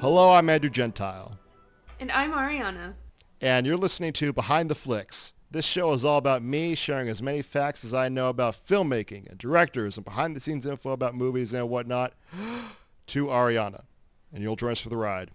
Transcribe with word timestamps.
Hello, 0.00 0.32
I'm 0.32 0.48
Andrew 0.48 0.70
Gentile, 0.70 1.38
And 1.98 2.10
I'm 2.12 2.32
Ariana. 2.32 2.94
and 3.40 3.66
you're 3.66 3.76
listening 3.76 4.12
to 4.14 4.32
Behind 4.32 4.70
the 4.70 4.74
Flicks. 4.74 5.34
This 5.50 5.64
show 5.66 5.92
is 5.92 6.04
all 6.04 6.16
about 6.16 6.42
me 6.42 6.74
sharing 6.74 7.08
as 7.08 7.20
many 7.20 7.42
facts 7.42 7.84
as 7.84 7.92
I 7.92 8.08
know 8.08 8.28
about 8.28 8.64
filmmaking 8.66 9.28
and 9.28 9.36
directors 9.38 9.96
and 9.96 10.04
behind-the-scenes 10.04 10.64
info 10.64 10.90
about 10.92 11.14
movies 11.14 11.52
and 11.52 11.68
whatnot 11.68 12.14
to 13.08 13.26
Ariana. 13.26 13.82
And 14.32 14.42
you'll 14.42 14.56
join 14.56 14.72
us 14.72 14.80
for 14.80 14.88
the 14.88 14.96
ride. 14.96 15.32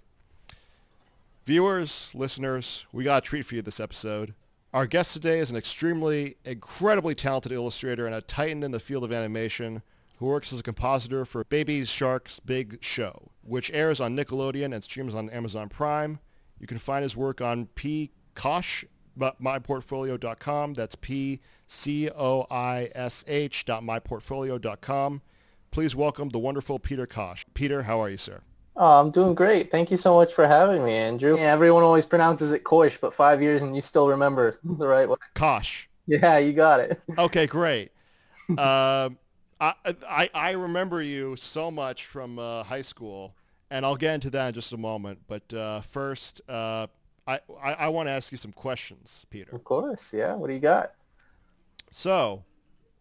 Viewers, 1.45 2.09
listeners, 2.15 2.85
we 2.91 3.03
got 3.03 3.23
a 3.23 3.25
treat 3.25 3.45
for 3.45 3.55
you 3.55 3.61
this 3.61 3.79
episode. 3.79 4.33
Our 4.73 4.87
guest 4.87 5.13
today 5.13 5.39
is 5.39 5.51
an 5.51 5.57
extremely, 5.57 6.37
incredibly 6.43 7.13
talented 7.13 7.51
illustrator 7.51 8.05
and 8.07 8.15
a 8.15 8.21
titan 8.21 8.63
in 8.63 8.71
the 8.71 8.79
field 8.79 9.03
of 9.03 9.11
animation 9.11 9.83
who 10.17 10.25
works 10.27 10.53
as 10.53 10.59
a 10.59 10.63
compositor 10.63 11.25
for 11.25 11.43
Baby 11.43 11.83
Shark's 11.85 12.39
Big 12.39 12.77
Show, 12.81 13.31
which 13.43 13.71
airs 13.71 13.99
on 13.99 14.15
Nickelodeon 14.15 14.73
and 14.73 14.83
streams 14.83 15.13
on 15.13 15.29
Amazon 15.29 15.69
Prime. 15.69 16.19
You 16.59 16.67
can 16.67 16.77
find 16.77 17.03
his 17.03 17.17
work 17.17 17.41
on 17.41 17.67
P. 17.75 18.11
pkosh, 18.35 18.85
myportfolio.com. 19.17 20.73
That's 20.73 20.95
P-C-O-I-S-H 20.95 21.45
dot 23.65 23.83
myportfolio.com. 23.83 25.21
Please 25.71 25.95
welcome 25.95 26.29
the 26.29 26.39
wonderful 26.39 26.79
Peter 26.79 27.05
Kosh. 27.05 27.45
Peter, 27.53 27.83
how 27.83 28.01
are 28.01 28.09
you, 28.09 28.17
sir? 28.17 28.41
Oh, 28.77 28.99
I'm 28.99 29.11
doing 29.11 29.35
great. 29.35 29.71
Thank 29.71 29.89
you 29.89 29.97
so 29.97 30.15
much 30.15 30.33
for 30.33 30.47
having 30.47 30.83
me, 30.83 30.93
Andrew. 30.93 31.37
Yeah, 31.37 31.51
everyone 31.51 31.83
always 31.83 32.05
pronounces 32.05 32.51
it 32.51 32.63
Koish, 32.65 32.99
but 32.99 33.13
five 33.13 33.41
years 33.41 33.63
and 33.63 33.73
you 33.75 33.81
still 33.81 34.09
remember 34.09 34.57
the 34.63 34.87
right 34.87 35.07
way. 35.07 35.15
Kosh. 35.33 35.89
Yeah, 36.07 36.37
you 36.37 36.53
got 36.53 36.81
it. 36.81 37.01
Okay, 37.17 37.47
great. 37.47 37.91
Um 38.59 39.17
I, 39.59 39.73
I 40.07 40.29
I 40.33 40.51
remember 40.51 41.01
you 41.01 41.35
so 41.35 41.71
much 41.71 42.05
from 42.05 42.39
uh, 42.39 42.63
high 42.63 42.81
school, 42.81 43.35
and 43.69 43.85
I'll 43.85 43.95
get 43.95 44.15
into 44.15 44.29
that 44.31 44.49
in 44.49 44.53
just 44.53 44.73
a 44.73 44.77
moment. 44.77 45.19
But 45.27 45.53
uh, 45.53 45.81
first, 45.81 46.41
uh, 46.49 46.87
I 47.25 47.39
I, 47.61 47.73
I 47.73 47.87
want 47.89 48.07
to 48.07 48.11
ask 48.11 48.31
you 48.31 48.37
some 48.37 48.51
questions, 48.51 49.25
Peter. 49.29 49.55
Of 49.55 49.63
course, 49.63 50.13
yeah. 50.13 50.33
What 50.33 50.47
do 50.47 50.53
you 50.53 50.59
got? 50.59 50.93
So, 51.91 52.43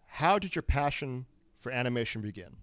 how 0.07 0.39
did 0.39 0.55
your 0.55 0.63
passion 0.63 1.27
for 1.59 1.73
animation 1.73 2.23
begin? 2.23 2.57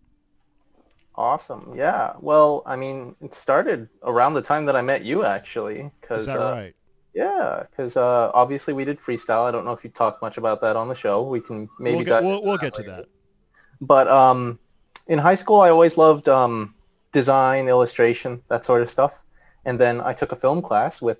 Awesome. 1.15 1.73
Yeah. 1.75 2.13
Well, 2.21 2.63
I 2.65 2.77
mean, 2.77 3.15
it 3.21 3.33
started 3.33 3.89
around 4.03 4.35
the 4.35 4.41
time 4.41 4.65
that 4.67 4.75
I 4.77 4.81
met 4.81 5.03
you, 5.03 5.25
actually. 5.25 5.79
Is 5.79 5.91
Cause, 6.01 6.25
that 6.27 6.39
uh, 6.39 6.51
right? 6.51 6.75
Yeah, 7.13 7.63
because 7.69 7.97
uh, 7.97 8.31
obviously 8.33 8.73
we 8.73 8.85
did 8.85 8.97
freestyle. 8.97 9.45
I 9.45 9.51
don't 9.51 9.65
know 9.65 9.73
if 9.73 9.83
you 9.83 9.89
talked 9.89 10.21
much 10.21 10.37
about 10.37 10.61
that 10.61 10.77
on 10.77 10.87
the 10.87 10.95
show. 10.95 11.21
We 11.23 11.41
can 11.41 11.67
maybe 11.77 11.97
we'll 11.97 12.05
get, 12.05 12.23
we'll, 12.23 12.41
we'll 12.41 12.57
get 12.57 12.73
to 12.75 12.83
that. 12.83 13.07
But 13.81 14.07
um, 14.07 14.59
in 15.07 15.19
high 15.19 15.35
school, 15.35 15.61
I 15.61 15.69
always 15.69 15.97
loved 15.97 16.29
um, 16.29 16.75
design, 17.11 17.67
illustration, 17.67 18.43
that 18.47 18.63
sort 18.63 18.81
of 18.81 18.89
stuff. 18.89 19.23
And 19.65 19.79
then 19.79 19.99
I 20.01 20.13
took 20.13 20.31
a 20.31 20.35
film 20.35 20.61
class 20.61 21.01
with 21.01 21.17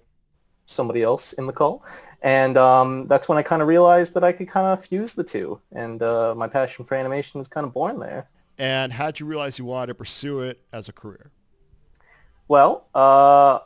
somebody 0.67 1.04
else 1.04 1.34
in 1.34 1.48
the 1.48 1.54
call. 1.54 1.84
And 2.22 2.56
um, 2.58 3.08
that's 3.08 3.28
when 3.28 3.38
I 3.38 3.42
kind 3.42 3.62
of 3.62 3.67
realized 3.67 4.14
that 4.14 4.23
I 4.23 4.32
could 4.32 4.48
kind 4.48 4.67
of 4.67 4.86
fuse 4.86 5.14
the 5.14 5.23
two. 5.23 5.59
And 5.72 6.02
uh, 6.04 6.36
my 6.38 6.48
passion 6.48 6.86
for 6.86 6.95
animation 6.95 7.39
was 7.39 7.48
kind 7.48 7.66
of 7.66 7.73
born 7.73 8.00
there. 8.00 8.30
And 8.58 8.94
how 8.94 9.08
did 9.08 9.20
you 9.20 9.26
realize 9.26 9.58
you 9.58 9.66
wanted 9.66 9.88
to 9.88 9.95
pursue 9.95 10.42
it 10.42 10.62
as 10.72 10.88
a 10.88 10.94
career? 10.94 11.32
Well, 12.48 12.86
uh, 12.94 13.59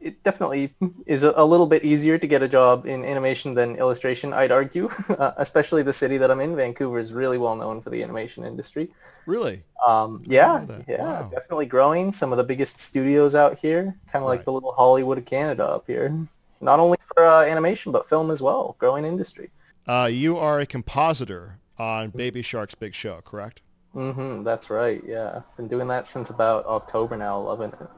it 0.00 0.22
definitely 0.22 0.74
is 1.06 1.22
a, 1.22 1.44
little 1.44 1.66
bit 1.66 1.84
easier 1.84 2.18
to 2.18 2.26
get 2.26 2.42
a 2.42 2.48
job 2.48 2.86
in 2.86 3.04
animation 3.04 3.54
than 3.54 3.76
illustration, 3.76 4.32
I'd 4.32 4.52
argue. 4.52 4.88
Uh, 5.10 5.32
especially 5.36 5.82
the 5.82 5.92
city 5.92 6.16
that 6.16 6.30
I'm 6.30 6.40
in, 6.40 6.56
Vancouver, 6.56 6.98
is 6.98 7.12
really 7.12 7.36
well 7.36 7.54
known 7.56 7.82
for 7.82 7.90
the 7.90 8.02
animation 8.02 8.44
industry. 8.44 8.88
Really? 9.26 9.62
Um, 9.86 10.22
yeah, 10.26 10.64
yeah, 10.88 11.02
Wow. 11.02 11.30
definitely 11.30 11.66
growing. 11.66 12.10
Some 12.12 12.32
of 12.32 12.38
the 12.38 12.44
biggest 12.44 12.78
studios 12.78 13.34
out 13.34 13.58
here, 13.58 13.96
kind 14.10 14.22
of 14.22 14.28
like 14.28 14.38
Right. 14.40 14.44
the 14.46 14.52
little 14.52 14.72
Hollywood 14.72 15.18
of 15.18 15.26
Canada 15.26 15.66
up 15.66 15.84
here. 15.86 16.16
Not 16.62 16.78
only 16.80 16.96
for 17.14 17.24
uh, 17.26 17.42
animation, 17.42 17.92
but 17.92 18.08
film 18.08 18.30
as 18.30 18.40
well. 18.40 18.76
Growing 18.78 19.04
industry. 19.04 19.50
Uh, 19.86 20.08
you 20.10 20.38
are 20.38 20.60
a 20.60 20.66
compositor 20.66 21.58
on 21.78 22.10
Baby 22.10 22.42
Shark's 22.42 22.74
Big 22.74 22.94
Show, 22.94 23.20
correct? 23.24 23.60
hmm 23.92 24.44
that's 24.44 24.70
right. 24.70 25.02
Yeah, 25.04 25.40
been 25.56 25.66
doing 25.68 25.88
that 25.88 26.06
since 26.06 26.30
about 26.30 26.64
October 26.66 27.16
now. 27.16 27.40
Loving 27.40 27.72
it. 27.72 27.88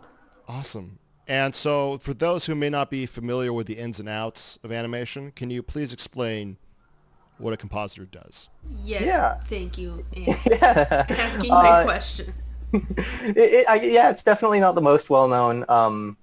Awesome. 0.48 0.98
And 1.32 1.54
so 1.54 1.96
for 1.96 2.12
those 2.12 2.44
who 2.44 2.54
may 2.54 2.68
not 2.68 2.90
be 2.90 3.06
familiar 3.06 3.54
with 3.54 3.66
the 3.66 3.78
ins 3.78 3.98
and 3.98 4.06
outs 4.06 4.58
of 4.62 4.70
animation, 4.70 5.32
can 5.34 5.48
you 5.48 5.62
please 5.62 5.90
explain 5.90 6.58
what 7.38 7.54
a 7.54 7.56
compositor 7.56 8.04
does? 8.04 8.50
Yes. 8.84 9.00
Yeah. 9.04 9.40
Thank 9.48 9.78
you, 9.78 10.04
Anne, 10.14 10.36
yeah. 10.44 11.06
asking 11.08 11.48
my 11.48 11.70
Uh, 11.70 11.84
question. 11.84 12.34
it, 12.74 13.34
it, 13.38 13.66
I, 13.66 13.80
yeah, 13.80 14.10
it's 14.10 14.22
definitely 14.22 14.60
not 14.60 14.74
the 14.74 14.82
most 14.82 15.08
well-known 15.08 15.64
um, 15.70 16.18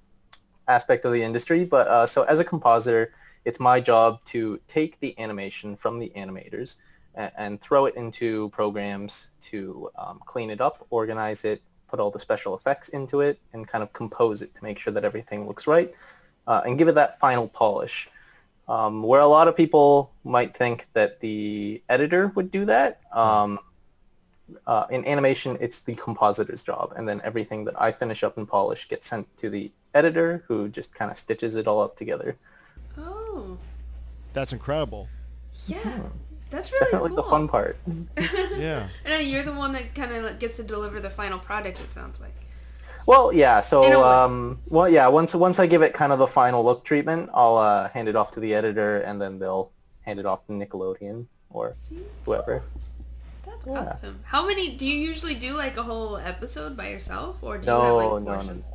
aspect 0.67 1.05
of 1.05 1.11
the 1.11 1.23
industry, 1.23 1.65
but 1.65 1.87
uh, 1.87 2.05
so 2.05 2.21
as 2.25 2.39
a 2.39 2.43
compositor, 2.43 3.11
it's 3.45 3.59
my 3.59 3.81
job 3.81 4.23
to 4.25 4.59
take 4.67 4.99
the 4.99 5.19
animation 5.19 5.75
from 5.75 5.97
the 5.97 6.11
animators 6.15 6.75
and, 7.15 7.31
and 7.35 7.61
throw 7.61 7.87
it 7.87 7.95
into 7.95 8.49
programs 8.49 9.31
to 9.41 9.89
um, 9.97 10.19
clean 10.27 10.51
it 10.51 10.61
up, 10.61 10.85
organize 10.91 11.45
it, 11.45 11.63
put 11.89 11.99
all 11.99 12.11
the 12.11 12.19
special 12.19 12.55
effects 12.55 12.89
into 12.89 13.21
it, 13.21 13.39
and 13.53 13.67
kind 13.67 13.83
of 13.83 13.91
compose 13.93 14.41
it 14.41 14.53
to 14.55 14.63
make 14.63 14.77
sure 14.79 14.93
that 14.93 15.03
everything 15.03 15.47
looks 15.47 15.67
right, 15.67 15.93
uh, 16.47 16.61
and 16.65 16.77
give 16.77 16.87
it 16.87 16.95
that 16.95 17.19
final 17.19 17.47
polish. 17.47 18.09
Um, 18.67 19.01
where 19.01 19.21
a 19.21 19.25
lot 19.27 19.47
of 19.47 19.57
people 19.57 20.11
might 20.23 20.55
think 20.55 20.87
that 20.93 21.19
the 21.21 21.81
editor 21.89 22.27
would 22.35 22.51
do 22.51 22.65
that, 22.65 23.01
um, 23.11 23.57
uh, 24.67 24.85
in 24.91 25.03
animation, 25.05 25.57
it's 25.59 25.79
the 25.79 25.95
compositor's 25.95 26.61
job, 26.63 26.93
and 26.95 27.07
then 27.09 27.19
everything 27.23 27.65
that 27.65 27.79
I 27.81 27.91
finish 27.91 28.23
up 28.23 28.37
and 28.37 28.47
polish 28.47 28.87
gets 28.87 29.07
sent 29.07 29.25
to 29.37 29.49
the 29.49 29.71
editor, 29.95 30.43
who 30.47 30.69
just 30.69 30.93
kind 30.93 31.09
of 31.09 31.17
stitches 31.17 31.55
it 31.55 31.67
all 31.67 31.81
up 31.81 31.97
together. 31.97 32.37
Oh, 32.97 33.57
That's 34.33 34.53
incredible. 34.53 35.07
yeah. 35.67 36.01
That's 36.51 36.71
really 36.71 36.85
Definitely 36.85 37.09
cool. 37.09 37.15
the 37.17 37.23
fun 37.23 37.47
part. 37.47 37.77
Yeah. 38.67 38.87
and 39.05 39.13
then 39.13 39.27
you're 39.27 39.43
the 39.43 39.53
one 39.53 39.71
that 39.73 39.95
kind 39.95 40.11
of 40.13 40.39
gets 40.39 40.57
to 40.57 40.63
deliver 40.63 40.99
the 40.99 41.09
final 41.09 41.39
product. 41.39 41.79
It 41.79 41.91
sounds 41.93 42.19
like. 42.19 42.33
Well, 43.05 43.33
yeah. 43.33 43.61
So, 43.61 44.03
um, 44.03 44.59
well, 44.67 44.87
yeah. 44.87 45.07
Once 45.07 45.33
once 45.33 45.59
I 45.59 45.65
give 45.67 45.81
it 45.81 45.93
kind 45.93 46.11
of 46.13 46.19
the 46.19 46.27
final 46.27 46.63
look 46.63 46.83
treatment, 46.85 47.29
I'll 47.33 47.57
uh, 47.57 47.89
hand 47.89 48.07
it 48.07 48.15
off 48.15 48.31
to 48.31 48.39
the 48.39 48.53
editor, 48.53 48.99
and 49.01 49.19
then 49.21 49.39
they'll 49.39 49.71
hand 50.01 50.19
it 50.19 50.25
off 50.25 50.45
to 50.47 50.53
Nickelodeon 50.53 51.25
or 51.49 51.73
See, 51.73 52.03
whoever. 52.25 52.61
that's 53.45 53.65
Yeah. 53.65 53.89
awesome. 53.93 54.19
How 54.25 54.45
many 54.45 54.75
do 54.75 54.85
you 54.85 54.95
usually 54.95 55.33
do? 55.35 55.53
Like 55.55 55.77
a 55.77 55.83
whole 55.83 56.17
episode 56.17 56.77
by 56.77 56.89
yourself, 56.89 57.37
or 57.41 57.57
do 57.57 57.65
you 57.65 57.73
No, 57.73 57.81
have 57.81 57.89
no, 57.89 57.97
like 57.97 58.23
no, 58.23 58.35
portions? 58.35 58.65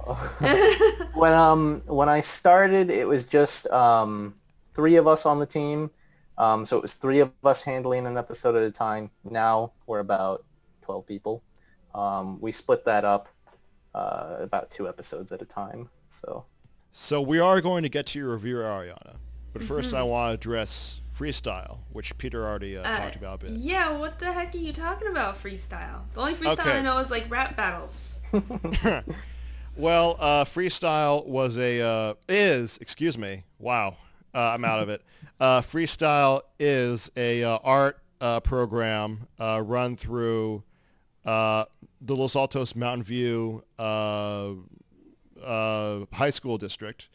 no. 0.40 1.06
when 1.14 1.32
um 1.32 1.82
when 1.86 2.08
I 2.08 2.20
started, 2.20 2.90
it 2.90 3.06
was 3.06 3.24
just 3.24 3.66
um 3.68 4.34
three 4.74 4.96
of 4.96 5.06
us 5.06 5.26
on 5.26 5.38
the 5.38 5.46
team. 5.46 5.90
Um, 6.36 6.66
so 6.66 6.76
it 6.76 6.82
was 6.82 6.94
three 6.94 7.20
of 7.20 7.32
us 7.44 7.62
handling 7.62 8.06
an 8.06 8.16
episode 8.18 8.56
at 8.56 8.62
a 8.62 8.70
time. 8.70 9.10
Now 9.24 9.72
we're 9.86 10.00
about 10.00 10.44
twelve 10.82 11.06
people. 11.06 11.42
Um, 11.94 12.40
we 12.40 12.50
split 12.52 12.84
that 12.86 13.04
up 13.04 13.28
uh, 13.94 14.36
about 14.40 14.70
two 14.70 14.88
episodes 14.88 15.30
at 15.32 15.40
a 15.42 15.44
time. 15.44 15.90
So 16.08 16.44
So 16.92 17.20
we 17.22 17.38
are 17.38 17.60
going 17.60 17.82
to 17.84 17.88
get 17.88 18.06
to 18.06 18.18
your 18.18 18.32
review, 18.32 18.56
Ariana. 18.56 19.16
But 19.52 19.62
1st 19.62 19.94
I 19.94 20.02
want 20.02 20.30
to 20.30 20.34
address 20.34 21.00
freestyle, 21.16 21.78
which 21.92 22.18
Peter 22.18 22.44
already 22.44 22.76
uh, 22.76 22.82
Uh, 22.82 22.98
talked 22.98 23.14
about 23.14 23.42
a 23.42 23.46
bit. 23.46 23.52
yeah, 23.52 23.96
what 23.96 24.18
the 24.18 24.32
heck 24.32 24.52
are 24.52 24.58
you 24.58 24.72
talking 24.72 25.06
about 25.06 25.40
freestyle? 25.40 26.00
The 26.14 26.20
only 26.20 26.34
freestyle 26.34 26.58
Okay. 26.58 26.78
I 26.78 26.82
know 26.82 26.98
is 26.98 27.10
like 27.12 27.30
rap 27.30 27.56
battles. 27.56 28.18
Well, 29.76 30.16
uh, 30.20 30.44
freestyle 30.44 31.26
was 31.26 31.58
a 31.58 31.80
uh, 31.80 32.14
is 32.28 32.78
excuse 32.78 33.18
me. 33.18 33.42
Wow, 33.58 33.96
uh, 34.32 34.38
I'm 34.54 34.64
out 34.64 34.78
of 34.78 34.88
it. 34.88 35.02
Uh, 35.40 35.60
freestyle 35.60 36.40
is 36.58 37.10
a 37.16 37.42
uh, 37.42 37.58
art 37.64 37.98
uh, 38.20 38.40
program 38.40 39.26
uh, 39.38 39.62
run 39.64 39.96
through 39.96 40.62
uh, 41.24 41.64
the 42.00 42.14
Los 42.14 42.36
Altos 42.36 42.74
Mountain 42.76 43.02
View 43.02 43.62
uh, 43.78 44.52
uh, 45.42 46.04
High 46.12 46.30
School 46.30 46.58
District. 46.58 47.08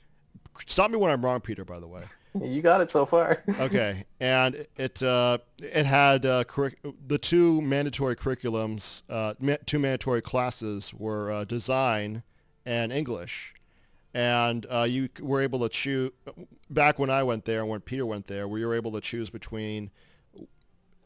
Stop 0.68 0.92
me 0.92 0.98
when 0.98 1.12
I'm 1.12 1.24
wrong, 1.24 1.40
Peter. 1.42 1.64
By 1.64 1.80
the 1.80 1.88
way. 1.88 2.04
you 2.44 2.62
got 2.62 2.82
it 2.82 2.92
so 2.92 3.06
far. 3.06 3.44
Okay, 3.60 4.04
and 4.20 4.68
it 4.76 5.02
uh, 5.02 5.38
it 5.58 5.86
had 5.86 6.26
uh, 6.26 6.44
curric- 6.44 6.78
the 7.08 7.18
two 7.18 7.62
mandatory 7.62 8.16
curriculums, 8.16 9.04
uh, 9.10 9.34
ma- 9.40 9.56
two 9.66 9.80
mandatory 9.80 10.22
classes 10.22 10.94
were 10.94 11.32
uh, 11.32 11.44
design 11.46 12.24
and 12.66 12.92
English, 12.92 13.54
and 14.14 14.66
uh, 14.70 14.84
you 14.84 15.10
were 15.20 15.42
able 15.42 15.60
to 15.60 15.70
choose. 15.70 16.12
Back 16.70 17.00
when 17.00 17.10
I 17.10 17.24
went 17.24 17.46
there 17.46 17.62
and 17.62 17.70
when 17.70 17.82
Peter 17.82 18.06
went 18.06 18.28
there, 18.28 18.48
we 18.48 18.66
were 18.66 18.76
able 18.76 18.92
to 18.94 19.02
choose 19.02 19.30
between. 19.30 19.92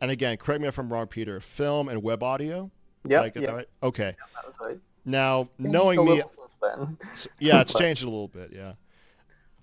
And 0.01 0.11
again, 0.11 0.37
correct 0.37 0.61
me 0.61 0.67
if 0.67 0.77
I'm 0.77 0.91
wrong, 0.91 1.07
Peter. 1.07 1.39
Film 1.39 1.87
and 1.87 2.03
web 2.03 2.23
audio. 2.23 2.71
Did 3.03 3.11
Yep, 3.11 3.21
I 3.21 3.29
get 3.29 3.41
yep. 3.41 3.49
that 3.51 3.55
right? 3.55 3.69
Okay. 3.83 4.15
Was 4.45 4.55
right. 4.61 4.79
Now, 5.05 5.47
knowing 5.57 6.03
me, 6.03 6.11
little 6.13 6.29
since 6.29 6.57
then. 6.61 6.97
Yeah, 7.39 7.61
it's 7.61 7.73
changed 7.77 8.03
a 8.03 8.05
little 8.05 8.29
bit. 8.29 8.51
Yeah, 8.53 8.73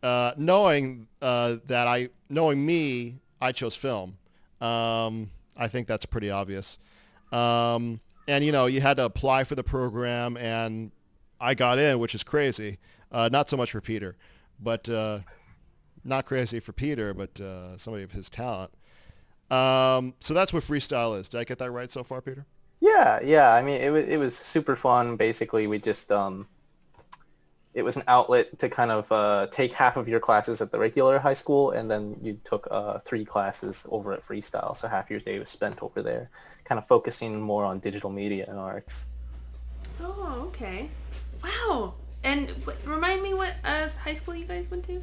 uh, 0.02 0.32
knowing 0.36 1.08
uh, 1.22 1.56
that 1.66 1.86
I, 1.86 2.10
knowing 2.28 2.64
me, 2.64 3.20
I 3.40 3.52
chose 3.52 3.74
film. 3.74 4.18
Um, 4.60 5.30
I 5.56 5.68
think 5.68 5.86
that's 5.86 6.04
pretty 6.04 6.30
obvious. 6.30 6.78
Um, 7.32 8.00
and 8.28 8.44
you 8.44 8.52
know, 8.52 8.66
you 8.66 8.80
had 8.80 8.98
to 8.98 9.04
apply 9.04 9.44
for 9.44 9.54
the 9.54 9.64
program, 9.64 10.36
and 10.36 10.92
I 11.40 11.54
got 11.54 11.78
in, 11.78 11.98
which 11.98 12.14
is 12.14 12.22
crazy. 12.22 12.78
Uh, 13.12 13.28
not 13.30 13.50
so 13.50 13.56
much 13.56 13.72
for 13.72 13.80
Peter, 13.80 14.16
but 14.60 14.88
uh, 14.88 15.20
not 16.04 16.26
crazy 16.26 16.60
for 16.60 16.72
Peter, 16.72 17.12
but 17.12 17.40
uh, 17.40 17.76
somebody 17.76 18.04
of 18.04 18.12
his 18.12 18.30
talent. 18.30 18.70
Um, 19.50 20.14
so 20.20 20.32
that's 20.32 20.52
what 20.52 20.62
freestyle 20.62 21.18
is. 21.18 21.28
Did 21.28 21.40
I 21.40 21.44
get 21.44 21.58
that 21.58 21.70
right 21.70 21.90
so 21.90 22.04
far, 22.04 22.20
Peter? 22.20 22.46
Yeah, 22.80 23.20
yeah. 23.22 23.52
I 23.52 23.62
mean, 23.62 23.80
it 23.80 23.90
was 23.90 24.04
it 24.06 24.16
was 24.16 24.36
super 24.36 24.76
fun. 24.76 25.16
Basically, 25.16 25.66
we 25.66 25.78
just 25.78 26.10
um, 26.12 26.46
it 27.74 27.82
was 27.82 27.96
an 27.96 28.04
outlet 28.08 28.58
to 28.58 28.68
kind 28.68 28.90
of 28.90 29.10
uh, 29.12 29.46
take 29.50 29.72
half 29.72 29.96
of 29.96 30.08
your 30.08 30.20
classes 30.20 30.60
at 30.60 30.72
the 30.72 30.78
regular 30.78 31.18
high 31.18 31.34
school, 31.34 31.72
and 31.72 31.90
then 31.90 32.16
you 32.22 32.38
took 32.44 32.66
uh, 32.70 32.98
three 33.00 33.24
classes 33.24 33.86
over 33.90 34.12
at 34.12 34.22
Freestyle. 34.22 34.76
So 34.76 34.88
half 34.88 35.10
your 35.10 35.20
day 35.20 35.38
was 35.38 35.48
spent 35.48 35.82
over 35.82 36.02
there, 36.02 36.30
kind 36.64 36.78
of 36.78 36.86
focusing 36.86 37.40
more 37.40 37.64
on 37.64 37.78
digital 37.80 38.10
media 38.10 38.46
and 38.48 38.58
arts. 38.58 39.06
Oh, 40.00 40.44
okay. 40.46 40.88
Wow. 41.42 41.94
And 42.22 42.48
w- 42.66 42.78
remind 42.84 43.22
me 43.22 43.34
what 43.34 43.54
uh, 43.64 43.88
high 44.04 44.12
school 44.14 44.34
you 44.34 44.44
guys 44.44 44.70
went 44.70 44.84
to? 44.84 45.02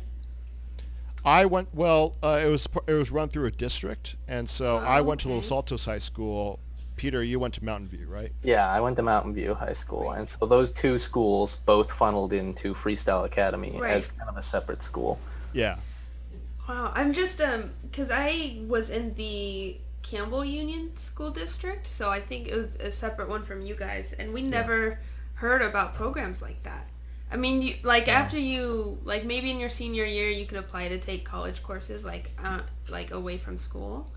I 1.25 1.45
went 1.45 1.73
well. 1.73 2.15
Uh, 2.23 2.41
it 2.45 2.47
was 2.49 2.67
it 2.87 2.93
was 2.93 3.11
run 3.11 3.29
through 3.29 3.45
a 3.45 3.51
district, 3.51 4.15
and 4.27 4.47
so 4.49 4.77
Oh, 4.77 4.85
I 4.85 5.01
went 5.01 5.21
to. 5.21 5.29
Los 5.29 5.51
Altos 5.51 5.85
High 5.85 5.97
School. 5.99 6.59
Peter, 6.95 7.23
you 7.23 7.39
went 7.39 7.53
to 7.53 7.63
Mountain 7.63 7.89
View, 7.89 8.07
right? 8.07 8.31
Yeah, 8.41 8.67
I 8.71 8.79
went 8.81 8.95
to 8.95 9.03
Mountain 9.03 9.33
View 9.35 9.53
High 9.53 9.73
School, 9.73 10.11
and 10.13 10.27
so 10.27 10.45
those 10.47 10.71
two 10.71 10.97
schools 10.97 11.57
both 11.65 11.91
funneled 11.91 12.33
into 12.33 12.73
Freestyle 12.73 13.23
Academy 13.25 13.77
Right. 13.79 13.91
as 13.93 14.07
kind 14.11 14.27
of 14.29 14.35
a 14.37 14.41
separate 14.41 14.81
school. 14.81 15.19
Yeah. 15.53 15.77
Wow. 16.67 16.91
I'm 16.95 17.13
just 17.13 17.39
um 17.41 17.71
because 17.83 18.09
I 18.11 18.59
was 18.67 18.89
in 18.89 19.13
the 19.15 19.77
Campbell 20.01 20.43
Union 20.45 20.95
School 20.97 21.31
District, 21.31 21.85
so 21.85 22.09
I 22.09 22.19
think 22.19 22.47
it 22.47 22.55
was 22.55 22.75
a 22.77 22.91
separate 22.91 23.29
one 23.29 23.43
from 23.43 23.61
you 23.61 23.75
guys, 23.75 24.13
and 24.17 24.33
we 24.33 24.41
never 24.41 24.99
heard 25.35 25.61
about 25.61 25.93
programs 25.93 26.41
like 26.41 26.63
that. 26.63 26.87
I 27.31 27.35
mean, 27.37 27.61
you, 27.61 27.75
like 27.83 28.07
after 28.07 28.39
you 28.39 28.97
like 29.03 29.25
maybe 29.25 29.51
in 29.51 29.59
your 29.59 29.69
senior 29.69 30.05
year 30.05 30.29
you 30.29 30.45
could 30.45 30.57
apply 30.57 30.87
to 30.89 30.97
take 30.99 31.25
college 31.25 31.61
courses 31.63 32.05
like 32.05 32.31
uh, 32.43 32.61
like 32.89 33.11
away 33.11 33.37
from 33.37 33.57
school. 33.57 34.09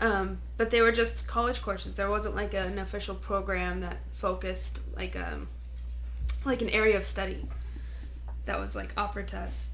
Um, 0.00 0.38
but 0.56 0.70
they 0.70 0.80
were 0.80 0.92
just 0.92 1.26
college 1.28 1.60
courses. 1.60 1.94
There 1.94 2.08
wasn't 2.08 2.34
like 2.34 2.54
an 2.54 2.78
official 2.78 3.14
program 3.14 3.80
that 3.80 3.98
focused 4.14 4.80
like 4.96 5.14
um 5.16 5.48
like 6.46 6.62
an 6.62 6.70
area 6.70 6.96
of 6.96 7.04
study 7.04 7.46
that 8.46 8.58
was 8.58 8.74
like 8.74 8.92
offered 8.96 9.28
to 9.28 9.38
us 9.38 9.68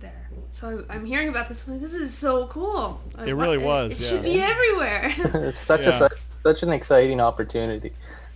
there. 0.00 0.28
So 0.50 0.84
I- 0.90 0.94
I'm 0.96 1.06
hearing 1.06 1.28
about 1.28 1.48
this. 1.48 1.62
I'm 1.66 1.74
like, 1.74 1.82
this 1.82 1.94
is 1.94 2.12
so 2.12 2.46
cool. 2.48 3.00
Like, 3.16 3.28
It 3.28 3.34
what- 3.34 3.44
really 3.44 3.58
was, 3.58 3.92
It 3.92 4.00
yeah. 4.00 4.08
should 4.10 4.22
be 4.24 4.40
everywhere. 4.42 5.14
it's 5.46 5.58
such 5.72 5.82
Yeah. 5.82 5.88
a 5.90 5.92
such, 5.92 6.12
such 6.38 6.62
an 6.64 6.70
exciting 6.72 7.20
opportunity 7.20 7.92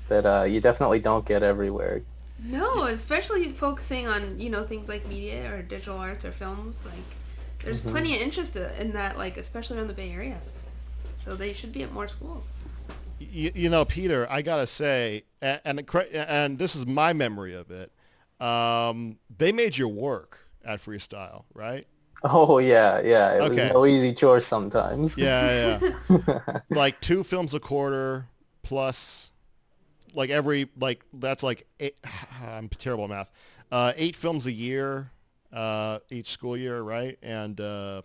that 0.08 0.24
uh, 0.24 0.44
you 0.44 0.60
definitely 0.60 1.00
don't 1.00 1.26
get 1.26 1.42
everywhere. 1.42 2.02
No, 2.42 2.84
especially 2.84 3.52
focusing 3.52 4.08
on 4.08 4.40
you 4.40 4.50
know 4.50 4.64
things 4.66 4.88
like 4.88 5.06
media 5.06 5.52
or 5.54 5.62
digital 5.62 5.98
arts 5.98 6.24
or 6.24 6.32
films. 6.32 6.78
Like, 6.84 7.16
there's 7.62 7.80
Mm-hmm. 7.80 7.90
plenty 7.90 8.16
of 8.16 8.22
interest 8.22 8.56
in 8.56 8.92
that. 8.92 9.18
Like, 9.18 9.36
especially 9.36 9.78
around 9.78 9.88
the 9.88 9.94
Bay 9.94 10.12
Area. 10.12 10.40
So 11.16 11.36
they 11.36 11.52
should 11.52 11.72
be 11.72 11.82
at 11.82 11.92
more 11.92 12.08
schools. 12.08 12.50
You, 13.18 13.52
you 13.54 13.68
know, 13.68 13.84
Peter, 13.84 14.26
I 14.30 14.40
gotta 14.42 14.66
say, 14.66 15.24
and, 15.42 15.60
and 15.64 15.94
and 16.14 16.58
this 16.58 16.74
is 16.74 16.86
my 16.86 17.12
memory 17.12 17.54
of 17.54 17.70
it. 17.70 17.92
Um, 18.44 19.18
they 19.36 19.52
made 19.52 19.76
you 19.76 19.88
work 19.88 20.46
at 20.64 20.80
Freestyle, 20.80 21.44
right? 21.52 21.86
Oh 22.22 22.58
yeah, 22.58 23.00
yeah. 23.00 23.32
It 23.34 23.40
Okay. 23.40 23.46
was 23.46 23.62
no 23.62 23.86
easy 23.86 24.12
chore 24.14 24.40
sometimes. 24.40 25.16
Yeah, 25.16 25.80
yeah. 26.08 26.18
like 26.70 27.00
two 27.00 27.24
films 27.24 27.54
a 27.54 27.60
quarter 27.60 28.26
plus, 28.62 29.30
like 30.14 30.30
every 30.30 30.68
like 30.78 31.04
that's 31.12 31.42
like 31.42 31.66
eight, 31.78 31.96
I'm 32.42 32.68
terrible 32.68 33.04
at 33.04 33.10
math. 33.10 33.32
Uh, 33.70 33.92
eight 33.96 34.16
films 34.16 34.46
a 34.46 34.52
year, 34.52 35.12
uh, 35.52 36.00
each 36.10 36.30
school 36.30 36.56
year, 36.56 36.82
right? 36.82 37.18
And 37.22 37.60
uh, 37.60 38.02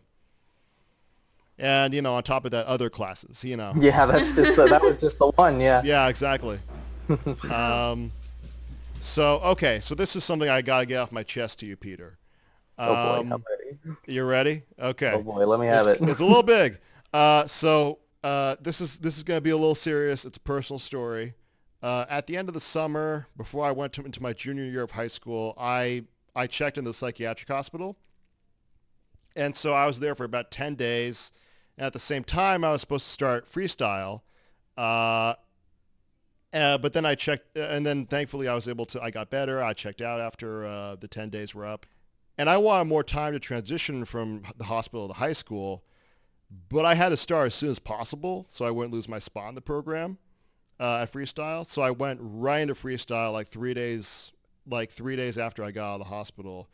and 1.57 1.93
you 1.93 2.01
know, 2.01 2.15
on 2.15 2.23
top 2.23 2.45
of 2.45 2.51
that, 2.51 2.65
other 2.65 2.89
classes. 2.89 3.43
You 3.43 3.57
know. 3.57 3.73
Yeah, 3.77 4.05
that's 4.05 4.35
just 4.35 4.55
the, 4.55 4.65
that 4.67 4.81
was 4.81 4.97
just 4.97 5.19
the 5.19 5.27
one. 5.27 5.59
Yeah. 5.59 5.81
Yeah, 5.85 6.07
exactly. 6.07 6.59
um, 7.51 8.11
so 8.99 9.39
okay, 9.39 9.79
so 9.81 9.95
this 9.95 10.15
is 10.15 10.23
something 10.23 10.49
I 10.49 10.61
gotta 10.61 10.85
get 10.85 10.97
off 10.97 11.11
my 11.11 11.23
chest 11.23 11.59
to 11.59 11.65
you, 11.65 11.75
Peter. 11.75 12.17
Oh 12.77 12.93
boy, 12.93 13.19
Um, 13.19 13.33
I'm 13.33 13.43
ready. 13.49 13.97
You 14.07 14.25
ready? 14.25 14.63
Okay. 14.79 15.11
Oh 15.13 15.21
boy, 15.23 15.45
let 15.45 15.59
me 15.59 15.67
have 15.67 15.87
it's, 15.87 16.01
it. 16.01 16.09
it's 16.09 16.19
a 16.19 16.25
little 16.25 16.43
big. 16.59 16.79
Uh, 17.13 17.47
so 17.47 17.99
uh, 18.23 18.55
this 18.59 18.81
is 18.81 18.97
this 18.97 19.17
is 19.17 19.23
gonna 19.23 19.41
be 19.41 19.51
a 19.51 19.57
little 19.57 19.75
serious. 19.75 20.25
It's 20.25 20.37
a 20.37 20.41
personal 20.41 20.79
story. 20.79 21.35
Uh, 21.85 22.03
at 22.09 22.25
the 22.25 22.35
end 22.35 22.47
of 22.47 22.55
the 22.55 22.59
summer, 22.59 23.27
before 23.37 23.63
I 23.63 23.69
went 23.69 23.93
to, 23.93 24.03
into 24.03 24.19
my 24.19 24.33
junior 24.33 24.63
year 24.63 24.81
of 24.81 24.89
high 24.89 25.07
school, 25.07 25.53
I 25.55 26.05
I 26.35 26.47
checked 26.47 26.79
in 26.79 26.83
the 26.83 26.95
psychiatric 26.95 27.47
hospital, 27.47 27.95
and 29.35 29.55
so 29.55 29.71
I 29.71 29.85
was 29.85 29.99
there 29.99 30.15
for 30.15 30.23
about 30.23 30.49
ten 30.49 30.73
days. 30.73 31.31
And 31.77 31.85
at 31.85 31.93
the 31.93 31.99
same 31.99 32.23
time, 32.23 32.63
I 32.63 32.71
was 32.71 32.81
supposed 32.81 33.05
to 33.05 33.11
start 33.11 33.45
freestyle. 33.45 34.21
Uh, 34.75 35.35
uh, 36.51 36.79
but 36.79 36.93
then 36.93 37.05
I 37.05 37.13
checked, 37.13 37.55
uh, 37.55 37.59
and 37.59 37.85
then 37.85 38.07
thankfully 38.07 38.47
I 38.47 38.55
was 38.55 38.67
able 38.67 38.87
to. 38.87 38.99
I 38.99 39.11
got 39.11 39.29
better. 39.29 39.61
I 39.61 39.73
checked 39.73 40.01
out 40.01 40.19
after 40.19 40.65
uh, 40.65 40.95
the 40.95 41.07
ten 41.07 41.29
days 41.29 41.53
were 41.53 41.67
up, 41.67 41.85
and 42.35 42.49
I 42.49 42.57
wanted 42.57 42.85
more 42.85 43.03
time 43.03 43.33
to 43.33 43.39
transition 43.39 44.05
from 44.05 44.41
the 44.57 44.63
hospital 44.63 45.07
to 45.09 45.13
high 45.13 45.33
school. 45.33 45.83
But 46.67 46.83
I 46.83 46.95
had 46.95 47.09
to 47.09 47.17
start 47.17 47.45
as 47.45 47.53
soon 47.53 47.69
as 47.69 47.77
possible, 47.77 48.47
so 48.49 48.65
I 48.65 48.71
wouldn't 48.71 48.91
lose 48.91 49.07
my 49.07 49.19
spot 49.19 49.49
in 49.49 49.55
the 49.55 49.61
program 49.61 50.17
uh, 50.79 50.99
at 51.01 51.11
freestyle. 51.11 51.65
So 51.65 51.81
I 51.81 51.91
went 51.91 52.19
right 52.21 52.59
into 52.59 52.73
freestyle 52.73 53.33
like 53.33 53.47
three 53.47 53.73
days, 53.73 54.31
like 54.69 54.91
three 54.91 55.15
days 55.15 55.37
after 55.37 55.63
I 55.63 55.71
got 55.71 55.93
out 55.93 55.93
of 55.95 55.99
the 55.99 56.15
hospital, 56.15 56.67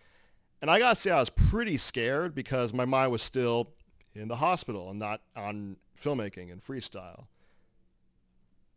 and 0.62 0.70
I 0.70 0.80
gotta 0.80 0.96
say 0.96 1.12
I 1.12 1.20
was 1.20 1.30
pretty 1.30 1.78
scared 1.78 2.36
because 2.36 2.74
my 2.74 2.86
mind 2.86 3.12
was 3.12 3.22
still 3.22 3.72
in 4.14 4.28
the 4.28 4.38
hospital 4.38 4.90
and 4.90 5.00
not 5.00 5.22
on 5.36 5.78
filmmaking 6.00 6.52
and 6.52 6.64
freestyle. 6.64 7.26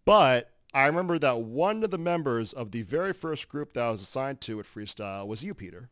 But 0.04 0.50
I 0.74 0.86
remember 0.86 1.18
that 1.20 1.40
one 1.40 1.84
of 1.84 1.90
the 1.90 1.98
members 1.98 2.52
of 2.52 2.72
the 2.72 2.82
very 2.82 3.12
first 3.12 3.48
group 3.48 3.74
that 3.74 3.84
I 3.84 3.90
was 3.90 4.02
assigned 4.02 4.40
to 4.42 4.58
at 4.58 4.66
Freestyle 4.66 5.26
was 5.26 5.44
you, 5.44 5.54
Peter. 5.54 5.88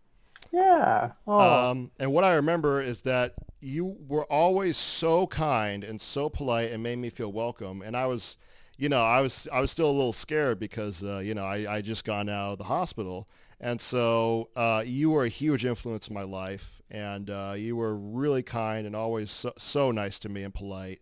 Yeah. 0.50 1.12
Oh. 1.26 1.70
Um, 1.70 1.92
and 2.00 2.12
what 2.12 2.24
I 2.24 2.34
remember 2.34 2.82
is 2.82 3.02
that 3.02 3.34
you 3.60 3.96
were 4.08 4.24
always 4.24 4.76
so 4.76 5.28
kind 5.28 5.84
and 5.84 6.00
so 6.00 6.28
polite 6.28 6.72
and 6.72 6.82
made 6.82 6.98
me 6.98 7.10
feel 7.10 7.32
welcome. 7.32 7.80
And 7.80 7.96
I 7.96 8.06
was, 8.06 8.36
you 8.82 8.88
know, 8.88 9.00
I 9.04 9.20
was 9.20 9.46
I 9.52 9.60
was 9.60 9.70
still 9.70 9.88
a 9.88 9.92
little 9.92 10.12
scared 10.12 10.58
because 10.58 11.04
uh, 11.04 11.18
you 11.18 11.34
know 11.34 11.44
I 11.44 11.76
I 11.76 11.80
just 11.82 12.04
gone 12.04 12.28
out 12.28 12.52
of 12.54 12.58
the 12.58 12.64
hospital, 12.64 13.28
and 13.60 13.80
so 13.80 14.48
uh, 14.56 14.82
you 14.84 15.10
were 15.10 15.24
a 15.24 15.28
huge 15.28 15.64
influence 15.64 16.08
in 16.08 16.14
my 16.14 16.24
life, 16.24 16.82
and 16.90 17.30
uh, 17.30 17.54
you 17.56 17.76
were 17.76 17.94
really 17.96 18.42
kind 18.42 18.84
and 18.84 18.96
always 18.96 19.30
so, 19.30 19.52
so 19.56 19.92
nice 19.92 20.18
to 20.18 20.28
me 20.28 20.42
and 20.42 20.52
polite. 20.52 21.00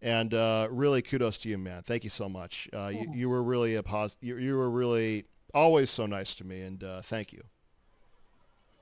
And 0.00 0.32
uh, 0.34 0.68
really, 0.70 1.02
kudos 1.02 1.38
to 1.38 1.48
you, 1.48 1.58
man. 1.58 1.82
Thank 1.82 2.04
you 2.04 2.10
so 2.10 2.28
much. 2.28 2.68
Uh, 2.72 2.92
you, 2.94 3.10
you 3.12 3.28
were 3.28 3.42
really 3.42 3.74
a 3.74 3.82
pos- 3.82 4.18
you, 4.20 4.36
you 4.36 4.56
were 4.56 4.70
really 4.70 5.24
always 5.52 5.90
so 5.90 6.06
nice 6.06 6.32
to 6.36 6.44
me, 6.44 6.60
and 6.60 6.84
uh, 6.84 7.00
thank 7.02 7.32
you. 7.32 7.42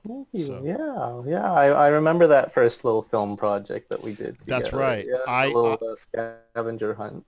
Thank 0.07 0.27
you. 0.33 0.43
so- 0.45 0.61
Yeah, 0.63 1.31
yeah. 1.31 1.51
I, 1.51 1.65
I 1.69 1.87
remember 1.87 2.27
that 2.27 2.53
first 2.53 2.85
little 2.85 3.01
film 3.01 3.37
project 3.37 3.89
that 3.89 4.03
we 4.03 4.13
did. 4.13 4.37
That's 4.45 4.71
right. 4.71 5.03
Yeah, 5.07 5.17
I- 5.27 5.45
a 5.45 5.47
little 5.47 5.79
uh, 5.81 5.95
scavenger 5.95 6.93
hunt. 6.93 7.25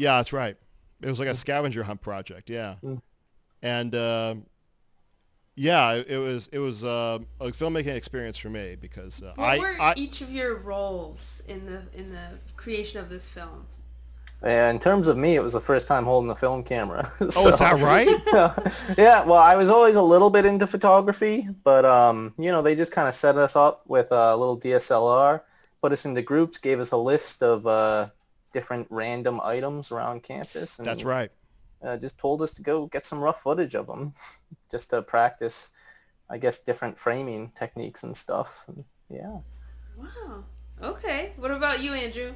Yeah, 0.00 0.16
that's 0.16 0.32
right. 0.32 0.56
It 1.02 1.08
was 1.08 1.18
like 1.18 1.28
a 1.28 1.34
scavenger 1.34 1.82
hunt 1.82 2.00
project. 2.00 2.50
Yeah, 2.50 2.76
Mm. 2.82 3.00
and 3.62 3.94
uh, 3.94 4.34
yeah, 5.54 5.92
it, 5.92 6.08
it 6.08 6.18
was 6.18 6.48
it 6.52 6.58
was 6.58 6.84
uh, 6.84 7.18
a 7.40 7.46
filmmaking 7.48 7.94
experience 7.94 8.38
for 8.38 8.48
me 8.50 8.76
because 8.80 9.22
uh, 9.22 9.32
What 9.36 9.44
I, 9.44 9.58
were 9.58 9.76
I 9.80 9.94
each 9.96 10.20
of 10.22 10.30
your 10.30 10.56
roles 10.56 11.42
in 11.48 11.66
the 11.66 11.82
in 11.98 12.12
the 12.12 12.38
creation 12.56 13.00
of 13.00 13.08
this 13.08 13.26
film? 13.26 13.66
And 14.42 14.76
in 14.76 14.80
terms 14.80 15.06
of 15.06 15.18
me, 15.18 15.34
it 15.36 15.42
was 15.42 15.52
the 15.52 15.60
first 15.60 15.86
time 15.86 16.04
holding 16.04 16.28
the 16.28 16.34
film 16.34 16.62
camera. 16.64 17.12
oh, 17.20 17.26
is 17.26 17.58
that 17.58 17.78
right? 17.82 18.08
yeah, 18.96 19.22
well, 19.22 19.34
I 19.38 19.54
was 19.54 19.68
always 19.68 19.96
a 19.96 20.02
little 20.02 20.30
bit 20.30 20.46
into 20.46 20.66
photography, 20.66 21.46
but 21.62 21.84
um, 21.84 22.32
you 22.38 22.50
know, 22.50 22.62
they 22.62 22.74
just 22.74 22.90
kind 22.90 23.06
of 23.06 23.14
set 23.14 23.36
us 23.36 23.54
up 23.54 23.82
with 23.86 24.10
a 24.12 24.34
little 24.34 24.58
DSLR, 24.58 25.42
put 25.82 25.92
us 25.92 26.06
into 26.06 26.22
groups, 26.22 26.56
gave 26.56 26.80
us 26.80 26.90
a 26.92 26.96
list 26.96 27.42
of 27.42 27.66
uh, 27.66 28.08
different 28.52 28.86
random 28.90 29.40
items 29.42 29.90
around 29.90 30.22
campus, 30.22 30.78
and 30.78 30.86
That's 30.86 31.04
right. 31.04 31.30
uh, 31.84 31.96
just 31.96 32.18
told 32.18 32.42
us 32.42 32.52
to 32.54 32.62
go 32.62 32.86
get 32.86 33.06
some 33.06 33.20
rough 33.20 33.42
footage 33.42 33.74
of 33.74 33.86
them, 33.86 34.14
just 34.70 34.90
to 34.90 35.02
practice, 35.02 35.70
I 36.28 36.38
guess, 36.38 36.60
different 36.60 36.98
framing 36.98 37.52
techniques 37.54 38.02
and 38.02 38.16
stuff. 38.16 38.64
And, 38.66 38.84
yeah. 39.08 39.38
Wow. 39.96 40.44
Okay. 40.82 41.32
What 41.36 41.50
about 41.50 41.82
you, 41.82 41.92
Andrew? 41.92 42.34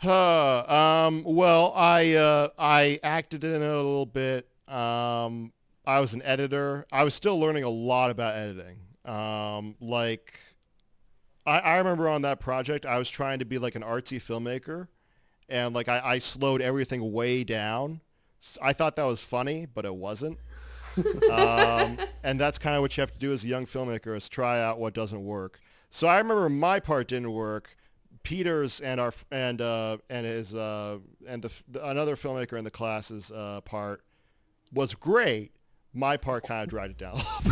Huh, 0.00 0.64
um, 1.08 1.24
well, 1.24 1.72
I 1.74 2.14
uh, 2.14 2.48
I 2.56 3.00
acted 3.02 3.42
in 3.42 3.62
it 3.62 3.62
a 3.62 3.76
little 3.76 4.06
bit. 4.06 4.46
Um, 4.68 5.52
I 5.84 5.98
was 6.00 6.14
an 6.14 6.22
editor. 6.22 6.86
I 6.92 7.02
was 7.02 7.14
still 7.14 7.40
learning 7.40 7.64
a 7.64 7.68
lot 7.68 8.10
about 8.10 8.36
editing. 8.36 8.78
Um, 9.04 9.74
like, 9.80 10.38
I, 11.48 11.58
I 11.58 11.78
remember 11.78 12.08
on 12.08 12.22
that 12.22 12.40
project, 12.40 12.84
I 12.86 12.98
was 12.98 13.08
trying 13.08 13.38
to 13.38 13.44
be 13.44 13.58
like 13.58 13.74
an 13.74 13.82
artsy 13.82 14.20
filmmaker, 14.20 14.88
and 15.48 15.74
like 15.74 15.88
I, 15.88 16.00
I 16.04 16.18
slowed 16.18 16.60
everything 16.60 17.12
way 17.12 17.42
down. 17.42 18.00
I 18.62 18.72
thought 18.72 18.96
that 18.96 19.04
was 19.04 19.20
funny, 19.20 19.66
but 19.66 19.84
it 19.84 19.94
wasn't. 19.94 20.38
um, 21.30 21.98
and 22.22 22.40
that's 22.40 22.58
kind 22.58 22.76
of 22.76 22.82
what 22.82 22.96
you 22.96 23.00
have 23.00 23.12
to 23.12 23.18
do 23.18 23.32
as 23.32 23.44
a 23.44 23.48
young 23.48 23.66
filmmaker 23.66 24.16
is 24.16 24.28
try 24.28 24.60
out 24.60 24.78
what 24.78 24.94
doesn't 24.94 25.24
work. 25.24 25.60
So 25.90 26.06
I 26.06 26.18
remember 26.18 26.48
my 26.48 26.80
part 26.80 27.08
didn't 27.08 27.32
work. 27.32 27.76
Peter's 28.22 28.80
and 28.80 29.00
our 29.00 29.14
and 29.30 29.60
uh, 29.60 29.98
and 30.10 30.26
his 30.26 30.54
uh, 30.54 30.98
and 31.26 31.42
the, 31.42 31.52
the, 31.68 31.88
another 31.88 32.14
filmmaker 32.14 32.58
in 32.58 32.64
the 32.64 32.70
class's 32.70 33.30
uh, 33.30 33.60
part 33.62 34.02
was 34.72 34.94
great. 34.94 35.52
My 35.94 36.16
part 36.16 36.46
kind 36.46 36.62
of 36.62 36.68
dried 36.68 36.90
it 36.90 36.98
down. 36.98 37.16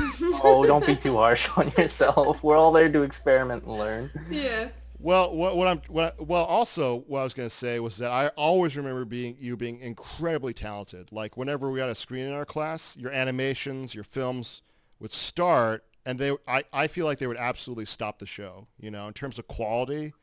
oh, 0.45 0.65
don't 0.67 0.87
be 0.87 0.95
too 0.95 1.17
harsh 1.17 1.49
on 1.57 1.73
yourself. 1.79 2.43
We're 2.43 2.57
all 2.57 2.73
there 2.73 2.91
to 2.91 3.03
experiment 3.03 3.65
and 3.65 3.79
learn. 3.79 4.11
Yeah. 4.31 4.69
Well, 4.99 5.35
what, 5.35 5.57
what 5.57 5.69
I'm 5.69 5.83
what 5.89 6.17
I, 6.19 6.23
well 6.23 6.45
also 6.45 7.05
what 7.07 7.21
I 7.21 7.25
was 7.25 7.35
going 7.35 7.49
to 7.49 7.55
say 7.55 7.81
was 7.81 7.99
that 7.99 8.11
I 8.11 8.29
always 8.29 8.77
remember 8.77 9.05
being 9.05 9.37
you 9.39 9.57
being 9.57 9.79
incredibly 9.81 10.55
talented. 10.55 11.13
Like 11.13 11.37
whenever 11.37 11.71
we 11.71 11.81
had 11.81 11.89
a 11.89 11.95
screen 11.95 12.27
in 12.27 12.33
our 12.33 12.47
class, 12.47 12.97
your 12.97 13.11
animations, 13.11 13.95
your 13.95 14.05
films 14.05 14.63
would 14.99 15.13
start, 15.13 15.85
and 16.07 16.19
they 16.19 16.37
I, 16.49 16.65
I 16.73 16.87
feel 16.87 17.05
like 17.05 17.19
they 17.19 17.27
would 17.27 17.37
absolutely 17.37 17.85
stop 17.85 18.19
the 18.19 18.27
show. 18.27 18.69
You 18.79 18.91
know, 18.91 19.07
in 19.07 19.13
terms 19.13 19.39
of 19.39 19.47
quality 19.49 20.15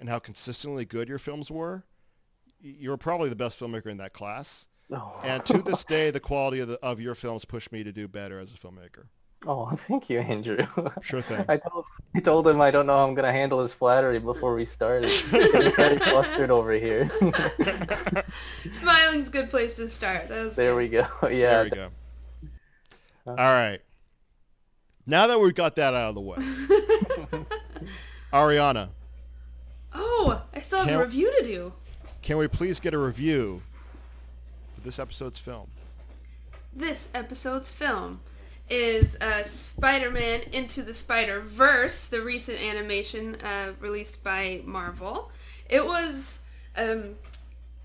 and 0.00 0.08
how 0.08 0.18
consistently 0.18 0.84
good 0.84 1.08
your 1.08 1.18
films 1.18 1.50
were, 1.50 1.84
you 2.60 2.90
were 2.90 2.96
probably 2.96 3.28
the 3.28 3.36
best 3.36 3.58
filmmaker 3.60 3.86
in 3.86 3.98
that 3.98 4.12
class. 4.12 4.66
Oh. 4.92 5.20
And 5.24 5.44
to 5.46 5.62
this 5.62 5.84
day, 5.84 6.10
the 6.10 6.20
quality 6.20 6.60
of 6.60 6.68
the, 6.68 6.78
of 6.82 7.00
your 7.00 7.14
films 7.16 7.44
pushed 7.44 7.72
me 7.72 7.82
to 7.82 7.92
do 7.92 8.06
better 8.06 8.38
as 8.38 8.52
a 8.52 8.54
filmmaker. 8.54 9.06
Oh, 9.46 9.70
thank 9.76 10.08
you, 10.08 10.20
Andrew. 10.20 10.58
Sure 11.02 11.20
thing. 11.22 11.44
I 11.48 11.56
told 11.56 11.84
I 12.14 12.20
told 12.20 12.46
him 12.48 12.60
I 12.60 12.70
don't 12.70 12.86
know 12.86 12.96
how 12.96 13.06
I'm 13.06 13.14
gonna 13.14 13.32
handle 13.32 13.60
his 13.60 13.72
flattery 13.72 14.18
before 14.18 14.54
we 14.54 14.64
started. 14.64 15.10
I'm 15.32 15.40
getting 15.52 15.72
very 15.74 15.98
flustered 15.98 16.50
over 16.50 16.72
here. 16.72 17.10
Smiling's 18.72 19.28
a 19.28 19.30
good 19.30 19.50
place 19.50 19.74
to 19.74 19.88
start. 19.88 20.28
There 20.28 20.48
good. 20.50 20.76
we 20.76 20.88
go. 20.88 21.06
Yeah. 21.24 21.28
There 21.28 21.64
we 21.64 21.70
go. 21.70 21.84
Uh-huh. 23.26 23.30
All 23.30 23.36
right. 23.36 23.80
Now 25.06 25.26
that 25.28 25.38
we've 25.40 25.54
got 25.54 25.76
that 25.76 25.94
out 25.94 26.08
of 26.10 26.14
the 26.16 26.20
way, 26.20 26.36
Ariana, 28.32 28.90
Oh, 29.94 30.42
I 30.52 30.60
still 30.60 30.80
have 30.80 30.88
Can't- 30.88 31.00
a 31.00 31.04
review 31.04 31.32
to 31.38 31.44
do. 31.44 31.72
can 32.22 32.36
we 32.38 32.48
please 32.48 32.80
get 32.80 32.92
a 32.94 32.98
review 32.98 33.54
of 33.54 33.62
this 34.86 34.98
episode's 34.98 35.38
film? 35.38 35.66
This 36.72 37.08
episode's 37.12 37.72
film 37.72 38.20
is 38.70 39.16
uh, 39.20 39.42
Spider-Man 39.44 40.42
Into 40.52 40.82
the 40.82 40.94
Spider-Verse, 40.94 42.06
the 42.06 42.22
recent 42.22 42.60
animation 42.60 43.36
uh, 43.42 43.72
released 43.80 44.22
by 44.24 44.62
Marvel. 44.64 45.30
It 45.68 45.84
was, 45.84 46.38
um, 46.76 47.16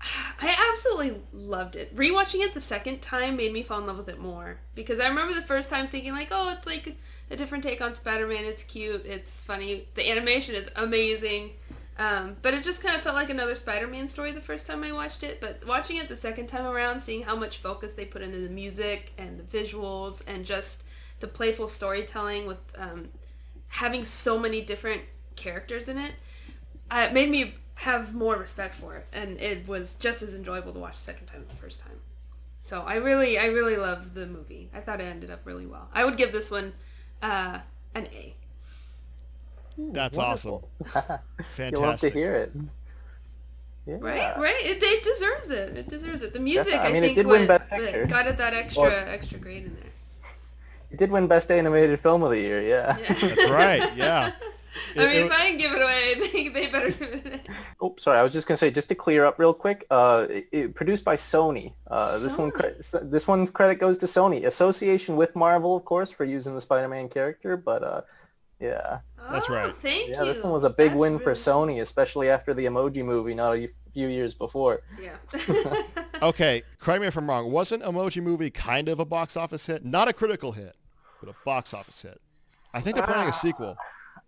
I 0.40 0.56
absolutely 0.72 1.20
loved 1.32 1.76
it. 1.76 1.94
Rewatching 1.94 2.40
it 2.40 2.54
the 2.54 2.60
second 2.60 3.02
time 3.02 3.36
made 3.36 3.52
me 3.52 3.62
fall 3.62 3.80
in 3.80 3.86
love 3.86 3.98
with 3.98 4.08
it 4.08 4.20
more 4.20 4.58
because 4.74 5.00
I 5.00 5.08
remember 5.08 5.34
the 5.34 5.42
first 5.42 5.70
time 5.70 5.88
thinking 5.88 6.12
like, 6.12 6.28
oh, 6.30 6.54
it's 6.56 6.66
like 6.66 6.96
a 7.30 7.36
different 7.36 7.64
take 7.64 7.80
on 7.80 7.96
Spider-Man. 7.96 8.44
It's 8.44 8.62
cute. 8.62 9.04
It's 9.04 9.42
funny. 9.42 9.88
The 9.94 10.08
animation 10.08 10.54
is 10.54 10.68
amazing. 10.76 11.50
Um, 11.98 12.36
but 12.40 12.54
it 12.54 12.64
just 12.64 12.82
kind 12.82 12.96
of 12.96 13.02
felt 13.02 13.14
like 13.14 13.30
another 13.30 13.54
Spider-Man 13.54 14.08
story 14.08 14.32
the 14.32 14.40
first 14.40 14.66
time 14.66 14.82
I 14.82 14.92
watched 14.92 15.22
it. 15.22 15.40
But 15.40 15.66
watching 15.66 15.98
it 15.98 16.08
the 16.08 16.16
second 16.16 16.46
time 16.46 16.64
around, 16.64 17.02
seeing 17.02 17.22
how 17.22 17.36
much 17.36 17.58
focus 17.58 17.92
they 17.92 18.04
put 18.04 18.22
into 18.22 18.38
the 18.38 18.48
music 18.48 19.12
and 19.18 19.38
the 19.38 19.42
visuals 19.42 20.22
and 20.26 20.44
just 20.44 20.84
the 21.20 21.28
playful 21.28 21.68
storytelling 21.68 22.46
with 22.46 22.58
um, 22.76 23.08
having 23.68 24.04
so 24.04 24.38
many 24.38 24.60
different 24.60 25.02
characters 25.36 25.88
in 25.88 25.98
it, 25.98 26.12
uh, 26.90 27.06
it 27.08 27.12
made 27.12 27.30
me 27.30 27.54
have 27.74 28.14
more 28.14 28.36
respect 28.36 28.74
for 28.74 28.96
it. 28.96 29.06
And 29.12 29.38
it 29.40 29.68
was 29.68 29.94
just 29.98 30.22
as 30.22 30.34
enjoyable 30.34 30.72
to 30.72 30.78
watch 30.78 30.94
the 30.94 31.02
second 31.02 31.26
time 31.26 31.42
as 31.44 31.50
the 31.50 31.56
first 31.56 31.80
time. 31.80 32.00
So 32.62 32.82
I 32.82 32.96
really, 32.96 33.38
I 33.38 33.46
really 33.46 33.76
loved 33.76 34.14
the 34.14 34.26
movie. 34.26 34.70
I 34.72 34.80
thought 34.80 35.00
it 35.00 35.04
ended 35.04 35.30
up 35.30 35.40
really 35.44 35.66
well. 35.66 35.88
I 35.92 36.04
would 36.04 36.16
give 36.16 36.32
this 36.32 36.50
one 36.50 36.72
uh, 37.20 37.58
an 37.94 38.06
A. 38.14 38.34
That's 39.78 40.16
Wonderful. 40.18 40.68
awesome. 40.84 41.18
Fantastic. 41.56 41.72
You'll 41.72 41.80
love 41.82 42.00
to 42.00 42.10
hear 42.10 42.34
it. 42.34 42.52
Yeah. 43.86 43.96
Right, 44.00 44.38
right. 44.38 44.54
It, 44.60 44.80
it 44.82 45.02
deserves 45.02 45.50
it. 45.50 45.76
It 45.76 45.88
deserves 45.88 46.22
it. 46.22 46.32
The 46.32 46.38
music, 46.40 46.74
I 46.74 46.88
I, 46.88 46.92
mean, 46.92 47.02
it 47.02 47.06
think, 47.08 47.16
did 47.16 47.26
win 47.26 47.48
what- 47.48 47.68
Best 47.68 48.08
got 48.08 48.26
it 48.28 48.38
that 48.38 48.54
extra, 48.54 48.82
Or- 48.84 48.90
extra 48.90 49.38
grade 49.38 49.64
in 49.64 49.74
there. 49.74 49.82
It 50.92 50.98
did 50.98 51.10
win 51.10 51.26
Best 51.26 51.50
Animated 51.50 51.98
Film 52.00 52.22
of 52.22 52.30
the 52.30 52.38
Year. 52.38 52.62
Yeah. 52.62 52.96
Yeah. 52.98 53.12
That's 53.20 53.50
right. 53.50 53.96
Yeah. 53.96 54.32
I 54.96 55.02
It- 55.02 55.06
mean, 55.06 55.16
it- 55.16 55.26
if 55.26 55.32
I 55.32 55.42
didn't 55.46 55.58
give 55.58 55.72
it 55.72 55.82
away, 55.82 56.14
I 56.16 56.28
think 56.28 56.54
they 56.54 56.66
better 56.68 56.90
give 56.90 57.02
it. 57.26 57.26
A. 57.48 57.52
Oh, 57.80 57.94
sorry. 57.98 58.18
I 58.18 58.22
was 58.22 58.32
just 58.32 58.46
gonna 58.46 58.56
say, 58.58 58.70
just 58.70 58.88
to 58.90 58.94
clear 58.94 59.24
up 59.24 59.38
real 59.38 59.52
quick, 59.52 59.84
uh, 59.90 60.26
it, 60.30 60.46
it- 60.52 60.74
produced 60.76 61.04
by 61.04 61.16
Sony. 61.16 61.72
Uh, 61.88 62.18
this 62.20 62.38
one, 62.38 62.50
cre- 62.52 62.68
this 63.02 63.26
one's 63.26 63.50
credit 63.50 63.76
goes 63.80 63.98
to 63.98 64.06
Sony. 64.06 64.44
Association 64.46 65.16
with 65.16 65.34
Marvel, 65.34 65.76
of 65.76 65.84
course, 65.84 66.10
for 66.10 66.24
using 66.24 66.54
the 66.54 66.60
Spider-Man 66.60 67.08
character, 67.08 67.56
but 67.56 67.82
uh, 67.82 68.02
yeah, 68.62 69.00
That's 69.30 69.50
Oh, 69.50 69.54
right. 69.54 69.74
Thank 69.82 70.10
yeah, 70.10 70.20
you. 70.20 70.26
this 70.26 70.42
one 70.42 70.52
was 70.52 70.64
a 70.64 70.70
big 70.70 70.90
That's 70.90 70.98
win 70.98 71.18
for 71.18 71.24
really- 71.26 71.36
Sony, 71.36 71.80
especially 71.80 72.30
after 72.30 72.54
the 72.54 72.66
Emoji 72.66 73.04
Movie, 73.04 73.34
not 73.34 73.56
a 73.56 73.68
few 73.92 74.08
years 74.08 74.34
before. 74.34 74.82
Yeah. 75.00 75.16
Okay, 76.22 76.62
correct 76.78 77.00
me 77.00 77.08
if 77.08 77.16
I'm 77.16 77.28
wrong. 77.28 77.50
Wasn't 77.50 77.82
Emoji 77.82 78.22
Movie 78.22 78.48
kind 78.48 78.88
of 78.88 79.00
a 79.00 79.04
box 79.04 79.36
office 79.36 79.66
hit? 79.66 79.84
Not 79.84 80.06
a 80.06 80.12
critical 80.12 80.52
hit, 80.52 80.76
but 81.20 81.28
a 81.28 81.34
box 81.44 81.74
office 81.74 82.00
hit. 82.00 82.20
I 82.72 82.80
think 82.80 82.94
they're 82.94 83.04
planning 83.04 83.28
a 83.28 83.32
sequel. 83.32 83.76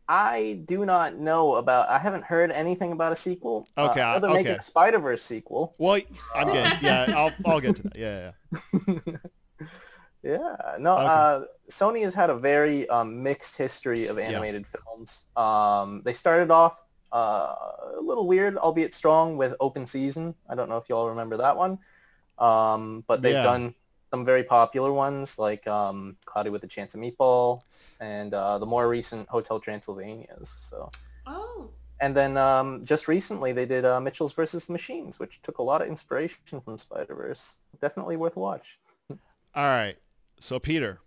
I 0.09 0.61
do 0.67 0.85
not 0.85 1.17
know 1.17 1.55
about. 1.55 1.89
I 1.89 1.99
haven't 2.01 2.25
heard 2.25 2.51
anything 2.51 2.91
about 2.91 3.13
a 3.13 3.17
sequel. 3.17 3.69
Okay, 3.79 4.01
uh, 4.01 4.19
they're 4.19 4.31
making 4.31 4.49
okay. 4.53 4.59
a 4.59 4.63
Spider 4.63 4.99
Verse 4.99 5.23
sequel. 5.23 5.75
Well, 5.79 6.01
I'm 6.35 6.53
getting. 6.53 6.85
Yeah, 6.85 7.07
I'll 7.17 7.33
I'll 7.47 7.61
get 7.61 7.77
to 7.77 7.83
that. 7.85 7.97
Yeah, 7.97 8.33
yeah. 8.51 8.95
Yeah, 9.05 9.17
no. 10.79 10.95
Okay. 10.95 11.05
Uh, 11.07 11.41
Sony 11.71 12.03
has 12.03 12.15
had 12.15 12.31
a 12.31 12.35
very 12.37 12.89
um, 12.89 13.23
mixed 13.23 13.57
history 13.57 14.07
of 14.07 14.19
animated 14.19 14.67
films. 14.67 15.25
Um, 15.37 16.03
they 16.05 16.13
started 16.13 16.51
off 16.51 16.83
uh, 17.13 17.55
a 17.97 18.01
little 18.01 18.27
weird, 18.27 18.57
albeit 18.57 18.93
strong, 18.95 19.37
with 19.37 19.55
Open 19.61 19.87
Season. 19.87 20.35
I 20.49 20.55
don't 20.55 20.69
know 20.69 20.77
if 20.77 20.89
you 20.89 20.97
all 20.97 21.09
remember 21.09 21.37
that 21.39 21.57
one, 21.57 21.79
um, 22.39 23.05
but 23.07 23.23
they've 23.23 23.35
Yeah. 23.35 23.45
done 23.45 23.75
some 24.11 24.25
very 24.25 24.45
popular 24.45 24.93
ones 24.93 25.39
like 25.39 25.67
um, 25.67 26.17
Cloudy 26.25 26.51
with 26.51 26.65
a 26.65 26.69
Chance 26.69 26.95
of 26.95 27.01
Meatball 27.01 27.63
and 28.01 28.33
uh, 28.35 28.59
the 28.59 28.67
more 28.67 28.89
recent 28.89 29.29
Hotel 29.29 29.61
Transylvanias. 29.61 30.49
So, 30.69 30.91
oh. 31.27 31.69
and 32.01 32.17
then 32.17 32.37
um, 32.37 32.85
just 32.85 33.09
recently 33.09 33.53
they 33.53 33.67
did 33.67 33.85
uh, 33.85 34.01
Mitchell's 34.01 34.33
versus 34.33 34.67
the 34.67 34.73
Machines, 34.73 35.19
which 35.19 35.43
took 35.43 35.59
a 35.59 35.63
lot 35.63 35.83
of 35.83 35.89
inspiration 35.89 36.61
from 36.65 36.79
Spider 36.79 37.15
Verse. 37.15 37.57
Definitely 37.81 38.17
worth 38.17 38.37
a 38.37 38.41
watch. 38.41 38.79
All 39.11 39.19
right. 39.57 39.97
So 40.45 40.59
Peter, 40.59 41.01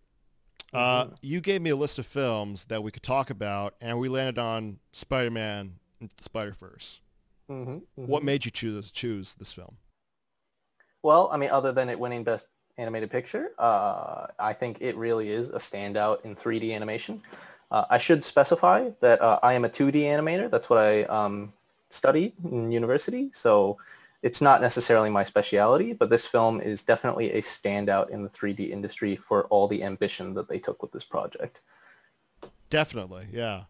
uh, 0.73 1.05
Mhm. 1.05 1.17
you 1.21 1.41
gave 1.41 1.61
me 1.61 1.69
a 1.69 1.75
list 1.75 1.99
of 1.99 2.07
films 2.07 2.65
that 2.65 2.81
we 2.81 2.89
could 2.89 3.03
talk 3.03 3.29
about, 3.29 3.75
and 3.79 3.99
we 3.99 4.09
landed 4.09 4.39
on 4.39 4.79
Spider-Man: 4.93 5.77
Into 6.01 6.15
the 6.15 6.23
Spider-Verse. 6.23 7.01
hmm 7.47 7.77
What 7.93 8.23
made 8.23 8.45
you 8.45 8.51
choose 8.51 8.89
choose 8.89 9.35
this 9.35 9.53
film? 9.53 9.77
Well, 11.03 11.29
I 11.31 11.37
mean, 11.37 11.51
other 11.51 11.71
than 11.71 11.87
it 11.87 11.99
winning 11.99 12.23
Best 12.23 12.47
Animated 12.79 13.11
Picture, 13.11 13.51
uh, 13.59 14.25
I 14.39 14.53
think 14.53 14.79
it 14.81 14.97
really 14.97 15.29
is 15.29 15.49
a 15.49 15.59
standout 15.59 16.25
in 16.25 16.35
3D 16.35 16.73
animation. 16.73 17.21
Uh, 17.69 17.85
I 17.91 17.99
should 17.99 18.23
specify 18.23 18.89
that 19.01 19.21
uh, 19.21 19.37
I 19.43 19.53
am 19.53 19.65
a 19.65 19.69
2D 19.69 20.01
animator. 20.01 20.49
That's 20.49 20.67
what 20.67 20.79
I 20.79 21.03
um, 21.03 21.53
studied 21.91 22.33
in 22.43 22.71
university. 22.71 23.29
So 23.33 23.77
it's 24.23 24.41
not 24.41 24.61
necessarily 24.61 25.09
my 25.09 25.23
specialty, 25.23 25.93
but 25.93 26.09
this 26.09 26.25
film 26.25 26.59
is 26.59 26.83
definitely 26.83 27.31
a 27.33 27.41
standout 27.41 28.09
in 28.09 28.23
the 28.23 28.29
3D 28.29 28.71
industry 28.71 29.15
for 29.15 29.45
all 29.47 29.67
the 29.67 29.83
ambition 29.83 30.33
that 30.33 30.49
they 30.49 30.59
took 30.59 30.81
with 30.81 30.91
this 30.91 31.03
project. 31.03 31.61
Definitely, 32.69 33.27
yeah. 33.31 33.63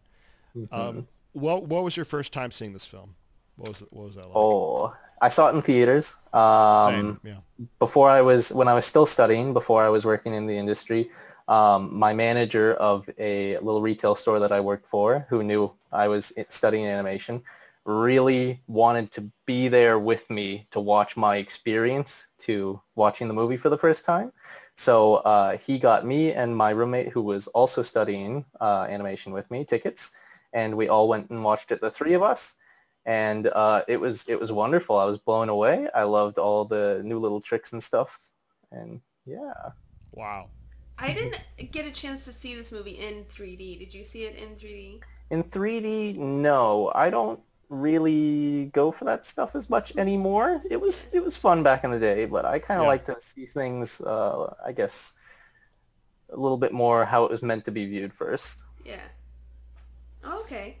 Mm-hmm. 0.56 0.74
Um, 0.74 1.08
what 1.32 1.64
what 1.64 1.84
was 1.84 1.96
your 1.96 2.04
first 2.04 2.32
time 2.32 2.50
seeing 2.50 2.72
this 2.72 2.84
film? 2.84 3.14
What 3.56 3.68
was 3.68 3.82
it, 3.82 3.88
what 3.90 4.06
was 4.06 4.14
that 4.16 4.26
like? 4.26 4.32
Oh, 4.34 4.94
I 5.20 5.28
saw 5.28 5.48
it 5.48 5.54
in 5.54 5.62
theaters. 5.62 6.16
Um, 6.32 6.92
Same, 6.92 7.20
yeah. 7.24 7.66
before 7.78 8.08
I 8.08 8.22
was 8.22 8.52
when 8.52 8.68
I 8.68 8.74
was 8.74 8.86
still 8.86 9.06
studying, 9.06 9.52
before 9.52 9.84
I 9.84 9.88
was 9.88 10.04
working 10.04 10.34
in 10.34 10.46
the 10.46 10.56
industry, 10.56 11.10
um, 11.48 11.96
my 11.96 12.12
manager 12.12 12.74
of 12.74 13.08
a 13.18 13.56
little 13.58 13.82
retail 13.82 14.14
store 14.14 14.38
that 14.38 14.52
I 14.52 14.60
worked 14.60 14.86
for, 14.86 15.26
who 15.28 15.42
knew 15.42 15.72
I 15.92 16.08
was 16.08 16.32
studying 16.48 16.86
animation, 16.86 17.42
really 17.88 18.62
wanted 18.66 19.10
to 19.12 19.30
be 19.46 19.68
there 19.68 19.98
with 19.98 20.28
me 20.28 20.68
to 20.70 20.78
watch 20.78 21.16
my 21.16 21.36
experience 21.36 22.28
to 22.38 22.80
watching 22.94 23.28
the 23.28 23.34
movie 23.34 23.56
for 23.56 23.70
the 23.70 23.78
first 23.78 24.04
time. 24.04 24.32
So 24.74 25.16
uh, 25.16 25.56
he 25.56 25.78
got 25.78 26.06
me 26.06 26.32
and 26.32 26.54
my 26.56 26.70
roommate, 26.70 27.08
who 27.08 27.22
was 27.22 27.46
also 27.48 27.82
studying 27.82 28.44
uh, 28.60 28.86
animation 28.88 29.32
with 29.32 29.50
me, 29.50 29.64
tickets, 29.64 30.12
and 30.52 30.76
we 30.76 30.88
all 30.88 31.08
went 31.08 31.30
and 31.30 31.42
watched 31.42 31.72
it, 31.72 31.80
the 31.80 31.90
three 31.90 32.14
of 32.14 32.22
us 32.22 32.56
and 33.08 33.46
uh, 33.48 33.82
it 33.88 33.98
was 33.98 34.26
it 34.28 34.38
was 34.38 34.52
wonderful. 34.52 34.98
I 34.98 35.06
was 35.06 35.16
blown 35.16 35.48
away. 35.48 35.88
I 35.94 36.02
loved 36.02 36.38
all 36.38 36.66
the 36.66 37.00
new 37.02 37.18
little 37.18 37.40
tricks 37.40 37.72
and 37.72 37.82
stuff, 37.82 38.20
and 38.70 39.00
yeah. 39.24 39.70
Wow. 40.12 40.50
I 40.98 41.14
didn't 41.14 41.38
get 41.70 41.86
a 41.86 41.92
chance 41.92 42.24
to 42.24 42.32
see 42.32 42.54
this 42.54 42.72
movie 42.72 42.98
in 42.98 43.24
3D. 43.26 43.78
Did 43.78 43.94
you 43.94 44.02
see 44.04 44.24
it 44.24 44.34
in 44.34 44.56
3D? 44.56 45.00
In 45.30 45.44
3D, 45.44 46.16
no, 46.18 46.90
I 46.92 47.08
don't 47.08 47.40
really 47.68 48.66
go 48.72 48.90
for 48.90 49.04
that 49.04 49.26
stuff 49.26 49.54
as 49.54 49.68
much 49.68 49.94
anymore. 49.96 50.62
It 50.70 50.80
was 50.80 51.06
it 51.12 51.22
was 51.22 51.36
fun 51.36 51.62
back 51.62 51.84
in 51.84 51.90
the 51.90 51.98
day, 51.98 52.24
but 52.24 52.44
I 52.44 52.58
kind 52.58 52.80
of 52.80 52.84
Yeah. 52.84 52.88
like 52.88 53.04
to 53.06 53.20
see 53.20 53.46
things, 53.46 54.00
uh, 54.00 54.54
I 54.64 54.72
guess, 54.72 55.14
a 56.30 56.36
little 56.36 56.56
bit 56.58 56.72
more 56.72 57.04
how 57.04 57.24
it 57.24 57.30
was 57.30 57.42
meant 57.42 57.64
to 57.66 57.70
be 57.70 57.86
viewed 57.86 58.12
first. 58.12 58.64
Yeah. 58.84 59.00
Okay. 60.24 60.78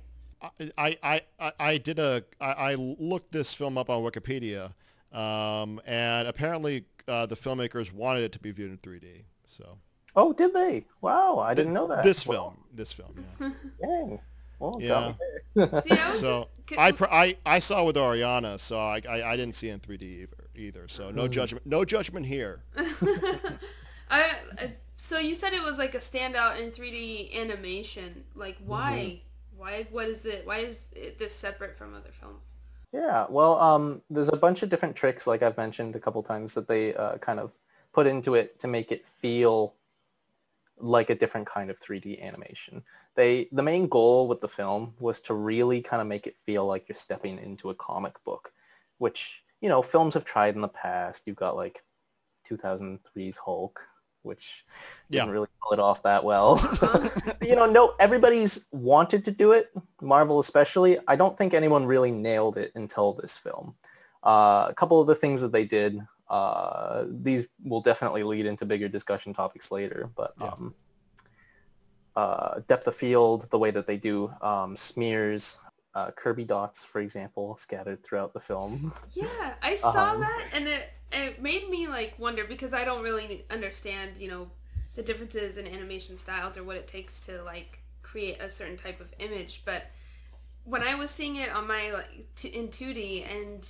I, 0.78 0.96
I, 1.02 1.20
I, 1.40 1.52
I 1.58 1.78
did 1.78 1.98
a 1.98 2.22
I, 2.40 2.52
I 2.52 2.74
looked 2.74 3.32
this 3.32 3.52
film 3.52 3.76
up 3.76 3.90
on 3.90 4.02
Wikipedia, 4.02 4.72
um, 5.12 5.80
and 5.84 6.28
apparently 6.28 6.84
uh, 7.08 7.26
the 7.26 7.34
filmmakers 7.36 7.92
wanted 7.92 8.22
it 8.22 8.32
to 8.32 8.38
be 8.38 8.52
viewed 8.52 8.70
in 8.70 8.78
3D. 8.78 9.24
So 9.46 9.78
Oh, 10.16 10.32
did 10.32 10.54
they? 10.54 10.86
Wow, 11.00 11.38
I 11.38 11.54
didn't 11.54 11.72
know 11.74 11.86
that. 11.88 12.02
this 12.04 12.26
Well, 12.26 12.50
film, 12.50 12.64
this 12.72 12.92
film, 12.92 13.26
yeah. 13.40 13.50
Dang. 13.82 14.20
Well, 14.58 14.78
Yeah. 14.80 14.88
got 14.88 15.08
me 15.08 15.16
there. 15.66 15.82
See, 15.82 15.90
I 15.90 16.12
so 16.12 16.48
just, 16.66 16.78
I, 16.80 16.92
pr- 16.92 17.04
I 17.10 17.36
I 17.46 17.58
saw 17.58 17.84
with 17.84 17.96
Ariana, 17.96 18.58
so 18.60 18.78
I, 18.78 19.00
I, 19.08 19.32
I 19.32 19.36
didn't 19.36 19.54
see 19.54 19.68
in 19.70 19.80
3D 19.80 20.02
either. 20.02 20.36
either 20.56 20.88
so 20.88 21.10
Mm. 21.10 21.14
no 21.14 21.28
judgment, 21.28 21.66
no 21.66 21.84
judgment 21.84 22.26
here. 22.26 22.60
I, 22.76 24.32
I 24.58 24.72
so 24.96 25.18
you 25.18 25.34
said 25.34 25.52
it 25.52 25.62
was 25.62 25.78
like 25.78 25.94
a 25.94 25.98
standout 25.98 26.58
in 26.60 26.70
3D 26.70 27.34
animation. 27.40 28.24
Like 28.34 28.56
why? 28.64 29.20
Why? 29.56 29.86
What 29.90 30.06
is 30.08 30.24
it? 30.26 30.46
Why 30.46 30.58
is 30.58 30.78
it 30.92 31.18
this 31.18 31.34
separate 31.34 31.76
from 31.76 31.94
other 31.94 32.10
films? 32.20 32.52
Yeah, 32.92 33.26
well, 33.28 33.58
um, 33.60 34.00
there's 34.08 34.30
a 34.30 34.36
bunch 34.36 34.62
of 34.62 34.70
different 34.70 34.96
tricks, 34.96 35.26
like 35.26 35.42
I've 35.42 35.56
mentioned 35.58 35.94
a 35.94 36.00
couple 36.00 36.22
times, 36.22 36.54
that 36.54 36.66
they 36.66 36.94
uh, 36.94 37.18
kind 37.18 37.38
of 37.38 37.52
put 37.92 38.06
into 38.06 38.34
it 38.34 38.58
to 38.60 38.66
make 38.66 38.90
it 38.92 39.04
feel 39.20 39.74
like 40.78 41.10
a 41.10 41.14
different 41.14 41.46
kind 41.46 41.68
of 41.70 41.78
3D 41.80 42.22
animation. 42.22 42.82
They, 43.18 43.48
the 43.50 43.64
main 43.64 43.88
goal 43.88 44.28
with 44.28 44.40
the 44.40 44.48
film 44.48 44.94
was 45.00 45.18
to 45.22 45.34
really 45.34 45.82
kind 45.82 46.00
of 46.00 46.06
make 46.06 46.28
it 46.28 46.36
feel 46.38 46.64
like 46.64 46.88
you're 46.88 46.94
stepping 46.94 47.36
into 47.40 47.70
a 47.70 47.74
comic 47.74 48.14
book, 48.22 48.52
which, 48.98 49.42
you 49.60 49.68
know, 49.68 49.82
films 49.82 50.14
have 50.14 50.24
tried 50.24 50.54
in 50.54 50.60
the 50.60 50.68
past. 50.68 51.24
You've 51.26 51.34
got 51.34 51.56
like 51.56 51.82
2003's 52.48 53.36
Hulk, 53.36 53.80
which 54.22 54.64
Yeah. 55.10 55.22
didn't 55.22 55.32
really 55.32 55.48
pull 55.60 55.72
it 55.72 55.80
off 55.80 56.00
that 56.04 56.22
well. 56.22 56.60
you 57.42 57.56
know, 57.56 57.66
no, 57.66 57.96
everybody's 57.98 58.68
wanted 58.70 59.24
to 59.24 59.32
do 59.32 59.50
it, 59.50 59.72
Marvel 60.00 60.38
especially. 60.38 60.98
I 61.08 61.16
don't 61.16 61.36
think 61.36 61.54
anyone 61.54 61.86
really 61.86 62.12
nailed 62.12 62.56
it 62.56 62.70
until 62.76 63.14
this 63.14 63.36
film. 63.36 63.74
Uh, 64.22 64.66
a 64.68 64.74
couple 64.76 65.00
of 65.00 65.08
the 65.08 65.16
things 65.16 65.40
that 65.40 65.50
they 65.50 65.64
did, 65.64 66.00
uh, 66.28 67.04
these 67.10 67.48
will 67.64 67.80
definitely 67.80 68.22
lead 68.22 68.46
into 68.46 68.64
bigger 68.64 68.88
discussion 68.88 69.34
topics 69.34 69.72
later, 69.72 70.08
but 70.14 70.34
Yeah. 70.40 70.52
um, 70.52 70.72
uh, 72.18 72.60
depth 72.66 72.86
of 72.88 72.96
field, 72.96 73.48
the 73.50 73.58
way 73.58 73.70
that 73.70 73.86
they 73.86 73.96
do 73.96 74.32
um, 74.42 74.76
smears, 74.76 75.58
uh, 75.94 76.10
Kirby 76.12 76.44
dots, 76.44 76.84
for 76.84 77.00
example, 77.00 77.56
scattered 77.56 78.02
throughout 78.04 78.32
the 78.32 78.40
film. 78.40 78.92
Yeah, 79.14 79.54
I 79.62 79.76
saw 79.92 80.14
Um, 80.14 80.20
that, 80.20 80.48
and 80.52 80.68
it 80.68 80.90
it 81.12 81.40
made 81.42 81.68
me 81.70 81.88
like 81.88 82.18
wonder 82.18 82.44
because 82.44 82.72
I 82.74 82.84
don't 82.84 83.02
really 83.02 83.44
understand, 83.50 84.16
you 84.18 84.28
know, 84.28 84.50
the 84.96 85.02
differences 85.02 85.58
in 85.58 85.66
animation 85.66 86.18
styles 86.18 86.58
or 86.58 86.64
what 86.64 86.76
it 86.76 86.86
takes 86.86 87.20
to 87.26 87.42
like 87.42 87.80
create 88.02 88.40
a 88.40 88.50
certain 88.50 88.76
type 88.76 89.00
of 89.00 89.08
image. 89.18 89.62
But 89.64 89.84
when 90.64 90.82
I 90.82 90.94
was 90.94 91.10
seeing 91.10 91.36
it 91.36 91.50
on 91.50 91.66
my 91.66 91.90
like 91.92 92.26
t- 92.36 92.48
in 92.48 92.68
2D, 92.68 93.24
and 93.30 93.68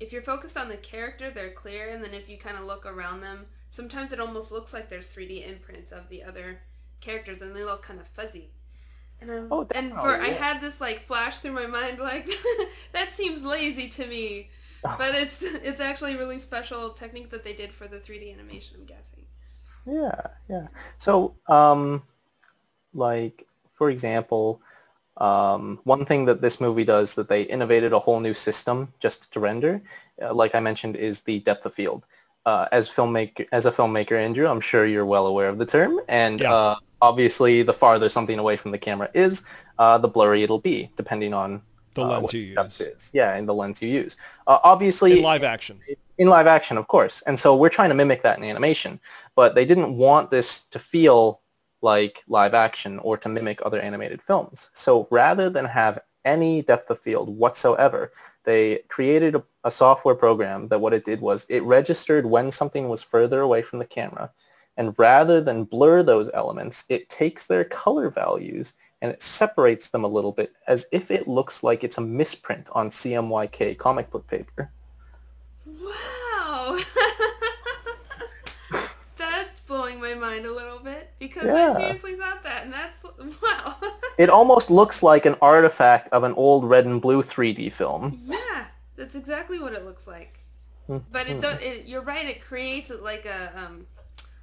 if 0.00 0.12
you're 0.12 0.22
focused 0.22 0.56
on 0.56 0.68
the 0.68 0.76
character, 0.76 1.30
they're 1.30 1.52
clear, 1.52 1.90
and 1.90 2.02
then 2.02 2.14
if 2.14 2.28
you 2.28 2.38
kind 2.38 2.56
of 2.56 2.64
look 2.64 2.86
around 2.86 3.20
them, 3.20 3.46
sometimes 3.70 4.12
it 4.12 4.20
almost 4.20 4.50
looks 4.50 4.72
like 4.72 4.90
there's 4.90 5.08
3D 5.08 5.48
imprints 5.48 5.92
of 5.92 6.08
the 6.08 6.22
other 6.22 6.60
characters, 7.02 7.42
and 7.42 7.54
they 7.56 7.64
look 7.64 7.82
kind 7.84 8.00
of 8.00 8.08
fuzzy. 8.08 8.50
And, 9.20 9.30
I 9.30 9.40
was, 9.40 9.52
Oh, 9.52 9.62
and 9.74 9.92
definitely, 9.92 10.00
for, 10.00 10.20
I 10.20 10.28
had 10.28 10.60
this 10.60 10.80
like 10.80 11.02
flash 11.06 11.38
through 11.38 11.52
my 11.52 11.66
mind, 11.66 11.98
like 11.98 12.28
that 12.92 13.10
seems 13.12 13.42
lazy 13.42 13.88
to 13.90 14.06
me 14.06 14.50
but 14.98 15.14
it's 15.14 15.42
it's 15.42 15.80
actually 15.80 16.14
a 16.14 16.18
really 16.18 16.38
special 16.38 16.90
technique 16.90 17.30
that 17.30 17.44
they 17.44 17.54
did 17.54 17.72
for 17.72 17.88
the 17.88 18.00
3D 18.00 18.32
animation. 18.32 18.76
I'm 18.78 18.86
guessing. 18.86 19.26
Yeah, 19.86 20.20
yeah. 20.48 20.68
So, 20.98 21.34
um, 21.48 22.02
like 22.94 23.46
for 23.74 23.90
example, 23.90 24.62
um, 25.18 25.80
one 25.84 26.04
thing 26.06 26.26
that 26.26 26.42
this 26.42 26.60
movie 26.60 26.84
does 26.84 27.14
that 27.16 27.28
they 27.28 27.42
innovated 27.44 27.92
a 27.92 27.98
whole 28.00 28.20
new 28.20 28.34
system 28.34 28.92
just 29.00 29.32
to 29.32 29.40
render, 29.40 29.82
uh, 30.22 30.34
like 30.34 30.54
I 30.54 30.60
mentioned, 30.60 30.96
is 30.96 31.22
the 31.22 31.40
depth 31.40 31.66
of 31.66 31.74
field. 31.74 32.06
Uh, 32.46 32.68
as 32.72 32.88
filmmaker, 32.90 33.46
as 33.52 33.66
a 33.66 33.72
filmmaker, 33.72 34.12
Andrew, 34.12 34.48
I'm 34.48 34.60
sure 34.60 34.86
you're 34.86 35.06
well 35.06 35.26
aware 35.26 35.48
of 35.48 35.58
the 35.58 35.66
term, 35.66 36.00
and 36.08 36.40
Yeah. 36.40 36.52
uh, 36.52 36.76
obviously, 37.02 37.62
the 37.62 37.74
farther 37.74 38.08
something 38.08 38.38
away 38.38 38.56
from 38.56 38.70
the 38.70 38.78
camera 38.78 39.10
is, 39.12 39.42
uh, 39.78 39.98
the 39.98 40.08
blurry 40.08 40.42
it'll 40.42 40.60
be, 40.60 40.90
depending 40.96 41.34
on 41.34 41.60
The 41.94 42.02
uh, 42.02 42.08
lens 42.08 42.32
you 42.32 42.40
use 42.40 42.80
is. 42.80 43.10
Yeah, 43.12 43.34
and 43.34 43.46
the 43.46 43.52
lens 43.52 43.82
you 43.82 43.88
use. 43.88 44.16
Uh, 44.46 44.58
obviously, 44.64 45.18
in 45.18 45.22
live 45.22 45.42
action. 45.42 45.80
in 46.16 46.28
live 46.28 46.46
action, 46.46 46.78
of 46.78 46.88
course. 46.88 47.22
And 47.26 47.38
so 47.38 47.54
we're 47.54 47.68
trying 47.68 47.90
to 47.90 47.94
mimic 47.94 48.22
that 48.22 48.38
in 48.38 48.44
animation, 48.44 49.00
but 49.34 49.54
they 49.54 49.66
didn't 49.66 49.94
want 49.96 50.30
this 50.30 50.64
to 50.70 50.78
feel 50.78 51.40
like 51.82 52.22
live 52.28 52.54
action 52.54 52.98
or 53.00 53.18
to 53.18 53.28
mimic 53.28 53.60
other 53.66 53.80
animated 53.80 54.22
films. 54.22 54.70
So 54.72 55.08
rather 55.10 55.50
than 55.50 55.64
have 55.64 55.98
any 56.24 56.62
depth 56.62 56.88
of 56.90 56.98
field 57.00 57.36
whatsoever, 57.36 58.12
they 58.44 58.82
created 58.88 59.34
a, 59.34 59.42
a 59.64 59.70
software 59.70 60.14
program 60.14 60.68
that 60.68 60.80
what 60.80 60.92
it 60.92 61.04
did 61.04 61.20
was 61.20 61.44
it 61.48 61.62
registered 61.64 62.24
when 62.26 62.50
something 62.50 62.88
was 62.88 63.02
further 63.02 63.40
away 63.40 63.62
from 63.62 63.80
the 63.80 63.84
camera. 63.84 64.30
And 64.76 64.94
rather 64.98 65.40
than 65.40 65.64
blur 65.64 66.02
those 66.02 66.30
elements, 66.32 66.84
it 66.88 67.08
takes 67.08 67.46
their 67.46 67.64
color 67.64 68.08
values 68.10 68.72
and 69.02 69.10
it 69.12 69.20
separates 69.20 69.88
them 69.90 70.04
a 70.04 70.08
little 70.08 70.32
bit 70.32 70.52
as 70.66 70.86
if 70.92 71.10
it 71.10 71.26
looks 71.28 71.62
like 71.62 71.82
it's 71.84 71.98
a 71.98 72.00
misprint 72.00 72.68
on 72.72 72.88
CMYK 72.88 73.76
comic 73.76 74.10
book 74.10 74.26
paper. 74.28 74.70
Wow, 75.66 76.78
that's 79.18 79.60
blowing 79.60 80.00
my 80.00 80.14
mind 80.14 80.46
a 80.46 80.52
little 80.52 80.78
bit 80.78 81.10
because 81.18 81.44
Yeah. 81.44 81.72
I 81.72 81.80
seriously 81.80 82.14
thought 82.16 82.42
that, 82.42 82.64
and 82.64 82.72
that's 82.72 82.96
wow. 83.42 83.76
It 84.18 84.28
almost 84.28 84.70
looks 84.70 85.02
like 85.02 85.24
an 85.26 85.36
artifact 85.40 86.12
of 86.12 86.22
an 86.22 86.34
old 86.34 86.64
red 86.68 86.84
and 86.86 87.00
blue 87.00 87.22
3D 87.22 87.72
film. 87.72 88.16
yeah, 88.20 88.66
that's 88.96 89.14
exactly 89.14 89.58
what 89.58 89.72
it 89.72 89.84
looks 89.84 90.06
like. 90.06 90.38
Hmm. 90.86 90.98
But 91.10 91.28
it, 91.28 91.40
do, 91.40 91.48
it 91.48 91.86
you're 91.86 92.02
right. 92.02 92.26
It 92.28 92.42
creates 92.42 92.90
like 92.90 93.24
a 93.24 93.52
um, 93.56 93.86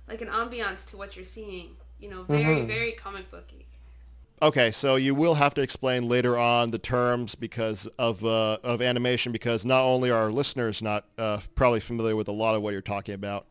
like 0.10 0.22
an 0.22 0.28
ambiance 0.30 0.84
to 0.88 0.98
what 0.98 1.15
you're 1.15 1.26
seeing. 1.26 1.78
You 2.00 2.10
know, 2.10 2.24
very 2.24 2.43
Mhm. 2.62 2.67
very 2.67 2.91
comic 2.93 3.30
booky. 3.32 3.65
Okay, 4.41 4.72
so 4.72 4.95
you 4.95 5.13
will 5.13 5.34
have 5.36 5.54
to 5.56 5.62
explain 5.62 6.08
later 6.08 6.38
on 6.38 6.72
the 6.72 6.80
terms 6.80 7.36
because 7.36 7.88
of 8.00 8.24
uh, 8.24 8.58
of 8.63 8.82
animation 8.82 9.32
because 9.34 9.65
not 9.65 9.84
only 9.84 10.10
are 10.10 10.22
our 10.24 10.32
listeners 10.32 10.82
not 10.82 11.06
uh, 11.17 11.39
probably 11.56 11.82
familiar 11.82 12.15
with 12.15 12.30
a 12.30 12.32
lot 12.32 12.56
of 12.56 12.62
what 12.62 12.72
you're 12.72 12.82
talking 12.82 13.15
about, 13.15 13.45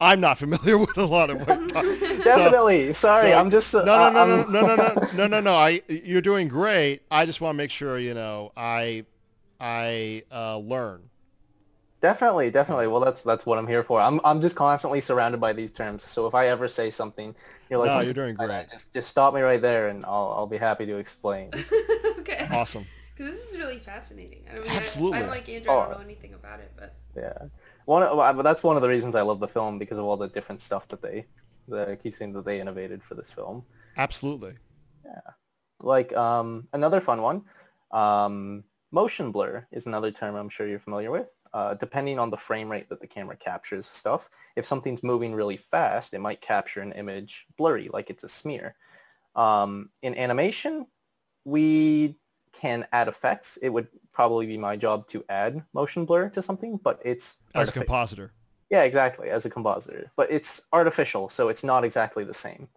I'm 0.00 0.18
not 0.18 0.38
familiar 0.44 0.78
with 0.78 0.96
a 0.96 1.04
lot 1.04 1.28
of 1.28 1.46
what 1.46 1.60
you're 1.60 1.68
talking. 1.68 1.98
so, 2.00 2.22
Definitely. 2.24 2.92
Sorry, 2.94 3.32
so- 3.32 3.38
I'm 3.38 3.50
just 3.50 3.74
uh, 3.74 3.84
no, 3.84 4.10
no, 4.10 4.10
no, 4.12 4.18
I'm- 4.36 4.52
no, 4.52 4.60
no, 4.62 4.76
no, 4.76 4.94
no, 4.94 5.08
no, 5.14 5.26
no, 5.26 5.40
no. 5.40 5.54
I 5.54 5.82
you're 5.88 6.22
doing 6.22 6.48
great. 6.48 7.02
I 7.10 7.26
just 7.26 7.42
want 7.42 7.54
to 7.54 7.58
make 7.58 7.70
sure 7.70 7.98
you 7.98 8.14
know 8.14 8.50
I 8.56 9.04
I 9.60 10.22
uh, 10.32 10.56
learn. 10.56 11.02
Definitely, 12.00 12.50
definitely. 12.50 12.86
Well, 12.86 13.00
that's 13.00 13.22
that's 13.22 13.44
what 13.44 13.58
I'm 13.58 13.66
here 13.66 13.82
for. 13.84 14.00
I'm 14.00 14.20
I'm 14.24 14.40
just 14.40 14.56
constantly 14.56 15.00
surrounded 15.00 15.38
by 15.40 15.52
these 15.52 15.70
terms. 15.70 16.02
So 16.04 16.26
if 16.26 16.34
I 16.34 16.46
ever 16.48 16.66
say 16.66 16.88
something, 16.90 17.34
you're 17.68 17.78
like, 17.78 17.88
No, 17.88 18.00
you're 18.00 18.14
doing 18.14 18.36
by 18.36 18.46
that?" 18.46 18.68
great. 18.68 18.72
Just 18.78 18.92
just 18.94 19.08
stop 19.08 19.34
me 19.34 19.42
right 19.42 19.60
there, 19.60 19.88
and 19.88 20.04
I'll 20.06 20.32
I'll 20.36 20.46
be 20.46 20.56
happy 20.56 20.86
to 20.86 20.96
explain. 20.96 21.50
okay. 22.20 22.48
Awesome. 22.50 22.86
Because 23.14 23.34
this 23.34 23.50
is 23.50 23.58
really 23.58 23.78
fascinating. 23.80 24.44
I 24.50 24.54
don't 24.54 24.66
mean, 24.66 24.76
Absolutely. 24.78 25.18
I, 25.18 25.22
I'm 25.24 25.28
like 25.28 25.46
Andrew. 25.50 25.70
I 25.70 25.74
don't 25.74 25.88
Oh. 25.88 25.98
know 25.98 26.02
anything 26.04 26.32
about 26.32 26.60
it, 26.60 26.72
but 26.74 26.94
yeah. 27.14 27.36
One, 27.84 28.02
but 28.36 28.42
that's 28.42 28.62
one 28.64 28.76
of 28.76 28.82
the 28.82 28.88
reasons 28.88 29.14
I 29.14 29.20
love 29.20 29.40
the 29.40 29.48
film 29.48 29.78
because 29.78 29.98
of 29.98 30.06
all 30.06 30.16
the 30.16 30.28
different 30.28 30.62
stuff 30.62 30.88
that 30.88 31.02
they, 31.02 31.26
that 31.68 31.90
I 31.90 31.96
keep 31.96 32.14
saying 32.14 32.32
that 32.32 32.46
they 32.46 32.60
innovated 32.62 33.02
for 33.02 33.14
this 33.14 33.30
film. 33.30 33.62
Absolutely. 33.98 34.54
Yeah. 35.04 35.20
Like 35.82 36.16
um, 36.16 36.66
another 36.72 37.02
fun 37.02 37.20
one, 37.20 37.42
um, 37.90 38.64
motion 38.90 39.32
blur 39.32 39.66
is 39.70 39.84
another 39.86 40.10
term 40.12 40.34
I'm 40.34 40.48
sure 40.48 40.66
you're 40.66 40.78
familiar 40.80 41.10
with. 41.10 41.26
Uh, 41.52 41.74
depending 41.74 42.18
on 42.18 42.30
the 42.30 42.36
frame 42.36 42.70
rate 42.70 42.88
that 42.88 43.00
the 43.00 43.06
camera 43.06 43.36
captures 43.36 43.86
stuff, 43.86 44.28
if 44.54 44.64
something's 44.64 45.02
moving 45.02 45.34
really 45.34 45.56
fast, 45.56 46.14
it 46.14 46.20
might 46.20 46.40
capture 46.40 46.80
an 46.80 46.92
image 46.92 47.46
blurry, 47.58 47.88
like 47.92 48.08
it's 48.08 48.22
a 48.22 48.28
smear. 48.28 48.76
Um, 49.34 49.90
in 50.02 50.16
animation, 50.16 50.86
we 51.44 52.16
can 52.52 52.86
add 52.92 53.08
effects. 53.08 53.58
It 53.62 53.70
would 53.70 53.88
probably 54.12 54.46
be 54.46 54.58
my 54.58 54.76
job 54.76 55.08
to 55.08 55.24
add 55.28 55.62
motion 55.72 56.04
blur 56.04 56.28
to 56.30 56.42
something, 56.42 56.78
but 56.82 57.00
it's 57.04 57.38
As 57.54 57.68
a 57.68 57.72
compositor. 57.72 58.32
yeah, 58.70 58.82
exactly, 58.82 59.30
as 59.30 59.44
a 59.44 59.50
compositor. 59.50 60.10
But 60.16 60.30
it's 60.30 60.62
artificial, 60.72 61.28
so 61.28 61.48
it's 61.48 61.64
not 61.64 61.84
exactly 61.84 62.24
the 62.24 62.34
same. 62.34 62.68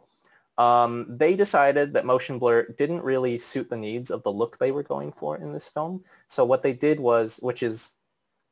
Um, 0.58 1.08
they 1.10 1.36
decided 1.36 1.94
that 1.94 2.06
motion 2.06 2.38
blur 2.38 2.68
didn't 2.78 3.04
really 3.04 3.40
suit 3.40 3.70
the 3.70 3.78
needs 3.78 4.12
of 4.12 4.22
the 4.24 4.32
look 4.32 4.58
they 4.58 4.72
were 4.72 4.84
going 4.84 5.12
for 5.12 5.38
in 5.38 5.52
this 5.52 5.68
film. 5.68 6.04
So 6.28 6.46
what 6.46 6.62
they 6.62 6.74
did 6.74 7.00
was, 7.00 7.40
which 7.42 7.64
is 7.64 7.94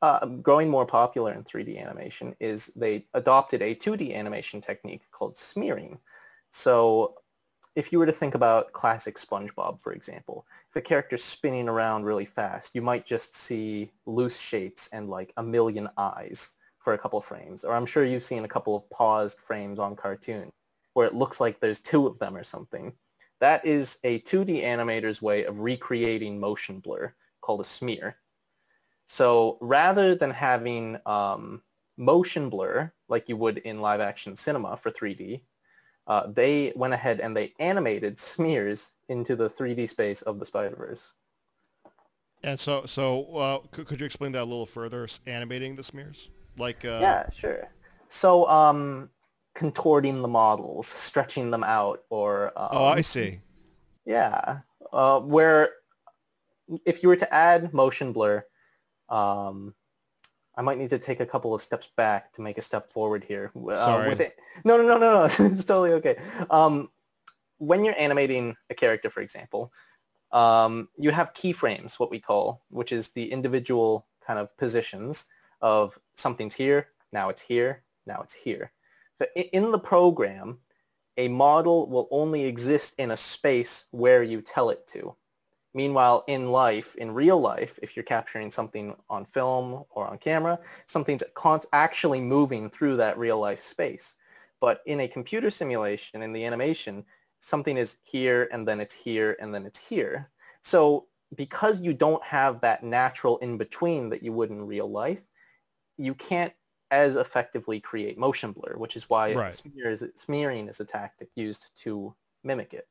uh, 0.02 0.26
growing 0.26 0.68
more 0.68 0.84
popular 0.86 1.32
in 1.32 1.44
3D 1.44 1.80
animation, 1.80 2.34
is 2.40 2.66
they 2.76 3.06
adopted 3.14 3.62
a 3.62 3.74
2D 3.74 4.14
animation 4.14 4.60
technique 4.60 5.02
called 5.12 5.36
smearing. 5.38 5.98
So 6.50 7.14
if 7.74 7.90
you 7.92 7.98
were 7.98 8.06
to 8.06 8.12
think 8.12 8.34
about 8.34 8.72
classic 8.72 9.16
SpongeBob, 9.16 9.80
for 9.80 9.92
example, 9.92 10.44
if 10.68 10.76
a 10.76 10.80
character's 10.80 11.24
spinning 11.24 11.68
around 11.68 12.04
really 12.04 12.26
fast, 12.26 12.74
you 12.74 12.82
might 12.82 13.06
just 13.06 13.34
see 13.36 13.92
loose 14.04 14.38
shapes 14.38 14.88
and 14.92 15.08
like 15.08 15.32
a 15.36 15.42
million 15.42 15.88
eyes 15.96 16.50
for 16.78 16.92
a 16.94 16.98
couple 16.98 17.20
frames. 17.20 17.64
Or 17.64 17.74
I'm 17.74 17.86
sure 17.86 18.04
you've 18.04 18.24
seen 18.24 18.44
a 18.44 18.48
couple 18.48 18.76
of 18.76 18.90
paused 18.90 19.38
frames 19.38 19.78
on 19.78 19.96
cartoon. 19.96 20.50
where 20.94 21.06
it 21.06 21.14
looks 21.14 21.40
like 21.40 21.60
there's 21.60 21.80
two 21.80 22.06
of 22.06 22.18
them 22.18 22.36
or 22.36 22.44
something. 22.44 22.92
That 23.40 23.64
is 23.64 23.98
a 24.04 24.20
2D 24.20 24.62
animator's 24.62 25.22
way 25.22 25.44
of 25.44 25.60
recreating 25.60 26.38
motion 26.38 26.80
blur 26.80 27.14
called 27.40 27.60
a 27.60 27.64
smear. 27.64 28.16
So 29.12 29.58
rather 29.60 30.14
than 30.14 30.30
having 30.30 30.96
um, 31.04 31.60
motion 31.98 32.48
blur 32.48 32.90
like 33.10 33.28
you 33.28 33.36
would 33.36 33.58
in 33.58 33.82
live 33.82 34.00
action 34.00 34.34
cinema 34.36 34.74
for 34.78 34.90
3D, 34.90 35.42
uh, 36.06 36.28
they 36.28 36.72
went 36.76 36.94
ahead 36.94 37.20
and 37.20 37.36
they 37.36 37.52
animated 37.58 38.18
smears 38.18 38.92
into 39.10 39.36
the 39.36 39.50
3D 39.50 39.86
space 39.86 40.22
of 40.22 40.38
the 40.38 40.46
Spider-Verse. 40.46 41.12
And 42.42 42.58
so, 42.58 42.86
so 42.86 43.36
uh, 43.36 43.58
could, 43.70 43.86
could 43.86 44.00
you 44.00 44.06
explain 44.06 44.32
that 44.32 44.44
a 44.44 44.48
little 44.48 44.64
further? 44.64 45.06
Animating 45.26 45.76
the 45.76 45.82
smears, 45.82 46.30
like 46.56 46.82
uh, 46.86 46.98
yeah, 47.02 47.28
sure. 47.28 47.70
So 48.08 48.48
um, 48.48 49.10
contorting 49.54 50.22
the 50.22 50.28
models, 50.28 50.86
stretching 50.86 51.50
them 51.50 51.64
out, 51.64 52.02
or 52.08 52.46
um, 52.56 52.68
oh, 52.72 52.84
I 52.86 53.02
see. 53.02 53.40
Yeah, 54.06 54.60
uh, 54.90 55.20
where 55.20 55.68
if 56.86 57.02
you 57.02 57.10
were 57.10 57.16
to 57.16 57.34
add 57.34 57.74
motion 57.74 58.14
blur, 58.14 58.46
um, 59.12 59.74
I 60.56 60.62
might 60.62 60.78
need 60.78 60.90
to 60.90 60.98
take 60.98 61.20
a 61.20 61.26
couple 61.26 61.54
of 61.54 61.62
steps 61.62 61.90
back 61.96 62.32
to 62.34 62.42
make 62.42 62.58
a 62.58 62.62
step 62.62 62.90
forward 62.90 63.24
here. 63.24 63.52
Uh, 63.56 63.76
Sorry. 63.76 64.12
it. 64.12 64.36
No, 64.64 64.76
no, 64.76 64.82
no, 64.82 64.98
no, 64.98 65.10
no. 65.10 65.24
it's 65.46 65.64
totally 65.64 65.92
okay. 65.92 66.16
Um, 66.50 66.88
when 67.58 67.84
you're 67.84 67.98
animating 67.98 68.56
a 68.70 68.74
character, 68.74 69.08
for 69.08 69.20
example, 69.20 69.72
um, 70.32 70.88
you 70.98 71.10
have 71.10 71.34
keyframes, 71.34 72.00
what 72.00 72.10
we 72.10 72.18
call, 72.18 72.62
which 72.70 72.90
is 72.90 73.10
the 73.10 73.30
individual 73.30 74.06
kind 74.26 74.38
of 74.38 74.56
positions 74.56 75.26
of 75.60 75.98
something's 76.16 76.54
here, 76.54 76.88
now 77.12 77.28
it's 77.28 77.42
here, 77.42 77.84
now 78.06 78.20
it's 78.22 78.34
here. 78.34 78.72
So 79.20 79.26
in 79.34 79.70
the 79.70 79.78
program, 79.78 80.58
a 81.16 81.28
model 81.28 81.88
will 81.88 82.08
only 82.10 82.44
exist 82.44 82.94
in 82.98 83.10
a 83.10 83.16
space 83.16 83.84
where 83.90 84.22
you 84.22 84.40
tell 84.40 84.70
it 84.70 84.86
to. 84.88 85.14
Meanwhile, 85.74 86.24
in 86.28 86.50
life, 86.50 86.94
in 86.96 87.12
real 87.12 87.40
life, 87.40 87.78
if 87.82 87.96
you're 87.96 88.02
capturing 88.04 88.50
something 88.50 88.94
on 89.08 89.24
film 89.24 89.84
or 89.90 90.06
on 90.06 90.18
camera, 90.18 90.58
something's 90.86 91.22
actually 91.72 92.20
moving 92.20 92.68
through 92.68 92.96
that 92.98 93.18
real 93.18 93.38
life 93.38 93.60
space. 93.60 94.14
But 94.60 94.82
in 94.86 95.00
a 95.00 95.08
computer 95.08 95.50
simulation, 95.50 96.22
in 96.22 96.32
the 96.32 96.44
animation, 96.44 97.04
something 97.40 97.76
is 97.76 97.96
here 98.02 98.48
and 98.52 98.68
then 98.68 98.80
it's 98.80 98.94
here 98.94 99.36
and 99.40 99.54
then 99.54 99.66
it's 99.66 99.78
here. 99.78 100.30
So 100.62 101.08
because 101.34 101.80
you 101.80 101.94
don't 101.94 102.22
have 102.22 102.60
that 102.60 102.84
natural 102.84 103.38
in-between 103.38 104.10
that 104.10 104.22
you 104.22 104.32
would 104.34 104.50
in 104.50 104.66
real 104.66 104.90
life, 104.90 105.22
you 105.96 106.14
can't 106.14 106.52
as 106.90 107.16
effectively 107.16 107.80
create 107.80 108.18
motion 108.18 108.52
blur, 108.52 108.76
which 108.76 108.96
is 108.96 109.08
why 109.08 109.40
Right. 109.40 109.48
smears, 109.48 110.04
smearing 110.14 110.68
is 110.68 110.80
a 110.80 110.84
tactic 110.84 111.30
used 111.36 111.74
to 111.82 112.14
mimic 112.44 112.74
it. 112.74 112.88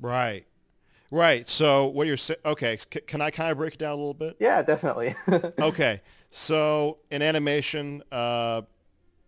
Right, 0.00 0.46
right. 1.12 1.48
So 1.48 1.86
what 1.86 2.06
you're 2.08 2.16
saying? 2.16 2.40
Okay, 2.44 2.76
c- 2.78 3.00
can 3.06 3.20
I 3.20 3.30
kind 3.30 3.52
of 3.52 3.58
break 3.58 3.74
it 3.74 3.78
down 3.78 3.92
a 3.92 3.96
little 3.96 4.14
bit? 4.14 4.36
Yeah, 4.40 4.62
definitely. 4.62 5.14
okay 5.60 6.00
so 6.34 6.96
in 7.10 7.20
animation 7.20 8.02
uh, 8.10 8.62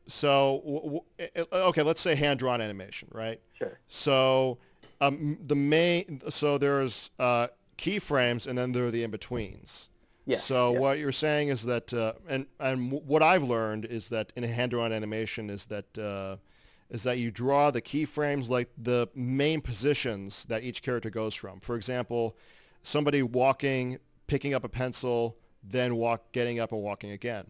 so 0.07 0.63
w- 0.65 1.01
w- 1.19 1.47
okay 1.53 1.83
let's 1.83 2.01
say 2.01 2.15
hand 2.15 2.39
drawn 2.39 2.61
animation 2.63 3.07
right 3.13 3.41
Sure. 3.53 3.79
so 3.89 4.57
um, 5.03 5.37
the 5.47 5.55
main 5.55 6.23
so 6.31 6.57
there's 6.57 7.11
uh, 7.19 7.49
keyframes 7.77 8.47
and 8.47 8.57
then 8.57 8.73
there 8.73 8.87
are 8.87 8.91
the 8.91 9.03
in-betweens 9.03 9.91
Yes. 10.27 10.45
so 10.45 10.73
yeah. 10.73 10.79
what 10.79 10.99
you're 10.99 11.13
saying 11.13 11.49
is 11.49 11.65
that 11.67 11.93
uh, 11.93 12.15
and 12.27 12.47
and 12.59 12.91
w- 12.91 13.05
what 13.07 13.23
I've 13.23 13.43
learned 13.45 13.85
is 13.85 14.09
that 14.09 14.33
in 14.35 14.43
a 14.45 14.49
hand 14.49 14.71
drawn 14.71 14.91
animation 14.91 15.51
is 15.51 15.67
that 15.67 15.99
uh, 15.99 16.37
is 16.95 17.03
that 17.03 17.19
you 17.19 17.31
draw 17.31 17.71
the 17.71 17.83
keyframes 17.83 18.49
like 18.49 18.71
the 18.79 19.09
main 19.15 19.61
positions 19.61 20.45
that 20.47 20.63
each 20.63 20.83
character 20.83 21.11
goes 21.11 21.35
from 21.35 21.61
for 21.61 21.77
example 21.77 22.37
somebody 22.83 23.23
walking 23.23 23.99
picking 24.27 24.55
up 24.55 24.65
a 24.65 24.69
pencil 24.69 25.37
then 25.63 25.97
walk 25.97 26.33
getting 26.33 26.61
up 26.61 26.73
and 26.73 26.81
walking 26.81 27.11
again 27.11 27.47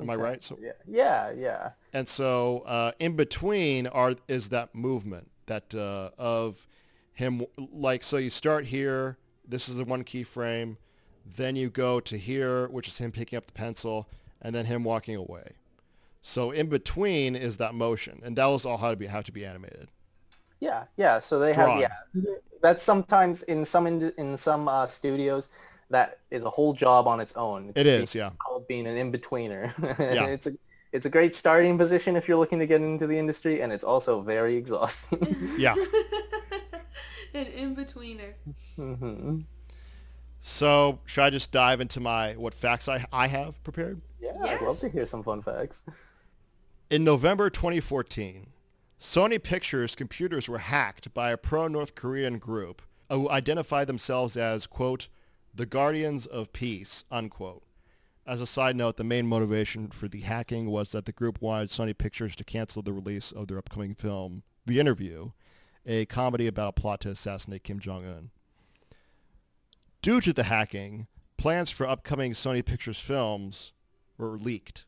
am 0.00 0.08
I 0.10 0.14
right 0.14 0.42
so 0.42 0.58
Yeah. 0.60 0.72
Yeah. 0.86 1.32
Yeah. 1.32 1.70
and 1.92 2.08
so 2.08 2.62
uh, 2.66 2.92
in 2.98 3.16
between 3.16 3.86
are 3.88 4.14
is 4.28 4.48
that 4.50 4.74
movement 4.74 5.30
that 5.46 5.74
uh, 5.74 6.10
of 6.16 6.66
him 7.14 7.42
like 7.56 8.02
so 8.02 8.16
you 8.16 8.30
start 8.30 8.66
here. 8.66 9.16
This 9.46 9.68
is 9.68 9.76
the 9.76 9.84
one 9.84 10.04
keyframe. 10.04 10.76
Then 11.24 11.56
you 11.56 11.70
go 11.70 12.00
to 12.00 12.18
here, 12.18 12.68
which 12.68 12.88
is 12.88 12.98
him 12.98 13.12
picking 13.12 13.36
up 13.36 13.46
the 13.46 13.52
pencil, 13.52 14.08
and 14.42 14.54
then 14.54 14.66
him 14.66 14.84
walking 14.84 15.16
away. 15.16 15.52
So 16.26 16.52
in 16.52 16.70
between 16.70 17.36
is 17.36 17.58
that 17.58 17.74
motion, 17.74 18.22
and 18.24 18.34
that 18.36 18.46
was 18.46 18.64
all 18.64 18.78
how 18.78 18.88
to 18.88 18.96
be 18.96 19.06
have 19.06 19.24
to 19.24 19.32
be 19.32 19.44
animated. 19.44 19.90
Yeah, 20.58 20.84
yeah. 20.96 21.18
So 21.18 21.38
they 21.38 21.52
Drawn. 21.52 21.82
have 21.82 21.92
yeah. 22.14 22.22
That's 22.62 22.82
sometimes 22.82 23.42
in 23.42 23.62
some 23.62 23.86
in, 23.86 24.10
in 24.16 24.34
some 24.38 24.66
uh, 24.66 24.86
studios 24.86 25.50
that 25.90 26.20
is 26.30 26.44
a 26.44 26.48
whole 26.48 26.72
job 26.72 27.06
on 27.06 27.20
its 27.20 27.34
own. 27.36 27.72
It 27.76 27.86
is, 27.86 28.14
yeah. 28.14 28.30
called 28.38 28.66
being 28.66 28.86
an 28.86 28.96
in-betweener. 28.96 29.70
Yeah. 29.98 30.24
it's 30.28 30.46
a 30.46 30.54
it's 30.92 31.04
a 31.04 31.10
great 31.10 31.34
starting 31.34 31.76
position 31.76 32.16
if 32.16 32.26
you're 32.26 32.38
looking 32.38 32.58
to 32.58 32.66
get 32.66 32.80
into 32.80 33.06
the 33.06 33.18
industry, 33.18 33.60
and 33.60 33.70
it's 33.70 33.84
also 33.84 34.22
very 34.22 34.56
exhausting. 34.56 35.36
Yeah. 35.58 35.74
An 37.34 37.46
in-betweener. 37.48 38.32
hmm 38.76 39.40
So 40.40 41.00
should 41.04 41.24
I 41.24 41.28
just 41.28 41.52
dive 41.52 41.82
into 41.82 42.00
my 42.00 42.32
what 42.32 42.54
facts 42.54 42.88
I 42.88 43.04
I 43.12 43.26
have 43.26 43.62
prepared? 43.62 44.00
Yeah, 44.22 44.38
I'd 44.42 44.62
love 44.62 44.80
to 44.80 44.88
hear 44.88 45.04
some 45.04 45.22
fun 45.22 45.42
facts. 45.42 45.82
In 46.90 47.02
November 47.02 47.48
2014, 47.48 48.48
Sony 49.00 49.42
Pictures 49.42 49.96
computers 49.96 50.50
were 50.50 50.58
hacked 50.58 51.14
by 51.14 51.30
a 51.30 51.38
pro-North 51.38 51.94
Korean 51.94 52.38
group 52.38 52.82
who 53.10 53.30
identified 53.30 53.86
themselves 53.86 54.36
as, 54.36 54.66
quote, 54.66 55.08
the 55.54 55.64
Guardians 55.64 56.26
of 56.26 56.52
Peace, 56.52 57.04
unquote. 57.10 57.62
As 58.26 58.42
a 58.42 58.46
side 58.46 58.76
note, 58.76 58.98
the 58.98 59.04
main 59.04 59.26
motivation 59.26 59.88
for 59.88 60.08
the 60.08 60.20
hacking 60.20 60.70
was 60.70 60.90
that 60.90 61.06
the 61.06 61.12
group 61.12 61.40
wanted 61.40 61.70
Sony 61.70 61.96
Pictures 61.96 62.36
to 62.36 62.44
cancel 62.44 62.82
the 62.82 62.92
release 62.92 63.32
of 63.32 63.48
their 63.48 63.58
upcoming 63.58 63.94
film, 63.94 64.42
The 64.66 64.78
Interview, 64.78 65.30
a 65.86 66.04
comedy 66.04 66.46
about 66.46 66.68
a 66.76 66.80
plot 66.80 67.00
to 67.00 67.10
assassinate 67.10 67.64
Kim 67.64 67.80
Jong-un. 67.80 68.30
Due 70.02 70.20
to 70.20 70.34
the 70.34 70.44
hacking, 70.44 71.06
plans 71.38 71.70
for 71.70 71.88
upcoming 71.88 72.32
Sony 72.32 72.62
Pictures 72.62 73.00
films 73.00 73.72
were 74.18 74.36
leaked. 74.36 74.84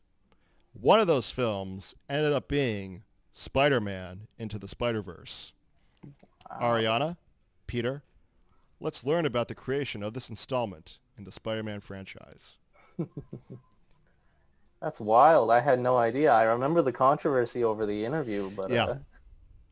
One 0.73 0.99
of 0.99 1.07
those 1.07 1.31
films 1.31 1.95
ended 2.09 2.33
up 2.33 2.47
being 2.47 3.03
Spider-Man 3.33 4.27
Into 4.37 4.59
the 4.59 4.67
Spider-Verse. 4.67 5.53
Ariana, 6.61 7.17
Peter, 7.65 8.03
let's 8.79 9.05
learn 9.05 9.25
about 9.25 9.47
the 9.47 9.55
creation 9.55 10.01
of 10.03 10.13
this 10.13 10.29
installment 10.29 10.99
in 11.17 11.23
the 11.23 11.31
Spider-Man 11.31 11.79
franchise. 11.81 12.57
That's 14.81 14.99
wild. 14.99 15.49
I 15.51 15.59
had 15.59 15.79
no 15.79 15.97
idea. 15.97 16.31
I 16.31 16.43
remember 16.43 16.81
the 16.83 16.91
controversy 16.91 17.63
over 17.63 17.85
the 17.85 18.05
interview, 18.05 18.51
but 18.51 18.69
Yeah. 18.69 18.85
uh, 18.85 18.97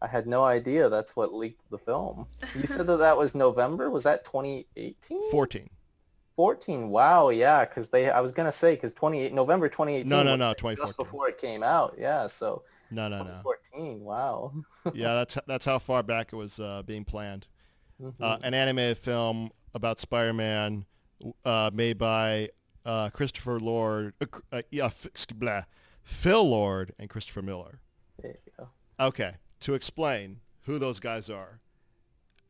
I 0.01 0.08
had 0.08 0.27
no 0.27 0.43
idea 0.43 0.89
that's 0.89 1.15
what 1.15 1.34
leaked 1.34 1.62
the 1.71 1.77
film. 1.77 2.27
You 2.53 2.67
said 2.67 2.86
that 2.88 2.97
that 2.97 3.17
was 3.17 3.34
November. 3.34 3.89
Was 3.89 4.03
that 4.03 4.25
2018? 4.25 5.31
14. 5.31 5.69
14. 6.36 6.89
Wow. 6.89 7.30
Yeah. 7.30 7.65
Because 7.65 7.89
they, 7.89 8.10
I 8.10 8.21
was 8.21 8.32
gonna 8.32 8.52
say, 8.52 8.76
because 8.76 8.91
28 8.93 9.34
November 9.34 9.69
2018. 9.69 10.10
No, 10.10 10.24
no, 10.24 10.36
no, 10.36 10.54
Just 10.76 10.98
before 10.98 11.30
it 11.30 11.38
came 11.38 11.63
out. 11.63 11.95
Yeah. 11.98 12.28
So 12.28 12.63
No, 12.91 13.08
no, 13.08 13.19
no. 13.19 13.41
2014. 13.43 14.02
Wow. 14.02 14.54
Yeah, 14.93 15.13
that's 15.15 15.38
that's 15.48 15.65
how 15.65 15.80
far 15.80 16.04
back 16.04 16.34
it 16.34 16.36
was 16.36 16.60
uh, 16.60 16.84
being 16.84 17.06
planned. 17.06 17.48
Mhm. 18.02 18.13
Uh, 18.19 18.38
an 18.43 18.54
animated 18.54 18.98
film 18.98 19.52
about 19.74 20.00
Spider-Man 20.00 20.86
uh, 21.45 21.71
made 21.74 21.98
by 21.98 22.50
uh, 22.86 23.10
Christopher 23.10 23.60
Lord, 23.60 24.13
uh, 24.21 24.26
uh, 24.52 24.62
yeah, 24.69 24.89
blah, 25.36 25.63
Phil 26.04 26.48
Lord 26.48 26.93
and 27.00 27.10
Christopher 27.10 27.41
Miller. 27.41 27.80
there 28.21 28.36
you 28.45 28.52
go. 28.58 28.69
Okay, 29.00 29.36
to 29.62 29.74
explain 29.74 30.41
who 30.63 30.78
those 30.78 31.00
guys 31.00 31.30
are. 31.30 31.62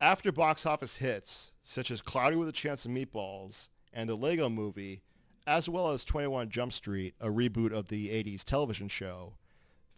After 0.00 0.30
box 0.30 0.66
office 0.66 0.96
hits 0.98 1.52
such 1.62 1.90
as 1.90 2.02
Cloudy 2.02 2.36
with 2.36 2.48
a 2.48 2.52
Chance 2.52 2.84
of 2.84 2.90
Meatballs 2.90 3.68
and 3.96 4.10
the 4.10 4.14
Lego 4.14 4.50
Movie, 4.50 5.00
as 5.46 5.70
well 5.70 5.90
as 5.90 6.04
21 6.04 6.50
Jump 6.50 6.74
Street, 6.74 7.14
a 7.18 7.28
reboot 7.28 7.72
of 7.72 7.88
the 7.88 8.10
80s 8.10 8.44
television 8.44 8.88
show, 8.88 9.32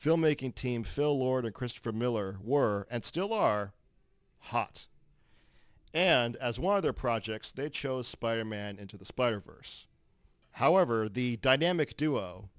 filmmaking 0.01 0.55
team 0.55 0.85
Phil 0.85 1.19
Lord 1.19 1.45
and 1.45 1.53
Christopher 1.53 1.91
Miller 1.91 2.39
were, 2.41 2.87
and 2.91 3.05
still 3.05 3.35
are, 3.35 3.75
hot. 4.39 4.87
And 5.93 6.37
as 6.37 6.61
one 6.61 6.77
of 6.77 6.85
their 6.85 6.93
projects, 6.93 7.51
they 7.51 7.69
chose 7.69 8.07
Spider-Man 8.07 8.79
Into 8.79 8.97
the 8.97 9.05
Spider-Verse. 9.05 9.87
However, 10.53 11.09
the 11.09 11.37
dynamic 11.39 11.97
duo, 11.97 12.51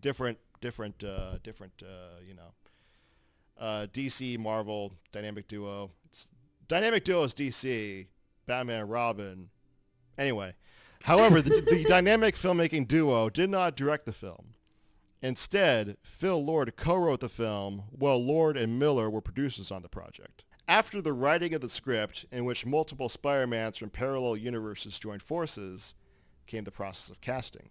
different, 0.00 0.38
different, 0.60 1.02
uh, 1.02 1.38
different, 1.42 1.82
uh, 1.82 2.20
you 2.26 2.34
know, 2.34 2.52
uh, 3.58 3.86
DC 3.90 4.38
Marvel 4.38 4.92
dynamic 5.12 5.48
duo. 5.48 5.92
It's, 6.04 6.28
dynamic 6.68 7.04
duo 7.04 7.22
is 7.22 7.32
DC, 7.32 8.06
Batman 8.46 8.86
Robin. 8.86 9.48
Anyway, 10.18 10.54
however, 11.04 11.40
the, 11.40 11.60
the 11.60 11.84
dynamic 11.84 12.34
filmmaking 12.34 12.88
duo 12.88 13.30
did 13.30 13.48
not 13.48 13.76
direct 13.76 14.04
the 14.04 14.12
film. 14.12 14.54
Instead, 15.22 15.96
Phil 16.02 16.44
Lord 16.44 16.76
co-wrote 16.76 17.20
the 17.20 17.28
film 17.28 17.84
while 17.90 18.22
Lord 18.22 18.56
and 18.56 18.78
Miller 18.78 19.08
were 19.08 19.20
producers 19.20 19.70
on 19.70 19.82
the 19.82 19.88
project. 19.88 20.44
After 20.66 21.00
the 21.00 21.12
writing 21.12 21.54
of 21.54 21.60
the 21.60 21.68
script, 21.68 22.26
in 22.30 22.44
which 22.44 22.66
multiple 22.66 23.08
Spider-Mans 23.08 23.78
from 23.78 23.90
parallel 23.90 24.36
universes 24.36 24.98
joined 24.98 25.22
forces, 25.22 25.94
came 26.46 26.64
the 26.64 26.70
process 26.70 27.10
of 27.10 27.20
casting. 27.20 27.70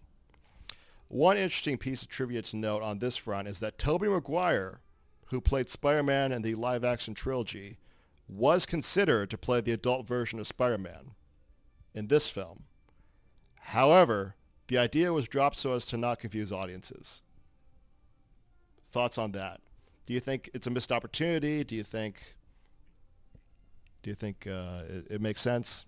One 1.10 1.38
interesting 1.38 1.77
piece 1.77 2.01
of 2.01 2.10
trivia 2.10 2.41
to 2.41 2.57
note 2.57 2.81
on 2.81 2.99
this 2.99 3.15
front 3.15 3.47
is 3.47 3.60
that 3.60 3.77
Tobey 3.77 4.07
Maguire, 4.07 4.81
who 5.27 5.39
played 5.39 5.69
Spider-Man 5.69 6.31
in 6.31 6.41
the 6.41 6.55
live-action 6.55 7.13
trilogy, 7.13 7.77
was 8.27 8.65
considered 8.65 9.29
to 9.29 9.38
play 9.38 9.62
the 9.62 9.71
adult 9.71 10.07
version 10.07 10.39
of 10.39 10.47
Spider-Man 10.47 11.12
in 11.93 12.08
this 12.08 12.30
film. 12.30 12.63
However, 13.60 14.36
the 14.67 14.78
idea 14.78 15.13
was 15.13 15.28
dropped 15.28 15.58
so 15.58 15.73
as 15.73 15.86
to 15.88 15.97
not 15.97 16.19
confuse 16.19 16.52
audiences. 16.52 17.21
Thoughts 18.91 19.17
on 19.17 19.32
that? 19.34 19.62
Do 20.06 20.13
you 20.13 20.19
think 20.19 20.50
it's 20.54 20.67
a 20.67 20.69
missed 20.69 20.91
opportunity? 20.91 21.63
Do 21.63 21.76
you 21.76 21.84
think 21.84 22.36
do 24.04 24.10
you 24.12 24.15
think 24.15 24.47
uh, 24.47 24.84
it, 24.88 25.08
it 25.12 25.21
makes 25.21 25.41
sense? 25.41 25.86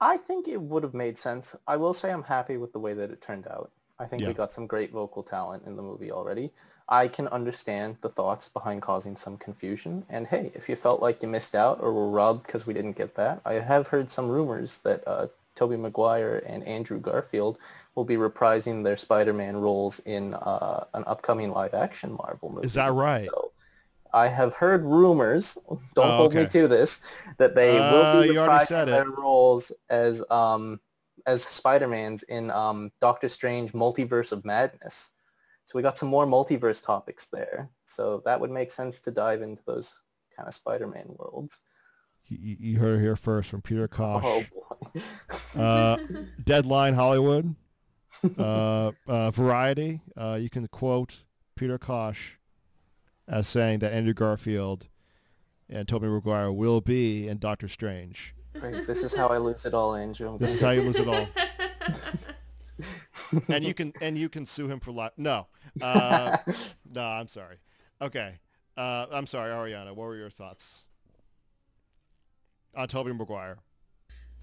I 0.00 0.16
think 0.16 0.48
it 0.48 0.60
would 0.60 0.82
have 0.82 0.94
made 0.94 1.16
sense. 1.18 1.56
I 1.66 1.76
will 1.76 1.94
say 1.94 2.10
I'm 2.12 2.22
happy 2.22 2.56
with 2.56 2.72
the 2.72 2.78
way 2.78 2.94
that 2.94 3.10
it 3.10 3.22
turned 3.22 3.46
out. 3.46 3.70
I 3.98 4.06
think 4.06 4.22
Yeah. 4.22 4.28
we 4.28 4.34
got 4.34 4.52
some 4.52 4.66
great 4.66 4.90
vocal 4.92 5.22
talent 5.22 5.64
in 5.66 5.76
the 5.76 5.82
movie 5.82 6.10
already. 6.10 6.52
I 6.90 7.06
can 7.06 7.28
understand 7.28 7.96
the 8.00 8.08
thoughts 8.08 8.48
behind 8.48 8.82
causing 8.82 9.14
some 9.16 9.36
confusion. 9.36 10.04
And 10.08 10.26
hey, 10.26 10.50
if 10.54 10.68
you 10.68 10.74
felt 10.76 11.00
like 11.00 11.22
you 11.22 11.28
missed 11.28 11.54
out 11.54 11.78
or 11.80 11.92
were 11.92 12.10
robbed 12.10 12.44
because 12.46 12.66
we 12.66 12.74
didn't 12.74 12.96
get 12.98 13.14
that, 13.14 13.40
I 13.44 13.54
have 13.54 13.88
heard 13.88 14.10
some 14.10 14.28
rumors 14.28 14.78
that 14.78 15.06
uh, 15.06 15.28
Tobey 15.54 15.76
Maguire 15.76 16.42
and 16.46 16.64
Andrew 16.64 16.98
Garfield 16.98 17.58
will 17.94 18.04
be 18.04 18.16
reprising 18.16 18.82
their 18.82 18.96
Spider-Man 18.96 19.56
roles 19.56 20.00
in 20.00 20.34
uh, 20.34 20.84
an 20.94 21.04
upcoming 21.06 21.52
live-action 21.52 22.12
Marvel 22.12 22.50
movie. 22.50 22.66
Is 22.66 22.74
that 22.74 22.92
right? 22.92 23.28
So 23.28 23.52
I 24.12 24.26
have 24.28 24.54
heard 24.54 24.84
rumors, 24.84 25.56
don't 25.94 26.08
Oh, 26.08 26.12
hold 26.12 26.34
me 26.34 26.46
to 26.46 26.66
this, 26.66 27.02
that 27.38 27.54
they 27.54 27.78
Uh, 27.78 27.92
will 27.92 28.24
be 28.24 28.34
reprising 28.34 28.86
their 28.86 29.10
roles 29.10 29.70
as 29.88 30.24
um 30.30 30.80
as 31.26 31.42
Spider-Mans 31.42 32.24
in 32.24 32.50
um 32.50 32.90
Doctor 33.00 33.28
Strange 33.28 33.72
Multiverse 33.72 34.32
of 34.32 34.44
Madness. 34.44 35.12
So 35.70 35.78
we 35.78 35.84
got 35.84 35.96
some 35.96 36.08
more 36.08 36.26
multiverse 36.26 36.84
topics 36.84 37.26
there. 37.26 37.70
So 37.84 38.22
that 38.24 38.40
would 38.40 38.50
make 38.50 38.72
sense 38.72 38.98
to 39.02 39.12
dive 39.12 39.40
into 39.40 39.62
those 39.68 40.00
kind 40.36 40.48
of 40.48 40.52
Spider-Man 40.52 41.14
worlds. 41.16 41.60
You, 42.26 42.56
you 42.58 42.78
heard 42.80 42.98
it 42.98 43.02
here 43.02 43.14
first 43.14 43.48
from 43.48 43.62
Peter 43.62 43.86
Kosh. 43.86 44.24
Oh 44.26 44.44
boy. 44.52 45.60
Uh, 45.60 45.98
Deadline 46.42 46.94
Hollywood, 46.94 47.54
uh, 48.36 48.90
uh, 49.06 49.30
Variety. 49.30 50.00
Uh, 50.16 50.38
you 50.40 50.50
can 50.50 50.66
quote 50.66 51.22
Peter 51.54 51.78
Kosh 51.78 52.32
as 53.28 53.46
saying 53.46 53.78
that 53.78 53.92
Andrew 53.92 54.14
Garfield 54.14 54.88
and 55.68 55.86
Tobey 55.86 56.08
Maguire 56.08 56.50
will 56.50 56.80
be 56.80 57.28
in 57.28 57.38
Doctor 57.38 57.68
Strange. 57.68 58.34
Great. 58.58 58.88
This 58.88 59.04
is 59.04 59.14
how 59.14 59.28
I 59.28 59.38
lose 59.38 59.64
it 59.64 59.74
all, 59.74 59.94
Andrew. 59.94 60.36
This 60.36 60.54
is 60.54 60.60
how 60.60 60.70
you 60.70 60.82
lose 60.82 60.98
it 60.98 61.06
all. 61.06 61.28
and 63.48 63.64
you 63.64 63.74
can 63.74 63.92
and 64.00 64.18
you 64.18 64.28
can 64.28 64.46
sue 64.46 64.68
him 64.68 64.80
for 64.80 64.92
li- 64.92 65.10
no, 65.16 65.46
uh, 65.80 66.38
no. 66.92 67.02
I'm 67.02 67.28
sorry. 67.28 67.56
Okay, 68.02 68.38
uh, 68.76 69.06
I'm 69.12 69.26
sorry, 69.26 69.50
Ariana. 69.50 69.88
What 69.88 70.06
were 70.06 70.16
your 70.16 70.30
thoughts 70.30 70.84
on 72.74 72.88
Tobey 72.88 73.12
Maguire? 73.12 73.58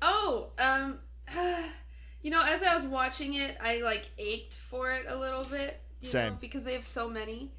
Oh, 0.02 0.52
um, 0.60 1.00
you 2.22 2.32
know, 2.32 2.44
as 2.44 2.62
I 2.64 2.76
was 2.76 2.88
watching 2.88 3.36
it, 3.36 3.58
I 3.62 3.82
like 3.82 4.10
ached 4.18 4.56
for 4.56 4.92
it 4.92 5.06
a 5.08 5.16
little 5.16 5.44
bit. 5.44 5.82
You 6.02 6.10
Same. 6.10 6.34
Know, 6.34 6.38
because 6.40 6.64
they 6.64 6.74
have 6.74 6.86
so 6.86 7.10
many. 7.10 7.52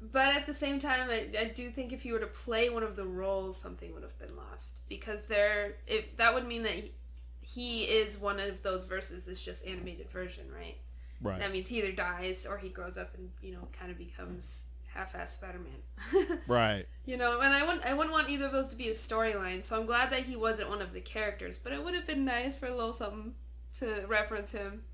But 0.00 0.36
at 0.36 0.46
the 0.46 0.54
same 0.54 0.78
time, 0.78 1.10
I, 1.10 1.26
I 1.38 1.44
do 1.46 1.70
think 1.70 1.92
if 1.92 2.04
you 2.04 2.12
were 2.12 2.20
to 2.20 2.28
play 2.28 2.70
one 2.70 2.84
of 2.84 2.94
the 2.94 3.04
roles, 3.04 3.56
something 3.60 3.92
would 3.94 4.04
have 4.04 4.16
been 4.18 4.36
lost 4.36 4.80
because 4.88 5.24
there, 5.24 5.78
if 5.88 6.16
that 6.18 6.32
would 6.34 6.46
mean 6.46 6.62
that 6.62 6.72
he, 6.72 6.92
he 7.40 7.82
is 7.82 8.16
one 8.16 8.38
of 8.38 8.62
those 8.62 8.84
verses. 8.84 9.26
It's 9.26 9.42
just 9.42 9.66
animated 9.66 10.08
version, 10.10 10.44
right? 10.54 10.76
Right. 11.20 11.38
That 11.38 11.52
means 11.52 11.68
he 11.68 11.78
either 11.78 11.92
dies 11.92 12.46
or 12.48 12.58
he 12.58 12.68
grows 12.68 12.96
up 12.96 13.14
and 13.14 13.30
you 13.42 13.52
know 13.52 13.68
kind 13.72 13.90
of 13.90 13.98
becomes 13.98 14.64
half-ass 14.94 15.34
Spider-Man. 15.34 16.38
Right. 16.48 16.86
You 17.04 17.16
know, 17.16 17.40
and 17.40 17.52
I 17.54 17.62
wouldn't, 17.62 17.84
I 17.84 17.94
wouldn't 17.94 18.12
want 18.12 18.30
either 18.30 18.46
of 18.46 18.52
those 18.52 18.68
to 18.68 18.76
be 18.76 18.88
a 18.88 18.94
storyline. 18.94 19.64
So 19.64 19.78
I'm 19.78 19.86
glad 19.86 20.10
that 20.10 20.24
he 20.24 20.34
wasn't 20.34 20.70
one 20.70 20.82
of 20.82 20.92
the 20.92 21.00
characters. 21.00 21.58
But 21.58 21.72
it 21.72 21.84
would 21.84 21.94
have 21.94 22.06
been 22.06 22.24
nice 22.24 22.56
for 22.56 22.66
a 22.66 22.74
little 22.74 22.92
something 22.92 23.34
to 23.78 24.04
reference 24.08 24.50
him. 24.50 24.84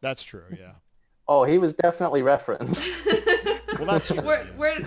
That's 0.00 0.22
true. 0.24 0.44
Yeah. 0.50 0.72
Oh, 1.28 1.44
he 1.44 1.58
was 1.58 1.74
definitely 1.74 2.22
referenced. 2.22 2.98
Well, 3.78 3.86
that's 3.86 4.08
true. 4.08 4.20
Where, 4.20 4.44
yeah. 4.44 4.50
where, 4.56 4.78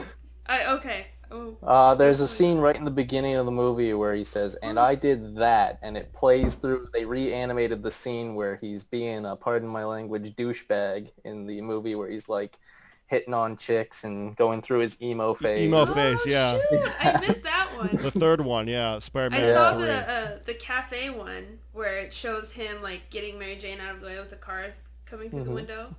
I 0.45 0.65
okay. 0.75 1.07
Oh, 1.33 1.57
Uh, 1.61 1.95
there's 1.95 2.19
a 2.19 2.27
scene 2.27 2.57
right 2.57 2.75
in 2.75 2.83
the 2.83 2.91
beginning 2.91 3.35
of 3.35 3.45
the 3.45 3.51
movie 3.51 3.93
where 3.93 4.13
he 4.15 4.23
says, 4.25 4.55
and 4.55 4.77
I 4.77 4.95
did 4.95 5.37
that, 5.37 5.79
and 5.81 5.95
it 5.97 6.13
plays 6.13 6.55
through, 6.55 6.87
they 6.93 7.05
reanimated 7.05 7.81
the 7.83 7.91
scene 7.91 8.35
where 8.35 8.57
he's 8.57 8.83
being 8.83 9.25
a, 9.25 9.35
pardon 9.37 9.69
my 9.69 9.85
language, 9.85 10.35
douchebag 10.35 11.11
in 11.23 11.45
the 11.47 11.61
movie 11.61 11.95
where 11.95 12.09
he's 12.09 12.27
like 12.27 12.59
hitting 13.07 13.33
on 13.33 13.55
chicks 13.57 14.03
and 14.03 14.35
going 14.35 14.61
through 14.61 14.79
his 14.79 15.01
emo 15.01 15.33
phase. 15.33 15.61
Emo 15.61 15.85
face, 15.85 16.25
Oh, 16.25 16.29
yeah. 16.29 16.57
shoot, 16.69 16.93
I 16.99 17.17
missed 17.21 17.43
that 17.43 17.69
one. 17.77 17.95
The 18.01 18.11
third 18.11 18.41
one, 18.41 18.67
yeah, 18.67 18.99
I 18.99 18.99
Spider-Man 18.99 19.53
saw 19.53 19.73
3. 19.73 19.87
the 19.87 20.09
uh, 20.11 20.39
the 20.45 20.53
cafe 20.53 21.09
one 21.09 21.59
where 21.73 21.97
it 21.97 22.13
shows 22.13 22.51
him 22.53 22.81
like 22.81 23.09
getting 23.09 23.39
Mary 23.39 23.55
Jane 23.55 23.79
out 23.79 23.95
of 23.95 24.01
the 24.01 24.07
way 24.07 24.17
with 24.19 24.29
the 24.29 24.35
car 24.35 24.73
coming 25.05 25.31
through 25.31 25.43
the 25.43 25.49
Mhm. 25.49 25.55
window. 25.55 25.93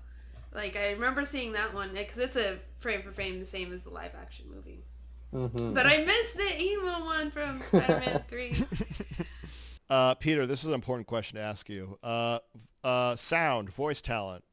Like 0.52 0.76
I 0.76 0.92
remember 0.92 1.24
seeing 1.24 1.52
that 1.52 1.74
one 1.74 1.92
because 1.94 2.18
it's 2.18 2.36
a 2.36 2.60
frame 2.78 3.02
for 3.02 3.12
frame 3.12 3.40
the 3.40 3.46
same 3.46 3.72
as 3.72 3.82
the 3.82 3.90
live 3.90 4.14
action 4.14 4.46
movie. 4.54 4.83
Mhm. 5.34 5.74
But 5.74 5.86
I 5.86 5.98
missed 6.04 6.36
the 6.36 6.62
emo 6.62 7.04
one 7.04 7.30
from 7.30 7.60
Spider-Man 7.60 8.24
Three. 8.28 8.64
Uh, 9.90 10.14
Peter, 10.14 10.46
this 10.46 10.60
is 10.62 10.68
an 10.68 10.74
important 10.74 11.06
question 11.08 11.36
to 11.36 11.42
ask 11.42 11.68
you. 11.68 11.98
Uh, 12.02 12.38
uh, 12.84 13.16
sound, 13.16 13.70
voice 13.70 14.00
talent, 14.00 14.44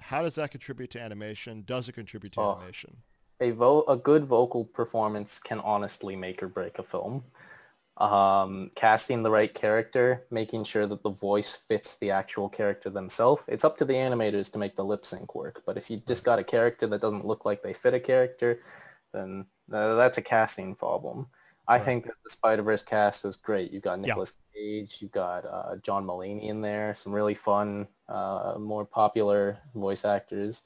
how 0.00 0.22
does 0.22 0.36
that 0.36 0.50
contribute 0.50 0.90
to 0.90 1.00
animation? 1.00 1.64
Does 1.66 1.88
it 1.88 1.92
contribute 1.92 2.32
to 2.34 2.40
Oh. 2.40 2.56
animation? 2.56 2.96
a 3.40 3.50
vo- 3.50 3.82
a 3.88 3.96
good 3.96 4.24
vocal 4.26 4.64
performance 4.64 5.40
can 5.40 5.58
honestly 5.60 6.14
make 6.14 6.40
or 6.44 6.46
break 6.48 6.78
a 6.78 6.82
film. 6.84 7.24
Um, 7.96 8.70
casting 8.76 9.24
the 9.24 9.32
right 9.32 9.52
character, 9.52 10.24
making 10.30 10.62
sure 10.62 10.86
that 10.86 11.02
the 11.02 11.10
voice 11.10 11.52
fits 11.52 11.96
the 11.96 12.12
actual 12.12 12.48
character 12.48 12.88
themselves. 12.88 13.42
It's 13.48 13.64
up 13.64 13.76
to 13.78 13.84
the 13.84 13.94
animators 13.94 14.50
to 14.52 14.58
make 14.58 14.76
the 14.76 14.84
lip 14.84 15.04
sync 15.04 15.34
work. 15.34 15.62
But 15.66 15.76
if 15.76 15.90
you 15.90 15.96
just 16.06 16.22
got 16.24 16.38
a 16.38 16.44
character 16.44 16.86
that 16.86 17.00
doesn't 17.00 17.26
look 17.26 17.44
like 17.44 17.62
they 17.62 17.72
fit 17.74 17.94
a 17.94 18.00
character, 18.00 18.62
then 19.12 19.44
that's 19.68 20.18
a 20.18 20.22
casting 20.22 20.74
problem. 20.74 21.28
I 21.68 21.76
Right. 21.76 21.84
think 21.84 22.04
that 22.06 22.14
the 22.24 22.30
Spider-Verse 22.30 22.82
cast 22.82 23.24
was 23.24 23.36
great. 23.36 23.70
You've 23.72 23.82
got 23.84 24.04
Yeah. 24.04 24.16
Cage, 24.54 24.98
you've 25.00 25.12
got 25.12 25.46
uh, 25.46 25.76
John 25.76 26.04
Mulaney 26.04 26.48
in 26.48 26.60
there, 26.60 26.94
some 26.94 27.12
really 27.12 27.34
fun, 27.34 27.88
uh, 28.08 28.56
more 28.58 28.84
popular 28.84 29.58
voice 29.74 30.04
actors. 30.04 30.62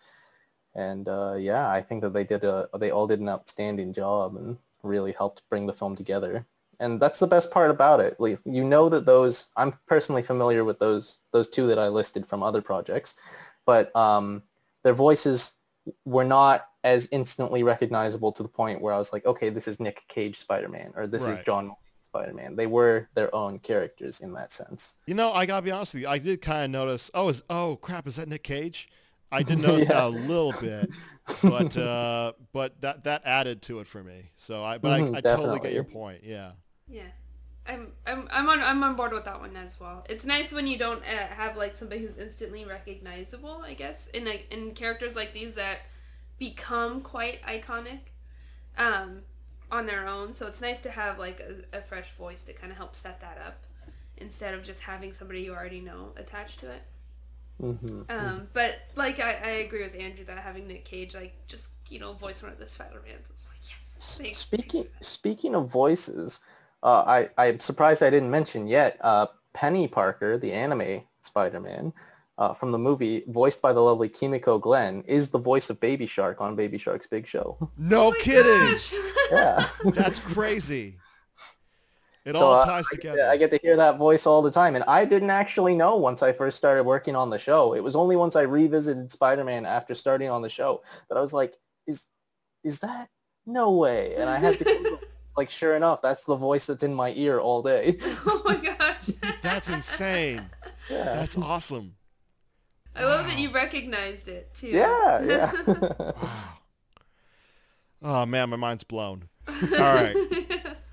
And 0.74 1.08
uh, 1.08 1.36
yeah, 1.38 1.70
I 1.70 1.80
think 1.82 2.02
that 2.02 2.12
they 2.12 2.24
did 2.24 2.44
a 2.44 2.68
they 2.78 2.90
all 2.90 3.06
did 3.06 3.20
an 3.20 3.28
outstanding 3.28 3.92
job 3.92 4.36
and 4.36 4.58
really 4.82 5.12
helped 5.12 5.48
bring 5.48 5.66
the 5.66 5.72
film 5.72 5.96
together. 5.96 6.46
And 6.80 7.00
that's 7.00 7.18
the 7.18 7.26
best 7.26 7.50
part 7.50 7.70
about 7.70 8.00
it. 8.00 8.18
Like, 8.20 8.38
you 8.44 8.64
know 8.64 8.88
that 8.88 9.06
those 9.06 9.48
I'm 9.56 9.72
personally 9.86 10.22
familiar 10.22 10.64
with 10.64 10.78
those 10.78 11.18
those 11.32 11.48
two 11.48 11.66
that 11.68 11.78
I 11.78 11.88
listed 11.88 12.26
from 12.26 12.42
other 12.42 12.60
projects, 12.60 13.14
but 13.64 13.94
um, 13.96 14.42
their 14.82 14.94
voices 14.94 15.54
were 16.04 16.24
not 16.24 16.68
as 16.86 17.08
instantly 17.10 17.64
recognizable 17.64 18.30
to 18.30 18.44
the 18.44 18.48
point 18.48 18.80
where 18.80 18.94
I 18.94 18.98
was 18.98 19.12
like, 19.12 19.26
okay, 19.26 19.50
this 19.50 19.66
is 19.66 19.80
Nick 19.80 20.04
Cage 20.06 20.38
Spider-Man 20.38 20.92
or 20.94 21.08
this 21.08 21.26
is 21.26 21.40
John 21.40 21.66
Mulaney 21.66 21.76
Spider-Man. 22.02 22.54
They 22.54 22.68
were 22.68 23.08
their 23.16 23.34
own 23.34 23.58
characters 23.58 24.20
in 24.20 24.32
that 24.34 24.52
sense. 24.52 24.94
You 25.08 25.14
know, 25.14 25.32
I 25.32 25.46
gotta 25.46 25.62
be 25.62 25.72
honest 25.72 25.94
with 25.94 26.02
you. 26.04 26.08
I 26.08 26.18
did 26.18 26.40
kind 26.40 26.64
of 26.64 26.70
notice. 26.70 27.10
Oh, 27.12 27.28
is 27.28 27.42
oh 27.50 27.74
crap? 27.82 28.06
Is 28.06 28.16
that 28.16 28.28
Nick 28.28 28.44
Cage? 28.44 28.88
I 29.32 29.42
did 29.42 29.58
notice 29.68 29.88
Yeah. 29.88 29.94
that 29.96 30.04
a 30.04 30.08
little 30.08 30.52
bit, 30.52 30.90
but 31.42 31.76
uh, 31.76 32.34
but 32.52 32.80
that 32.82 33.02
that 33.02 33.22
added 33.24 33.62
to 33.62 33.80
it 33.80 33.88
for 33.88 34.04
me. 34.04 34.30
So 34.36 34.62
I 34.62 34.78
but 34.78 35.00
Mhm, 35.00 35.14
I, 35.16 35.18
I 35.18 35.20
totally 35.22 35.58
get 35.58 35.72
your 35.72 35.82
point. 35.82 36.20
Yeah. 36.22 36.52
Yeah. 36.88 37.02
I'm, 37.68 37.88
I'm, 38.06 38.28
I'm 38.30 38.48
on 38.48 38.60
I'm 38.62 38.84
on 38.84 38.94
board 38.94 39.10
with 39.10 39.24
that 39.24 39.40
one 39.40 39.56
as 39.56 39.80
well. 39.80 40.06
It's 40.08 40.24
nice 40.24 40.52
when 40.52 40.68
you 40.68 40.78
don't 40.78 41.02
uh, 41.02 41.26
have 41.34 41.56
like 41.56 41.74
somebody 41.74 42.00
who's 42.02 42.16
instantly 42.16 42.64
recognizable, 42.64 43.60
I 43.64 43.74
guess, 43.74 44.06
in 44.14 44.24
like 44.24 44.46
in 44.52 44.70
characters 44.70 45.16
like 45.16 45.34
these 45.34 45.56
that 45.56 45.80
become 46.38 47.00
quite 47.00 47.42
iconic 47.42 48.00
um, 48.78 49.22
on 49.70 49.86
their 49.86 50.06
own. 50.06 50.32
So 50.32 50.46
it's 50.46 50.60
nice 50.60 50.80
to 50.82 50.90
have 50.90 51.18
like 51.18 51.40
a, 51.40 51.78
a 51.78 51.82
fresh 51.82 52.08
voice 52.18 52.42
to 52.44 52.52
kind 52.52 52.70
of 52.70 52.78
help 52.78 52.94
set 52.94 53.20
that 53.20 53.38
up 53.44 53.64
instead 54.16 54.54
of 54.54 54.62
just 54.62 54.82
having 54.82 55.12
somebody 55.12 55.42
you 55.42 55.54
already 55.54 55.80
know 55.80 56.12
attached 56.16 56.60
to 56.60 56.70
it. 56.70 56.82
hmm 57.60 58.02
Um, 58.08 58.48
but 58.52 58.76
like 58.94 59.20
I, 59.20 59.38
I 59.44 59.50
agree 59.66 59.82
with 59.82 59.94
Andrew 59.94 60.24
that 60.26 60.38
having 60.38 60.68
Nick 60.68 60.84
Cage 60.84 61.14
like 61.14 61.34
just 61.48 61.68
you 61.88 61.98
know 61.98 62.12
voice 62.12 62.42
one 62.42 62.52
of 62.52 62.58
the 62.58 62.66
Spider-Mans 62.66 63.30
it's 63.30 63.46
like 63.48 63.60
yes. 63.62 64.18
Thanks, 64.20 64.38
speaking 64.38 64.84
thanks 64.84 65.08
speaking 65.08 65.54
of 65.54 65.68
voices, 65.68 66.40
uh, 66.82 67.02
I 67.06 67.30
I'm 67.38 67.60
surprised 67.60 68.02
I 68.02 68.10
didn't 68.10 68.30
mention 68.30 68.66
yet. 68.66 68.98
Uh, 69.00 69.26
Peni 69.54 69.90
Parker, 69.90 70.36
the 70.36 70.52
anime 70.52 71.02
Spider-Man, 71.22 71.92
uh, 72.38 72.52
from 72.54 72.70
the 72.72 72.78
movie, 72.78 73.24
voiced 73.28 73.62
by 73.62 73.72
the 73.72 73.80
lovely 73.80 74.08
Kimiko 74.08 74.58
Glenn, 74.58 75.02
is 75.06 75.28
the 75.30 75.38
voice 75.38 75.70
of 75.70 75.80
Baby 75.80 76.06
Shark 76.06 76.40
on 76.40 76.54
Baby 76.56 76.78
Shark's 76.78 77.06
Big 77.06 77.26
Show. 77.26 77.56
No 77.78 78.08
Oh 78.08 78.12
kidding. 78.12 78.72
gosh. 78.72 78.94
yeah. 79.32 79.68
That's 79.92 80.18
crazy. 80.18 80.98
It 82.24 82.34
So, 82.34 82.44
all 82.44 82.54
uh, 82.60 82.64
ties 82.64 82.84
I 82.92 82.96
get 82.96 83.02
to- 83.02 83.08
together. 83.10 83.30
I 83.30 83.36
get 83.36 83.50
to 83.52 83.58
hear 83.62 83.76
that 83.76 83.98
voice 83.98 84.26
all 84.26 84.42
the 84.42 84.50
time, 84.50 84.74
and 84.74 84.84
I 84.88 85.04
didn't 85.04 85.30
actually 85.30 85.74
know 85.76 85.96
once 85.96 86.22
I 86.22 86.32
first 86.32 86.56
started 86.56 86.82
working 86.84 87.14
on 87.14 87.30
the 87.30 87.38
show. 87.38 87.74
It 87.74 87.82
was 87.84 87.94
only 87.94 88.16
once 88.16 88.34
I 88.36 88.42
revisited 88.42 89.12
Spider-Man 89.12 89.64
after 89.64 89.94
starting 89.94 90.28
on 90.28 90.42
the 90.42 90.48
show 90.48 90.82
that 91.08 91.16
I 91.16 91.20
was 91.20 91.32
like, 91.32 91.54
"Is 91.86 92.04
is 92.64 92.80
that 92.80 93.08
no 93.46 93.70
way?" 93.72 94.16
And 94.16 94.28
I 94.28 94.38
had 94.38 94.58
to 94.58 94.64
Google. 94.64 94.98
like, 95.36 95.50
sure 95.50 95.76
enough, 95.76 96.02
that's 96.02 96.24
the 96.24 96.34
voice 96.34 96.66
that's 96.66 96.82
in 96.82 96.92
my 96.92 97.12
ear 97.14 97.38
all 97.38 97.62
day. 97.62 97.96
oh 98.02 98.42
my 98.44 98.56
gosh. 98.56 99.10
That's 99.40 99.68
insane. 99.68 100.50
Yeah, 100.90 101.04
That's 101.14 101.36
awesome. 101.38 101.94
I 102.96 103.04
love 103.04 103.26
that 103.26 103.38
you 103.38 103.50
recognized 103.50 104.28
it 104.28 104.54
too. 104.54 104.68
yeah, 104.68 105.22
yeah. 105.22 105.52
Wow. 108.02 108.22
Oh 108.22 108.26
man, 108.26 108.50
my 108.50 108.56
mind's 108.56 108.84
blown. 108.84 109.28
All 109.48 109.54
right. 109.78 110.14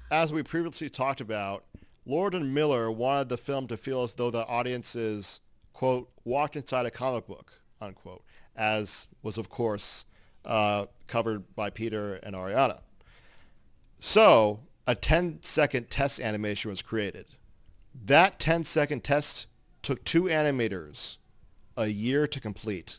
As 0.10 0.32
we 0.32 0.42
previously 0.42 0.90
talked 0.90 1.22
about, 1.22 1.66
Lord 2.06 2.34
and 2.34 2.54
Miller 2.54 2.92
wanted 2.92 3.30
the 3.30 3.38
film 3.38 3.68
to 3.68 3.78
feel 3.78 4.04
as 4.04 4.14
though 4.14 4.32
the 4.32 4.46
audiences, 4.48 5.42
quote, 5.74 6.10
walked 6.24 6.56
inside 6.56 6.86
a 6.86 6.92
comic 6.92 7.28
book, 7.28 7.52
unquote, 7.82 8.24
as 8.56 9.08
was, 9.22 9.38
of 9.38 9.50
course, 9.50 10.06
uh, 10.46 10.86
covered 11.08 11.56
by 11.56 11.70
Peter 11.70 12.16
and 12.16 12.36
Ariana. 12.36 12.82
So 14.00 14.60
a 14.88 14.96
10-second 14.96 15.90
test 15.90 16.20
animation 16.20 16.70
was 16.70 16.82
created. 16.82 17.26
That 18.06 18.40
10-second 18.40 19.04
test 19.04 19.48
took 19.82 20.04
two 20.04 20.24
animators 20.24 21.18
a 21.78 21.88
year 21.88 22.28
to 22.28 22.40
complete. 22.40 22.98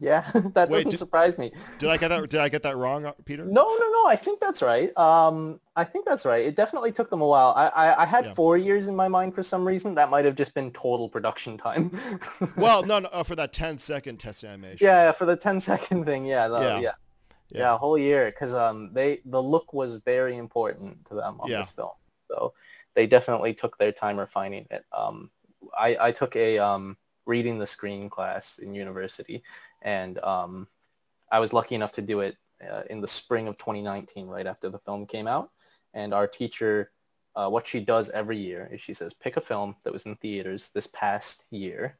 yeah, 0.00 0.30
that 0.54 0.68
Wait, 0.68 0.78
doesn't 0.78 0.90
did- 0.90 0.98
surprise 0.98 1.38
me. 1.38 1.50
Did 1.78 1.90
I 1.90 1.96
get 1.96 2.08
that? 2.08 2.28
Did 2.30 2.40
I 2.40 2.48
get 2.48 2.62
that 2.62 2.76
wrong, 2.76 3.06
uh, 3.06 3.12
Peter? 3.24 3.44
No, 3.44 3.64
no, 3.64 3.90
no. 3.90 4.06
I 4.06 4.14
think 4.16 4.38
that's 4.38 4.62
right. 4.62 4.96
Um, 4.96 5.58
I 5.74 5.82
think 5.84 6.06
that's 6.06 6.24
right. 6.24 6.44
It 6.46 6.54
definitely 6.54 6.92
took 6.92 7.10
them 7.10 7.20
a 7.20 7.26
while. 7.26 7.52
I, 7.56 7.66
I, 7.68 8.02
I 8.02 8.06
had 8.06 8.26
Yeah. 8.26 8.34
four 8.34 8.56
years 8.56 8.86
in 8.86 8.94
my 8.94 9.08
mind 9.08 9.34
for 9.34 9.42
some 9.42 9.66
reason. 9.66 9.94
That 9.96 10.08
might 10.10 10.24
have 10.24 10.36
just 10.36 10.54
been 10.54 10.70
total 10.70 11.08
production 11.08 11.58
time. 11.58 11.98
Well, 12.56 12.84
no, 12.84 13.00
no, 13.00 13.08
uh, 13.08 13.22
for 13.24 13.34
that 13.36 13.52
10 13.52 13.78
second 13.78 14.18
test 14.18 14.44
animation. 14.44 14.78
yeah, 14.84 15.10
for 15.12 15.24
the 15.24 15.36
10 15.36 15.58
second 15.72 16.04
thing. 16.04 16.24
Yeah, 16.26 16.46
the, 16.48 16.60
Yeah. 16.60 16.66
yeah, 16.66 16.80
yeah, 16.80 16.92
Yeah. 17.60 17.74
a 17.74 17.76
whole 17.76 17.98
year 17.98 18.26
because 18.30 18.54
um, 18.54 18.90
they 18.92 19.20
the 19.24 19.42
look 19.42 19.72
was 19.72 19.96
very 20.04 20.36
important 20.36 21.04
to 21.06 21.14
them 21.14 21.40
on 21.40 21.50
Yeah. 21.50 21.58
this 21.58 21.70
film. 21.70 21.90
So 22.30 22.52
they 22.94 23.06
definitely 23.08 23.54
took 23.54 23.78
their 23.78 23.92
time 23.92 24.16
refining 24.18 24.66
it. 24.70 24.84
Um, 24.92 25.30
I, 25.76 25.96
I 26.00 26.12
took 26.12 26.36
a 26.36 26.58
um, 26.58 26.96
reading 27.26 27.58
the 27.58 27.66
screen 27.66 28.08
class 28.08 28.58
in 28.58 28.74
university, 28.74 29.42
and 29.82 30.18
um, 30.20 30.68
I 31.30 31.40
was 31.40 31.52
lucky 31.52 31.74
enough 31.74 31.92
to 31.92 32.02
do 32.02 32.20
it 32.20 32.36
uh, 32.68 32.82
in 32.90 33.00
the 33.00 33.08
spring 33.08 33.48
of 33.48 33.58
2019, 33.58 34.26
right 34.26 34.46
after 34.46 34.68
the 34.68 34.78
film 34.80 35.06
came 35.06 35.26
out. 35.26 35.50
And 35.94 36.12
our 36.12 36.26
teacher, 36.26 36.90
uh, 37.36 37.48
what 37.48 37.66
she 37.66 37.80
does 37.80 38.10
every 38.10 38.38
year 38.38 38.68
is 38.72 38.80
she 38.80 38.94
says, 38.94 39.14
pick 39.14 39.36
a 39.36 39.40
film 39.40 39.76
that 39.84 39.92
was 39.92 40.06
in 40.06 40.16
theaters 40.16 40.70
this 40.74 40.88
past 40.88 41.44
year, 41.50 41.98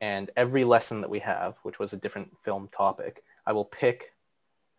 and 0.00 0.30
every 0.36 0.64
lesson 0.64 1.00
that 1.00 1.10
we 1.10 1.18
have, 1.20 1.56
which 1.62 1.78
was 1.78 1.92
a 1.92 1.96
different 1.96 2.30
film 2.44 2.68
topic, 2.70 3.24
I 3.46 3.52
will 3.52 3.64
pick 3.64 4.12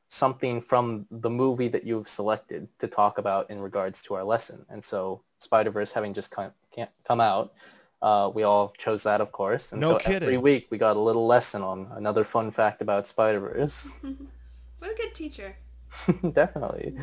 something 0.09 0.61
from 0.61 1.05
the 1.11 1.29
movie 1.29 1.67
that 1.67 1.85
you've 1.85 2.09
selected 2.09 2.67
to 2.79 2.87
talk 2.87 3.17
about 3.19 3.49
in 3.51 3.59
regards 3.59 4.01
to 4.03 4.15
our 4.15 4.23
lesson. 4.23 4.65
And 4.69 4.83
so 4.83 5.21
Spider-Verse 5.39 5.91
having 5.91 6.13
just 6.13 6.31
come, 6.31 6.51
can't 6.71 6.89
come 7.07 7.21
out, 7.21 7.53
uh, 8.01 8.31
we 8.33 8.43
all 8.43 8.73
chose 8.77 9.03
that, 9.03 9.21
of 9.21 9.31
course. 9.31 9.71
And 9.71 9.81
No 9.81 9.97
so 9.97 10.11
every 10.11 10.37
week 10.37 10.67
we 10.69 10.77
got 10.77 10.95
a 10.95 10.99
little 10.99 11.27
lesson 11.27 11.61
on 11.61 11.87
another 11.95 12.23
fun 12.23 12.51
fact 12.51 12.81
about 12.81 13.07
Spider-Verse. 13.07 13.95
what 14.79 14.91
a 14.91 14.95
good 14.95 15.13
teacher. 15.13 15.55
Definitely. 16.31 16.95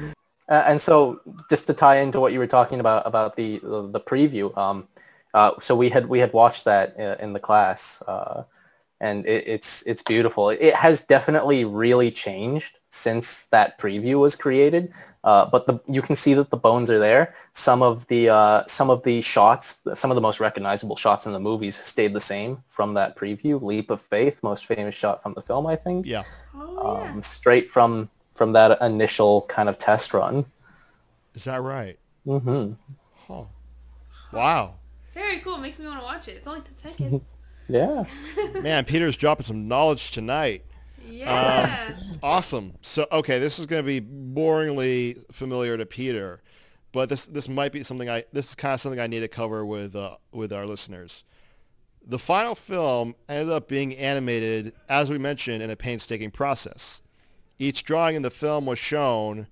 Uh, 0.49 0.63
and 0.67 0.81
so 0.81 1.21
just 1.51 1.67
to 1.67 1.75
tie 1.75 1.99
into 1.99 2.21
what 2.21 2.33
you 2.33 2.39
were 2.39 2.47
talking 2.47 2.81
about 2.81 3.07
about 3.07 3.37
the 3.37 3.59
the, 3.59 3.89
the 3.89 4.01
preview, 4.01 4.57
um, 4.57 4.87
uh, 5.35 5.53
so 5.61 5.75
we 5.75 5.89
had 5.89 6.07
we 6.07 6.21
had 6.21 6.33
watched 6.33 6.65
that 6.65 6.99
uh, 6.99 7.17
in 7.19 7.33
the 7.33 7.41
class, 7.41 8.01
uh, 8.07 8.45
and 9.01 9.27
it, 9.27 9.47
it's 9.49 9.83
it's 9.83 10.03
beautiful. 10.03 10.51
It 10.51 10.75
has 10.75 11.01
definitely 11.03 11.65
really 11.65 12.13
changed 12.13 12.79
since 12.91 13.47
that 13.47 13.79
preview 13.79 14.21
was 14.21 14.37
created. 14.37 14.93
Uh, 15.27 15.45
but 15.45 15.67
the, 15.67 15.81
you 15.89 16.01
can 16.01 16.15
see 16.15 16.35
that 16.35 16.51
the 16.51 16.57
bones 16.57 16.89
are 16.89 17.01
there. 17.01 17.35
Some 17.53 17.83
of 17.83 18.07
the 18.07 18.29
uh, 18.29 18.63
some 18.69 18.91
of 18.91 19.03
the 19.03 19.21
shots, 19.21 19.81
some 19.95 20.11
of 20.13 20.15
the 20.15 20.21
most 20.21 20.39
recognizable 20.39 20.95
shots 20.97 21.27
in 21.27 21.33
the 21.33 21.41
movies, 21.41 21.77
stayed 21.77 22.13
the 22.15 22.21
same 22.21 22.63
from 22.69 22.95
that 22.95 23.17
preview. 23.17 23.61
Leap 23.61 23.91
of 23.91 24.01
Faith, 24.01 24.41
most 24.45 24.67
famous 24.67 24.95
shot 24.95 25.23
from 25.25 25.35
the 25.35 25.43
film, 25.43 25.67
I 25.67 25.75
think 25.75 26.07
Yeah. 26.07 26.23
Oh 26.55 27.03
yeah. 27.03 27.11
um, 27.13 27.23
straight 27.23 27.71
from 27.73 28.09
from 28.37 28.53
that 28.53 28.81
initial 28.81 29.43
kind 29.49 29.69
of 29.69 29.79
test 29.79 30.15
run. 30.15 30.45
Is 31.35 31.45
that 31.45 31.61
right? 31.61 31.99
hmm 32.25 32.73
Huh. 33.27 33.45
Wow. 34.33 34.75
Very 35.13 35.39
cool. 35.39 35.59
Makes 35.59 35.81
me 35.81 35.87
want 35.87 35.99
to 35.99 36.05
watch 36.05 36.29
it. 36.29 36.37
It's 36.37 36.47
only 36.47 36.61
10 36.61 36.75
seconds. 36.99 37.23
Yeah. 37.69 38.05
Man, 38.63 38.85
Peter's 38.85 39.17
dropping 39.17 39.45
some 39.47 39.67
knowledge 39.67 40.13
tonight. 40.13 40.63
Yeah. 41.09 41.93
Awesome. 42.23 42.75
So, 42.83 43.07
okay, 43.13 43.39
this 43.39 43.59
is 43.59 43.67
going 43.67 43.85
to 43.85 43.87
be 43.87 44.01
boringly 44.01 45.25
familiar 45.33 45.77
to 45.77 45.87
Peter, 45.87 46.43
but 46.93 47.09
this 47.09 47.27
this 47.27 47.49
might 47.49 47.73
be 47.73 47.83
something 47.83 48.09
I 48.09 48.25
this 48.33 48.51
is 48.51 48.55
kind 48.55 48.75
of 48.75 48.81
something 48.81 49.01
I 49.01 49.07
need 49.07 49.21
to 49.21 49.29
cover 49.29 49.65
with 49.65 49.95
uh, 49.95 50.17
with 50.33 50.53
our 50.53 50.67
listeners. 50.67 51.25
The 52.09 52.19
final 52.19 52.55
film 52.55 53.17
ended 53.29 53.53
up 53.53 53.69
being 53.69 53.95
animated, 53.97 54.73
as 54.89 55.11
we 55.11 55.19
mentioned, 55.19 55.63
in 55.63 55.71
a 55.71 55.77
painstaking 55.77 56.31
process. 56.31 57.03
Each 57.59 57.83
drawing 57.83 58.15
in 58.15 58.23
the 58.23 58.31
film 58.31 58.67
was 58.67 58.79
shown 58.79 59.49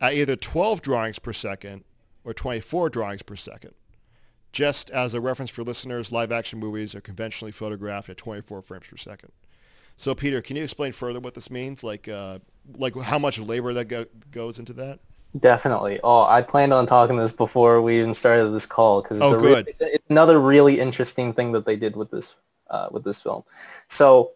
at 0.00 0.14
either 0.14 0.34
12 0.34 0.82
drawings 0.82 1.20
per 1.20 1.32
second 1.32 1.84
or 2.24 2.34
24 2.34 2.90
drawings 2.90 3.22
per 3.22 3.36
second. 3.36 3.74
Just 4.52 4.90
as 4.90 5.14
a 5.14 5.20
reference 5.20 5.50
for 5.50 5.62
listeners, 5.62 6.12
live-action 6.12 6.58
movies 6.58 6.94
are 6.94 7.00
conventionally 7.00 7.52
photographed 7.52 8.08
at 8.10 8.18
24 8.18 8.62
frames 8.62 8.86
per 8.88 8.96
second. 8.96 9.32
So, 10.02 10.16
Peter, 10.16 10.42
can 10.42 10.56
you 10.56 10.64
explain 10.64 10.90
further 10.90 11.20
what 11.20 11.34
this 11.34 11.48
means? 11.48 11.84
Like, 11.84 12.08
uh, 12.08 12.40
like 12.76 12.96
how 12.96 13.20
much 13.20 13.38
labor 13.38 13.72
that 13.74 13.84
go- 13.84 14.06
goes 14.32 14.58
into 14.58 14.72
that? 14.72 14.98
Definitely. 15.38 16.00
Oh, 16.02 16.24
I 16.24 16.42
planned 16.42 16.72
on 16.72 16.86
talking 16.86 17.16
this 17.16 17.30
before 17.30 17.80
we 17.80 18.00
even 18.00 18.12
started 18.12 18.48
this 18.48 18.66
call 18.66 19.00
because 19.00 19.18
it's, 19.18 19.32
Oh, 19.32 19.36
a 19.36 19.38
re- 19.38 19.64
it's, 19.64 19.80
it's 19.80 20.10
another 20.10 20.40
really 20.40 20.80
interesting 20.80 21.32
thing 21.32 21.52
that 21.52 21.64
they 21.64 21.76
did 21.76 21.94
with 21.94 22.10
this 22.10 22.34
uh, 22.68 22.88
with 22.90 23.04
this 23.04 23.20
film. 23.20 23.44
So 23.86 24.32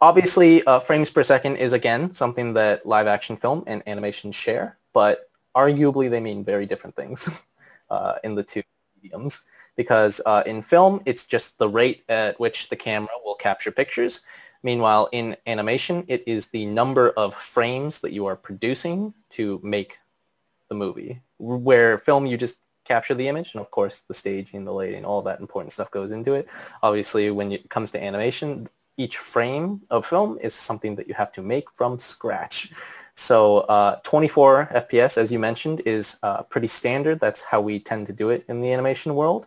obviously, 0.00 0.62
uh, 0.66 0.78
frames 0.78 1.10
per 1.10 1.24
second 1.24 1.56
is 1.56 1.72
again 1.72 2.14
something 2.14 2.54
that 2.54 2.86
live 2.86 3.08
action 3.08 3.36
film 3.36 3.64
and 3.66 3.82
animation 3.88 4.30
share, 4.30 4.78
but 4.92 5.28
arguably 5.56 6.10
they 6.10 6.20
mean 6.20 6.44
very 6.44 6.64
different 6.64 6.94
things 6.94 7.28
uh, 7.90 8.18
in 8.22 8.36
the 8.36 8.44
two 8.44 8.62
mediums. 9.02 9.46
Because 9.74 10.20
uh, 10.26 10.44
in 10.46 10.62
film, 10.62 11.02
it's 11.06 11.26
just 11.26 11.58
the 11.58 11.68
rate 11.68 12.04
at 12.08 12.38
which 12.38 12.68
the 12.68 12.76
camera 12.76 13.10
will 13.24 13.34
capture 13.34 13.72
pictures. 13.72 14.20
Meanwhile, 14.62 15.08
in 15.12 15.36
animation, 15.46 16.04
it 16.08 16.22
is 16.26 16.48
the 16.48 16.66
number 16.66 17.10
of 17.10 17.34
frames 17.34 18.00
that 18.00 18.12
you 18.12 18.26
are 18.26 18.36
producing 18.36 19.14
to 19.30 19.60
make 19.62 19.98
the 20.68 20.74
movie. 20.74 21.20
Where 21.38 21.98
film, 21.98 22.26
you 22.26 22.36
just 22.36 22.58
capture 22.84 23.14
the 23.14 23.28
image, 23.28 23.52
and 23.54 23.60
of 23.60 23.70
course, 23.70 24.00
the 24.00 24.14
staging, 24.14 24.64
the 24.64 24.72
lighting, 24.72 25.04
all 25.04 25.22
that 25.22 25.40
important 25.40 25.72
stuff 25.72 25.90
goes 25.90 26.12
into 26.12 26.34
it. 26.34 26.48
Obviously, 26.82 27.30
when 27.30 27.52
it 27.52 27.68
comes 27.70 27.90
to 27.92 28.02
animation, 28.02 28.68
each 28.96 29.16
frame 29.16 29.80
of 29.90 30.06
film 30.06 30.38
is 30.40 30.54
something 30.54 30.94
that 30.96 31.08
you 31.08 31.14
have 31.14 31.32
to 31.32 31.42
make 31.42 31.70
from 31.70 31.98
scratch. 31.98 32.72
So 33.14 33.58
uh, 33.60 33.96
24 34.04 34.70
FPS, 34.74 35.18
as 35.18 35.30
you 35.32 35.38
mentioned, 35.38 35.82
is 35.84 36.16
uh, 36.22 36.42
pretty 36.44 36.66
standard. 36.66 37.20
That's 37.20 37.42
how 37.42 37.60
we 37.60 37.78
tend 37.78 38.06
to 38.06 38.12
do 38.12 38.30
it 38.30 38.44
in 38.48 38.60
the 38.60 38.72
animation 38.72 39.14
world. 39.14 39.46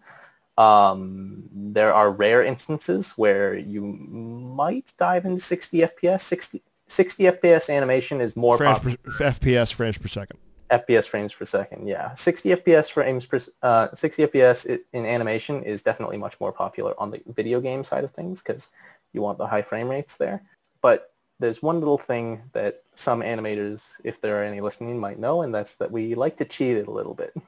Um, 0.57 1.49
there 1.51 1.93
are 1.93 2.11
rare 2.11 2.43
instances 2.43 3.11
where 3.11 3.57
you 3.57 3.81
might 3.81 4.93
dive 4.97 5.25
into 5.25 5.41
60 5.41 5.79
FPS. 5.79 6.21
60, 6.21 6.61
60 6.87 7.23
FPS 7.23 7.69
animation 7.69 8.21
is 8.21 8.35
more 8.35 8.57
Frames 8.57 8.77
popular. 8.77 8.97
per, 9.03 9.11
FPS 9.31 9.73
frames 9.73 9.97
per 9.97 10.07
second. 10.07 10.39
FPS 10.71 11.07
frames 11.07 11.33
per 11.33 11.45
second. 11.45 11.87
Yeah, 11.87 12.13
60 12.13 12.49
FPS 12.55 12.89
frames 12.89 13.25
per 13.25 13.39
uh, 13.61 13.87
60 13.93 14.27
FPS 14.27 14.79
in 14.93 15.05
animation 15.05 15.61
is 15.63 15.81
definitely 15.81 16.17
much 16.17 16.39
more 16.39 16.51
popular 16.51 16.93
on 16.99 17.11
the 17.11 17.21
video 17.27 17.61
game 17.61 17.83
side 17.83 18.03
of 18.03 18.11
things 18.11 18.41
because 18.41 18.69
you 19.13 19.21
want 19.21 19.37
the 19.37 19.47
high 19.47 19.61
frame 19.61 19.89
rates 19.89 20.17
there. 20.17 20.41
But 20.81 21.11
there's 21.39 21.61
one 21.61 21.79
little 21.79 21.97
thing 21.97 22.41
that 22.53 22.83
some 22.95 23.21
animators, 23.21 23.99
if 24.03 24.21
there 24.21 24.41
are 24.41 24.43
any 24.43 24.61
listening, 24.61 24.99
might 24.99 25.19
know, 25.19 25.41
and 25.41 25.53
that's 25.53 25.75
that 25.75 25.91
we 25.91 26.15
like 26.15 26.37
to 26.37 26.45
cheat 26.45 26.77
it 26.77 26.87
a 26.87 26.91
little 26.91 27.13
bit. 27.13 27.33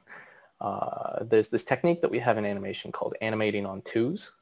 Uh, 0.60 1.24
there's 1.24 1.48
this 1.48 1.64
technique 1.64 2.02
that 2.02 2.10
we 2.10 2.18
have 2.18 2.38
in 2.38 2.46
animation 2.46 2.92
called 2.92 3.14
animating 3.20 3.66
on 3.66 3.82
twos, 3.82 4.32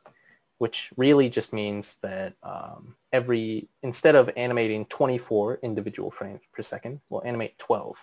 which 0.58 0.90
really 0.96 1.28
just 1.28 1.52
means 1.52 1.98
that 2.02 2.34
um, 2.42 2.96
every 3.12 3.68
instead 3.82 4.16
of 4.16 4.30
animating 4.36 4.86
24 4.86 5.60
individual 5.62 6.10
frames 6.10 6.40
per 6.52 6.62
second, 6.62 7.00
we'll 7.10 7.24
animate 7.24 7.58
12. 7.58 7.96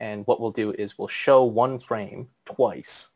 And 0.00 0.26
what 0.26 0.40
we'll 0.40 0.52
do 0.52 0.72
is 0.72 0.98
we'll 0.98 1.08
show 1.08 1.44
one 1.44 1.78
frame 1.78 2.28
twice 2.46 3.10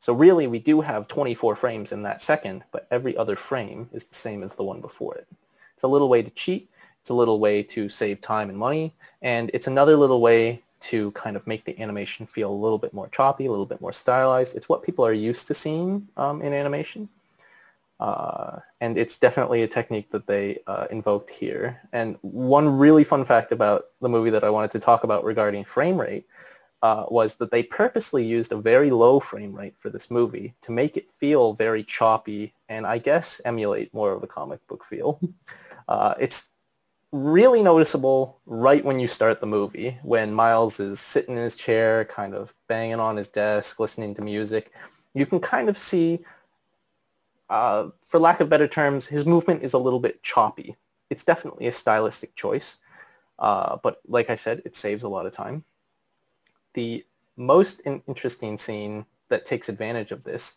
So 0.00 0.12
really, 0.12 0.46
we 0.46 0.58
do 0.60 0.80
have 0.82 1.08
24 1.08 1.56
frames 1.56 1.92
in 1.92 2.02
that 2.04 2.22
second, 2.22 2.64
but 2.72 2.86
every 2.90 3.16
other 3.16 3.36
frame 3.36 3.88
is 3.92 4.04
the 4.04 4.14
same 4.14 4.42
as 4.44 4.54
the 4.54 4.64
one 4.64 4.80
before 4.80 5.16
it. 5.16 5.26
It's 5.74 5.82
a 5.84 5.88
little 5.88 6.08
way 6.08 6.22
to 6.22 6.30
cheat. 6.30 6.70
It's 7.00 7.10
a 7.10 7.14
little 7.14 7.40
way 7.40 7.62
to 7.64 7.88
save 7.88 8.20
time 8.20 8.50
and 8.50 8.58
money. 8.58 8.94
And 9.22 9.50
it's 9.54 9.66
another 9.66 9.96
little 9.96 10.20
way 10.20 10.62
to 10.80 11.10
kind 11.12 11.36
of 11.36 11.46
make 11.46 11.64
the 11.64 11.78
animation 11.80 12.26
feel 12.26 12.50
a 12.50 12.54
little 12.54 12.78
bit 12.78 12.94
more 12.94 13.08
choppy, 13.08 13.46
a 13.46 13.50
little 13.50 13.66
bit 13.66 13.80
more 13.80 13.92
stylized. 13.92 14.56
It's 14.56 14.68
what 14.68 14.82
people 14.82 15.04
are 15.04 15.12
used 15.12 15.46
to 15.48 15.54
seeing 15.54 16.08
um, 16.16 16.42
in 16.42 16.52
animation. 16.52 17.08
Uh, 18.00 18.60
and 18.80 18.96
it's 18.96 19.18
definitely 19.18 19.62
a 19.62 19.68
technique 19.68 20.10
that 20.12 20.26
they 20.26 20.60
uh, 20.68 20.86
invoked 20.90 21.30
here. 21.30 21.80
And 21.92 22.16
one 22.22 22.68
really 22.68 23.02
fun 23.02 23.24
fact 23.24 23.50
about 23.50 23.86
the 24.00 24.08
movie 24.08 24.30
that 24.30 24.44
I 24.44 24.50
wanted 24.50 24.70
to 24.72 24.78
talk 24.78 25.02
about 25.02 25.24
regarding 25.24 25.64
frame 25.64 26.00
rate 26.00 26.26
uh, 26.82 27.06
was 27.08 27.36
that 27.36 27.50
they 27.50 27.62
purposely 27.62 28.24
used 28.24 28.52
a 28.52 28.56
very 28.56 28.90
low 28.90 29.18
frame 29.18 29.52
rate 29.52 29.74
for 29.78 29.90
this 29.90 30.10
movie 30.10 30.54
to 30.60 30.70
make 30.70 30.96
it 30.96 31.10
feel 31.18 31.54
very 31.54 31.82
choppy 31.82 32.54
and 32.68 32.86
I 32.86 32.98
guess 32.98 33.40
emulate 33.44 33.92
more 33.92 34.12
of 34.12 34.22
a 34.22 34.28
comic 34.28 34.66
book 34.66 34.84
feel. 34.84 35.20
Uh, 35.88 36.12
it's 36.20 36.50
really 37.12 37.62
noticeable 37.62 38.38
right 38.44 38.84
when 38.84 38.98
you 39.00 39.08
start 39.08 39.40
the 39.40 39.46
movie 39.46 39.98
when 40.02 40.32
Miles 40.32 40.78
is 40.78 41.00
sitting 41.00 41.36
in 41.36 41.42
his 41.42 41.56
chair, 41.56 42.04
kind 42.04 42.34
of 42.34 42.52
banging 42.68 43.00
on 43.00 43.16
his 43.16 43.28
desk, 43.28 43.80
listening 43.80 44.14
to 44.14 44.22
music. 44.22 44.72
You 45.14 45.24
can 45.24 45.40
kind 45.40 45.68
of 45.68 45.78
see, 45.78 46.20
uh, 47.48 47.88
for 48.02 48.20
lack 48.20 48.40
of 48.40 48.50
better 48.50 48.68
terms, 48.68 49.06
his 49.06 49.24
movement 49.24 49.62
is 49.62 49.72
a 49.72 49.78
little 49.78 50.00
bit 50.00 50.22
choppy. 50.22 50.76
It's 51.08 51.24
definitely 51.24 51.66
a 51.66 51.72
stylistic 51.72 52.34
choice, 52.34 52.78
uh, 53.38 53.78
but 53.82 54.00
like 54.06 54.28
I 54.28 54.36
said, 54.36 54.60
it 54.66 54.76
saves 54.76 55.04
a 55.04 55.08
lot 55.08 55.24
of 55.24 55.32
time. 55.32 55.64
The 56.74 57.06
most 57.36 57.80
in- 57.80 58.02
interesting 58.06 58.58
scene 58.58 59.06
that 59.30 59.46
takes 59.46 59.70
advantage 59.70 60.12
of 60.12 60.24
this 60.24 60.56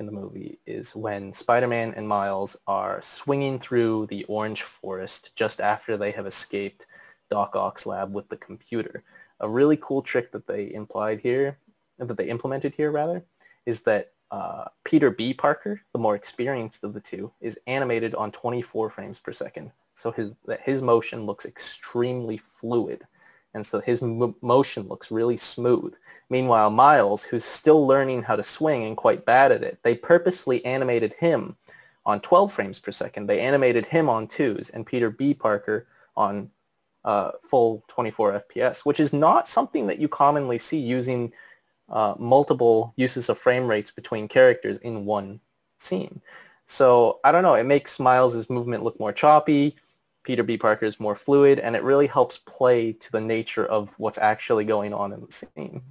in 0.00 0.06
the 0.06 0.12
movie 0.12 0.58
is 0.66 0.96
when 0.96 1.32
Spider-Man 1.32 1.92
and 1.94 2.08
Miles 2.08 2.56
are 2.66 3.00
swinging 3.02 3.60
through 3.60 4.06
the 4.06 4.24
orange 4.24 4.62
forest 4.62 5.30
just 5.36 5.60
after 5.60 5.96
they 5.96 6.10
have 6.10 6.26
escaped 6.26 6.86
Doc 7.30 7.54
Ock's 7.54 7.86
lab 7.86 8.12
with 8.12 8.28
the 8.30 8.38
computer. 8.38 9.04
A 9.40 9.48
really 9.48 9.76
cool 9.76 10.02
trick 10.02 10.32
that 10.32 10.46
they 10.46 10.72
implied 10.72 11.20
here, 11.20 11.58
that 11.98 12.16
they 12.16 12.28
implemented 12.28 12.74
here 12.74 12.90
rather, 12.90 13.22
is 13.66 13.82
that 13.82 14.12
uh, 14.30 14.64
Peter 14.84 15.10
B. 15.10 15.34
Parker, 15.34 15.82
the 15.92 15.98
more 15.98 16.16
experienced 16.16 16.82
of 16.82 16.94
the 16.94 17.00
two, 17.00 17.30
is 17.40 17.60
animated 17.66 18.14
on 18.14 18.32
24 18.32 18.90
frames 18.90 19.20
per 19.20 19.32
second. 19.32 19.70
So 19.94 20.10
his, 20.10 20.32
that 20.46 20.62
his 20.62 20.80
motion 20.80 21.26
looks 21.26 21.44
extremely 21.44 22.38
fluid 22.38 23.06
and 23.54 23.64
so 23.64 23.80
his 23.80 24.02
motion 24.02 24.88
looks 24.88 25.10
really 25.10 25.36
smooth. 25.36 25.94
Meanwhile, 26.28 26.70
Miles, 26.70 27.24
who's 27.24 27.44
still 27.44 27.86
learning 27.86 28.22
how 28.22 28.36
to 28.36 28.44
swing 28.44 28.84
and 28.84 28.96
quite 28.96 29.24
bad 29.24 29.50
at 29.50 29.64
it, 29.64 29.78
they 29.82 29.94
purposely 29.94 30.64
animated 30.64 31.14
him 31.14 31.56
on 32.06 32.20
12 32.20 32.52
frames 32.52 32.78
per 32.78 32.92
second. 32.92 33.26
They 33.26 33.40
animated 33.40 33.86
him 33.86 34.08
on 34.08 34.28
twos 34.28 34.70
and 34.70 34.86
Peter 34.86 35.10
B. 35.10 35.34
Parker 35.34 35.86
on 36.16 36.50
uh, 37.04 37.32
full 37.48 37.84
24 37.88 38.44
FPS, 38.44 38.80
which 38.80 39.00
is 39.00 39.12
not 39.12 39.48
something 39.48 39.86
that 39.86 39.98
you 39.98 40.08
commonly 40.08 40.58
see 40.58 40.78
using 40.78 41.32
uh, 41.88 42.14
multiple 42.18 42.94
uses 42.96 43.28
of 43.28 43.38
frame 43.38 43.66
rates 43.66 43.90
between 43.90 44.28
characters 44.28 44.78
in 44.78 45.04
one 45.04 45.40
scene. 45.78 46.20
So 46.66 47.18
I 47.24 47.32
don't 47.32 47.42
know. 47.42 47.54
It 47.54 47.64
makes 47.64 47.98
Miles' 47.98 48.48
movement 48.48 48.84
look 48.84 49.00
more 49.00 49.12
choppy. 49.12 49.76
Peter 50.30 50.44
B. 50.44 50.56
Parker 50.56 50.86
is 50.86 51.00
more 51.00 51.16
fluid, 51.16 51.58
and 51.58 51.74
it 51.74 51.82
really 51.82 52.06
helps 52.06 52.38
play 52.38 52.92
to 52.92 53.10
the 53.10 53.20
nature 53.20 53.66
of 53.66 53.92
what's 53.98 54.16
actually 54.16 54.64
going 54.64 54.94
on 54.94 55.12
in 55.12 55.20
the 55.22 55.32
scene. 55.32 55.82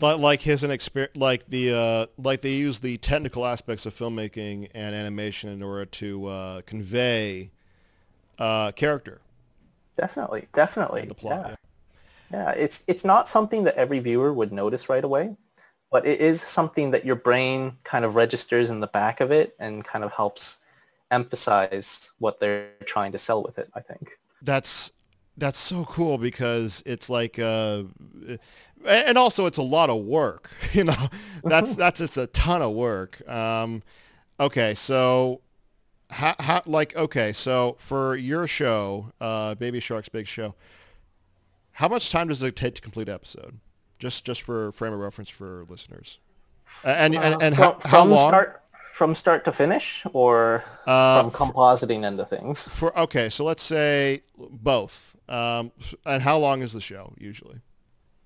Like 0.00 0.40
his 0.40 0.64
an 0.64 0.74
like 1.14 1.50
the 1.50 1.74
uh, 1.74 2.06
like 2.16 2.40
they 2.40 2.54
use 2.54 2.80
the 2.80 2.96
technical 2.96 3.44
aspects 3.44 3.84
of 3.84 3.94
filmmaking 3.94 4.70
and 4.74 4.96
animation 4.96 5.50
in 5.50 5.62
order 5.62 5.84
to 5.84 6.26
uh, 6.26 6.60
convey 6.62 7.50
uh, 8.38 8.72
character. 8.72 9.20
Definitely, 9.98 10.48
definitely. 10.54 11.04
The 11.04 11.14
plot, 11.14 11.32
yeah. 11.36 11.56
yeah. 12.30 12.44
yeah, 12.44 12.50
it's 12.52 12.82
it's 12.88 13.04
not 13.04 13.28
something 13.28 13.64
that 13.64 13.74
every 13.74 13.98
viewer 13.98 14.32
would 14.32 14.54
notice 14.54 14.88
right 14.88 15.04
away, 15.04 15.36
but 15.90 16.06
it 16.06 16.18
is 16.18 16.40
something 16.40 16.92
that 16.92 17.04
your 17.04 17.16
brain 17.16 17.76
kind 17.84 18.06
of 18.06 18.14
registers 18.14 18.70
in 18.70 18.80
the 18.80 18.86
back 18.86 19.20
of 19.20 19.30
it 19.30 19.54
and 19.58 19.84
kind 19.84 20.02
of 20.02 20.12
helps 20.12 20.60
emphasize 21.12 22.10
what 22.18 22.40
they're 22.40 22.70
trying 22.84 23.12
to 23.12 23.18
sell 23.18 23.42
with 23.42 23.58
it. 23.58 23.70
I 23.74 23.80
think. 23.80 24.18
That's 24.42 24.90
that's 25.36 25.58
so 25.58 25.84
cool 25.84 26.18
because 26.18 26.82
it's 26.84 27.08
like 27.08 27.38
uh 27.38 27.84
and 28.84 29.16
also 29.16 29.46
it's 29.46 29.58
a 29.58 29.62
lot 29.62 29.88
of 29.88 30.02
work 30.02 30.50
you 30.72 30.84
know? 30.84 31.08
That's 31.44 31.76
that's 31.76 31.98
just 31.98 32.16
a 32.16 32.26
ton 32.26 32.62
of 32.62 32.72
work. 32.72 33.26
Um 33.28 33.82
okay 34.40 34.74
so 34.74 35.40
how, 36.10 36.34
how 36.40 36.62
like 36.66 36.94
okay 36.96 37.32
so 37.32 37.76
for 37.78 38.16
your 38.16 38.46
show 38.46 39.12
uh 39.20 39.54
baby 39.54 39.80
sharks 39.80 40.08
big 40.08 40.26
show 40.26 40.54
how 41.72 41.88
much 41.88 42.10
time 42.10 42.28
does 42.28 42.42
it 42.42 42.54
take 42.54 42.74
to 42.74 42.82
complete 42.82 43.08
episode? 43.08 43.58
Just 43.98 44.24
just 44.24 44.42
for 44.42 44.72
frame 44.72 44.92
of 44.92 45.00
reference 45.00 45.30
for 45.30 45.64
listeners. 45.68 46.18
And 46.84 47.14
and, 47.14 47.24
and, 47.24 47.42
and 47.42 47.56
from, 47.56 47.74
how, 47.82 47.88
how 47.88 48.04
long? 48.04 48.28
start 48.28 48.61
from 48.92 49.14
start 49.14 49.44
to 49.46 49.52
finish 49.52 50.04
or 50.12 50.62
uh, 50.86 51.22
from 51.22 51.30
compositing 51.30 52.06
into 52.06 52.24
things? 52.24 52.68
For 52.68 52.96
okay, 52.98 53.30
so 53.30 53.44
let's 53.44 53.62
say 53.62 54.22
both. 54.36 55.16
Um, 55.28 55.72
and 56.04 56.22
how 56.22 56.38
long 56.38 56.62
is 56.62 56.72
the 56.72 56.80
show 56.80 57.14
usually? 57.18 57.60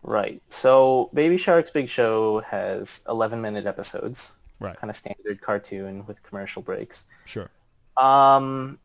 Right. 0.02 0.42
So 0.48 1.10
Baby 1.14 1.36
Shark's 1.36 1.70
Big 1.70 1.88
Show 1.88 2.40
has 2.40 3.02
11 3.08 3.40
minute 3.40 3.66
episodes. 3.66 4.36
Right. 4.58 4.76
Kind 4.76 4.90
of 4.90 4.96
standard 4.96 5.40
cartoon 5.40 6.04
with 6.06 6.22
commercial 6.22 6.62
breaks. 6.62 7.04
Sure. 7.26 7.50
Um, 7.96 8.78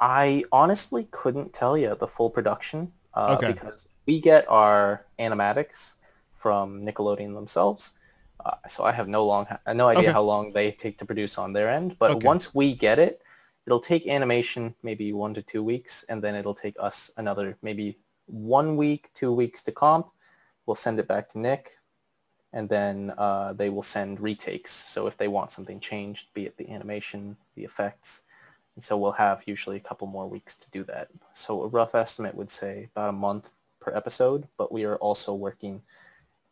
I 0.00 0.44
honestly 0.52 1.06
couldn't 1.10 1.52
tell 1.52 1.78
you 1.78 1.96
the 1.98 2.08
full 2.08 2.30
production 2.30 2.92
uh, 3.14 3.36
okay. 3.38 3.52
because 3.52 3.86
we 4.06 4.20
get 4.20 4.44
our 4.48 5.06
animatics 5.18 5.94
from 6.34 6.84
Nickelodeon 6.84 7.34
themselves. 7.34 7.92
Uh, 8.44 8.56
so 8.68 8.84
I 8.84 8.92
have 8.92 9.08
no 9.08 9.24
long, 9.24 9.46
no 9.74 9.88
idea 9.88 10.04
okay. 10.04 10.12
how 10.12 10.22
long 10.22 10.52
they 10.52 10.72
take 10.72 10.98
to 10.98 11.04
produce 11.04 11.38
on 11.38 11.52
their 11.52 11.68
end. 11.68 11.96
But 11.98 12.10
okay. 12.12 12.26
once 12.26 12.54
we 12.54 12.74
get 12.74 12.98
it, 12.98 13.22
it'll 13.66 13.80
take 13.80 14.08
animation 14.08 14.74
maybe 14.82 15.12
one 15.12 15.34
to 15.34 15.42
two 15.42 15.62
weeks, 15.62 16.04
and 16.08 16.22
then 16.22 16.34
it'll 16.34 16.54
take 16.54 16.76
us 16.80 17.10
another 17.16 17.56
maybe 17.62 17.98
one 18.26 18.76
week, 18.76 19.10
two 19.14 19.32
weeks 19.32 19.62
to 19.64 19.72
comp. 19.72 20.08
We'll 20.66 20.74
send 20.74 20.98
it 20.98 21.08
back 21.08 21.28
to 21.30 21.38
Nick, 21.38 21.78
and 22.52 22.68
then 22.68 23.12
uh, 23.18 23.52
they 23.52 23.70
will 23.70 23.82
send 23.82 24.20
retakes. 24.20 24.72
So 24.72 25.06
if 25.06 25.16
they 25.16 25.28
want 25.28 25.52
something 25.52 25.80
changed, 25.80 26.28
be 26.34 26.46
it 26.46 26.56
the 26.56 26.70
animation, 26.70 27.36
the 27.54 27.64
effects, 27.64 28.24
and 28.74 28.82
so 28.82 28.96
we'll 28.96 29.12
have 29.12 29.42
usually 29.46 29.76
a 29.76 29.80
couple 29.80 30.06
more 30.06 30.28
weeks 30.28 30.56
to 30.56 30.70
do 30.70 30.82
that. 30.84 31.08
So 31.34 31.62
a 31.62 31.68
rough 31.68 31.94
estimate 31.94 32.34
would 32.34 32.50
say 32.50 32.88
about 32.94 33.10
a 33.10 33.12
month 33.12 33.52
per 33.80 33.94
episode, 33.94 34.48
but 34.56 34.72
we 34.72 34.84
are 34.84 34.96
also 34.96 35.34
working 35.34 35.82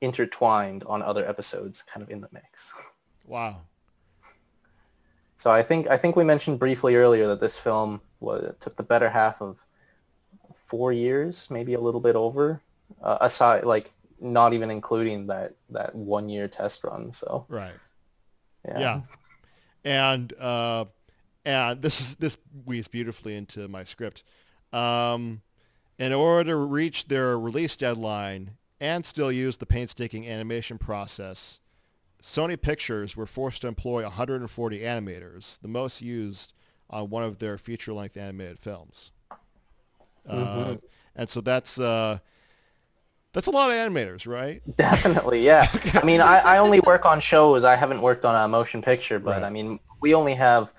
intertwined 0.01 0.85
on 0.85 1.03
other 1.03 1.29
episodes 1.29 1.83
kind 1.83 2.03
of 2.03 2.11
in 2.11 2.21
the 2.21 2.29
mix. 2.33 2.73
Wow. 3.27 3.63
So 5.37 5.51
I 5.51 5.63
think 5.63 5.89
I 5.89 5.97
think 5.97 6.17
we 6.17 6.25
mentioned 6.25 6.59
briefly 6.59 6.97
earlier 6.97 7.27
that 7.29 7.41
this 7.41 7.57
film 7.57 8.03
was, 8.21 8.55
took 8.61 8.77
the 8.77 8.83
better 8.83 9.09
half 9.09 9.41
of 9.41 9.57
four 10.67 10.93
years, 10.93 11.49
maybe 11.51 11.75
a 11.75 11.81
little 11.81 12.01
bit 12.01 12.15
over, 12.15 12.61
uh, 13.03 13.19
aside 13.23 13.65
like 13.65 13.91
not 14.21 14.53
even 14.53 14.71
including 14.71 15.27
that 15.29 15.55
that 15.71 15.95
one 15.95 16.29
year 16.29 16.47
test 16.47 16.85
run. 16.85 17.13
So 17.13 17.47
right, 17.49 17.73
yeah, 18.69 18.79
yeah. 18.79 19.03
and 19.85 20.33
uh, 20.39 20.85
and 21.45 21.81
this 21.81 22.01
is 22.01 22.17
this 22.17 22.37
weaves 22.67 22.89
beautifully 22.89 23.35
into 23.35 23.67
my 23.69 23.85
script. 23.85 24.23
Um, 24.73 25.41
in 25.99 26.13
order 26.13 26.51
to 26.51 26.57
reach 26.57 27.09
their 27.09 27.39
release 27.39 27.77
deadline, 27.77 28.59
and 28.81 29.05
still 29.05 29.31
use 29.31 29.59
the 29.59 29.67
painstaking 29.67 30.29
animation 30.29 30.79
process, 30.79 31.61
Sony 32.23 32.61
Pictures 32.61 33.17
were 33.17 33.27
forced 33.27 33.63
to 33.63 33.69
employ 33.69 34.03
140 34.03 34.81
animators, 34.81 35.61
the 35.61 35.69
most 35.69 36.03
used 36.03 36.53
on 36.89 37.09
one 37.11 37.23
of 37.23 37.39
their 37.39 37.57
feature-length 37.57 38.17
animated 38.17 38.59
films. 38.59 39.11
Uh, 40.29 40.35
mm-hmm. 40.35 40.71
Uh, 40.73 40.77
and 41.17 41.29
so 41.29 41.41
that's 41.41 41.79
uh, 41.79 42.19
that's 43.33 43.47
a 43.47 43.51
lot 43.51 43.71
of 43.71 43.77
animators, 43.77 44.27
right? 44.27 44.63
Definitely, 44.77 45.45
yeah. 45.45 45.69
I 45.95 46.05
mean, 46.05 46.21
I, 46.21 46.39
I 46.39 46.59
only 46.59 46.81
work 46.81 47.05
on 47.07 47.21
shows. 47.21 47.65
I 47.65 47.77
haven't 47.77 48.03
worked 48.03 48.25
on 48.25 48.35
a 48.35 48.49
motion 48.49 48.83
picture, 48.83 49.19
but 49.19 49.43
right. 49.43 49.43
I 49.45 49.51
mean, 49.51 49.79
we 50.01 50.15
only 50.15 50.35
have 50.35 50.73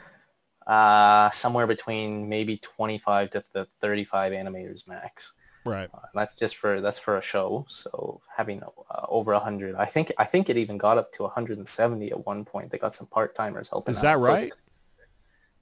uh, 0.68 1.30
somewhere 1.32 1.68
between 1.68 2.30
maybe 2.30 2.58
25 2.58 3.32
to 3.32 3.68
35 3.82 4.34
animators 4.34 4.88
max. 4.88 5.34
Right. 5.64 5.90
Uh, 5.94 6.00
that's 6.14 6.34
just 6.34 6.56
for 6.56 6.82
that's 6.82 6.98
for 6.98 7.18
a 7.18 7.22
show. 7.22 7.66
So 7.70 8.22
having 8.36 8.64
uh, 8.64 9.06
over 9.10 9.34
hundred, 9.36 9.76
I 9.76 9.86
think 9.86 10.12
I 10.18 10.24
think 10.24 10.50
it 10.50 10.58
even 10.58 10.78
got 10.78 10.98
up 10.98 11.12
to 11.14 11.24
170 11.24 12.12
at 12.12 12.26
one 12.26 12.46
point. 12.46 12.72
They 12.72 12.78
got 12.78 12.96
some 12.96 13.08
part 13.08 13.36
timers 13.36 13.70
helping. 13.70 13.94
Is 13.94 14.02
that 14.02 14.18
right? 14.18 14.52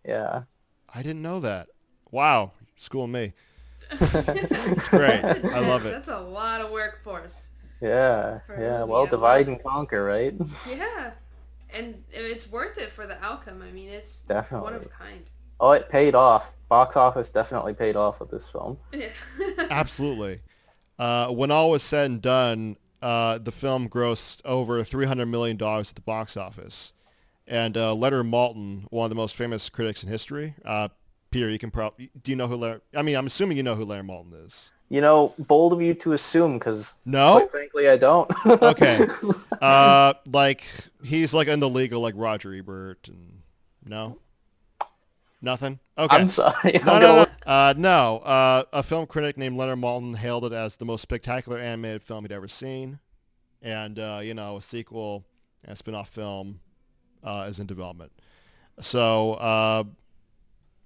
Yeah. 0.05 0.43
I 0.93 1.03
didn't 1.03 1.21
know 1.21 1.39
that. 1.41 1.67
Wow, 2.11 2.53
school 2.77 3.07
me. 3.07 3.33
it's 3.91 4.87
great. 4.87 5.23
I 5.23 5.59
love 5.59 5.85
it. 5.85 5.91
That's 5.91 6.07
a 6.09 6.19
lot 6.19 6.61
of 6.61 6.71
workforce. 6.71 7.35
Yeah, 7.81 8.39
For 8.45 8.59
yeah. 8.59 8.83
Well, 8.83 9.05
I 9.05 9.09
divide 9.09 9.47
and 9.47 9.63
conquer, 9.63 10.03
right? 10.03 10.33
Yeah, 10.69 11.11
and 11.71 12.03
it's 12.11 12.51
worth 12.51 12.77
it 12.77 12.91
for 12.91 13.07
the 13.07 13.23
outcome. 13.23 13.61
I 13.61 13.71
mean, 13.71 13.89
it's 13.89 14.17
Definitely. 14.17 14.63
one 14.63 14.73
of 14.73 14.85
a 14.85 14.89
kind. 14.89 15.29
Oh, 15.60 15.72
it 15.72 15.89
paid 15.89 16.16
off. 16.16 16.53
Box 16.70 16.95
office 16.95 17.30
definitely 17.30 17.74
paid 17.74 17.95
off 17.95 18.20
with 18.20 18.30
this 18.30 18.45
film. 18.45 18.78
Yeah. 18.93 19.10
Absolutely. 19.70 20.39
Uh, 20.97 21.28
when 21.30 21.51
all 21.51 21.72
was 21.72 21.82
said 21.84 22.12
and 22.12 22.22
done, 22.22 22.78
uh, 23.01 23.38
the 23.39 23.51
film 23.51 23.89
grossed 23.89 24.41
over 24.45 24.84
$300 24.84 25.28
million 25.28 25.62
at 25.62 25.88
the 25.95 26.01
box 26.01 26.38
office. 26.38 26.93
And 27.47 27.76
uh, 27.76 27.95
Leonard 27.95 28.28
Maltin, 28.28 28.84
one 28.91 29.05
of 29.05 29.10
the 29.10 29.16
most 29.16 29.36
famous 29.36 29.70
critics 29.70 30.03
in 30.03 30.10
history, 30.10 30.53
uh, 30.64 30.89
Peter, 31.32 31.49
you 31.49 31.57
can 31.57 31.72
probably, 31.72 32.12
do 32.24 32.32
you 32.32 32.36
know 32.36 32.47
who 32.47 32.55
Leonard, 32.55 32.82
I 32.95 33.01
mean, 33.01 33.16
I'm 33.16 33.26
assuming 33.26 33.57
you 33.57 33.64
know 33.64 33.76
who 33.76 33.86
Leonard 33.86 34.07
Maltin 34.07 34.45
is. 34.45 34.72
You 34.89 35.01
know, 35.01 35.34
bold 35.38 35.74
of 35.74 35.82
you 35.82 35.93
to 35.95 36.14
assume, 36.14 36.57
because 36.60 36.95
No? 37.05 37.34
quite 37.38 37.51
frankly, 37.51 37.89
I 37.89 37.97
don't. 37.97 38.30
Okay. 38.45 39.07
Uh, 39.62 40.14
like, 40.26 40.64
he's 41.03 41.34
like 41.34 41.47
in 41.47 41.60
the 41.60 41.70
league 41.70 41.93
of 41.93 41.99
like 41.99 42.14
Roger 42.18 42.53
Ebert 42.53 43.07
and, 43.07 43.41
no? 43.86 44.20
Nothing? 45.41 45.79
Okay. 45.97 46.15
I'm 46.15 46.29
sorry. 46.29 46.79
I'm 46.79 46.85
No, 46.85 46.99
no, 46.99 47.15
no. 47.23 47.27
Uh, 47.45 47.73
no. 47.77 48.17
Uh, 48.19 48.63
a 48.73 48.83
film 48.83 49.07
critic 49.07 49.37
named 49.37 49.57
Leonard 49.57 49.79
Maltin 49.79 50.15
hailed 50.15 50.45
it 50.45 50.53
as 50.53 50.75
the 50.75 50.85
most 50.85 51.01
spectacular 51.01 51.57
animated 51.57 52.03
film 52.03 52.23
he'd 52.23 52.31
ever 52.31 52.47
seen, 52.47 52.99
and 53.61 53.97
uh, 53.97 54.19
you 54.21 54.33
know, 54.33 54.57
a 54.57 54.61
sequel 54.61 55.25
and 55.63 55.73
a 55.73 55.75
spin-off 55.75 56.09
film 56.09 56.59
uh, 57.23 57.47
is 57.49 57.59
in 57.59 57.67
development. 57.67 58.11
So, 58.81 59.33
uh, 59.33 59.83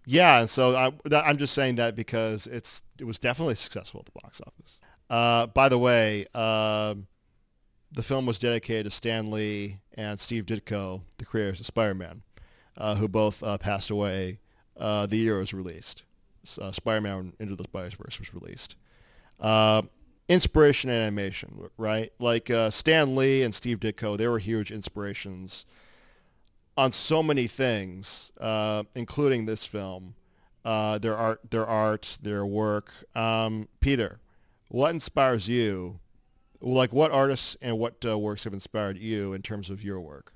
yeah, 0.05 0.41
and 0.41 0.49
so 0.49 0.75
I, 0.75 0.91
that, 1.05 1.25
I'm 1.25 1.37
just 1.37 1.53
saying 1.53 1.75
that 1.75 1.95
because 1.95 2.47
it's 2.47 2.83
it 2.99 3.05
was 3.05 3.19
definitely 3.19 3.55
successful 3.55 4.01
at 4.01 4.05
the 4.05 4.19
box 4.21 4.41
office. 4.45 4.79
Uh, 5.09 5.47
by 5.47 5.69
the 5.69 5.77
way, 5.77 6.27
um 6.33 7.07
the 7.93 8.03
film 8.03 8.25
was 8.25 8.39
dedicated 8.39 8.85
to 8.85 8.89
Stan 8.91 9.29
Lee 9.29 9.77
and 9.93 10.19
Steve 10.19 10.45
Ditko, 10.45 11.01
the 11.17 11.25
creators 11.25 11.59
of 11.59 11.67
Spider-Man, 11.67 12.23
uh, 12.75 12.95
who 12.95 13.07
both 13.07 13.43
uh, 13.43 13.57
passed 13.59 13.91
away 13.91 14.39
uh, 14.77 15.05
the 15.05 15.17
year 15.17 15.37
it 15.37 15.39
was 15.39 15.53
released. 15.53 16.03
Uh, 16.59 16.71
Spider-Man 16.71 17.33
Into 17.39 17.55
the 17.55 17.63
Spider-Verse 17.63 18.19
was 18.19 18.33
released. 18.33 18.75
Uh, 19.39 19.83
inspiration 20.27 20.89
and 20.89 20.99
animation, 20.99 21.69
right? 21.77 22.11
Like 22.19 22.49
uh, 22.49 22.69
Stan 22.69 23.15
Lee 23.15 23.43
and 23.43 23.53
Steve 23.53 23.79
Ditko, 23.79 24.17
they 24.17 24.27
were 24.27 24.39
huge 24.39 24.71
inspirations 24.71 25.65
on 26.77 26.91
so 26.91 27.21
many 27.23 27.47
things, 27.47 28.31
uh, 28.39 28.83
including 28.95 29.45
this 29.45 29.65
film. 29.65 30.15
Uh, 30.65 30.97
their 30.97 31.17
art, 31.17 31.41
their 31.49 31.65
art, 31.65 32.17
their 32.21 32.45
work. 32.45 32.89
Um, 33.15 33.67
Peter, 33.81 34.19
what 34.69 34.91
inspires 34.91 35.49
you? 35.49 35.99
Like, 36.61 36.93
what 36.93 37.11
artists 37.11 37.57
and 37.61 37.77
what 37.77 38.03
works 38.05 38.45
have 38.45 38.53
inspired 38.53 38.97
you 38.97 39.33
in 39.33 39.41
terms 39.41 39.69
of 39.69 39.83
your 39.83 39.99
work? 39.99 40.33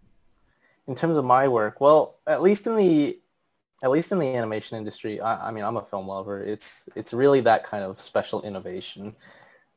in 0.88 0.96
terms 0.96 1.18
of 1.18 1.26
my 1.26 1.48
work, 1.48 1.82
well, 1.82 2.16
at 2.26 2.42
least 2.42 2.66
in 2.66 2.78
the 2.78 3.20
at 3.84 3.91
least 3.91 4.11
in 4.11 4.19
the 4.19 4.28
animation 4.28 4.78
industry, 4.78 5.21
I, 5.21 5.49
I 5.49 5.51
mean, 5.51 5.63
I'm 5.63 5.78
a 5.78 5.84
film 5.84 6.07
lover. 6.07 6.43
It's 6.43 6.89
it's 6.95 7.13
really 7.13 7.41
that 7.41 7.63
kind 7.63 7.84
of 7.84 8.01
special 8.01 8.41
innovation 8.43 9.15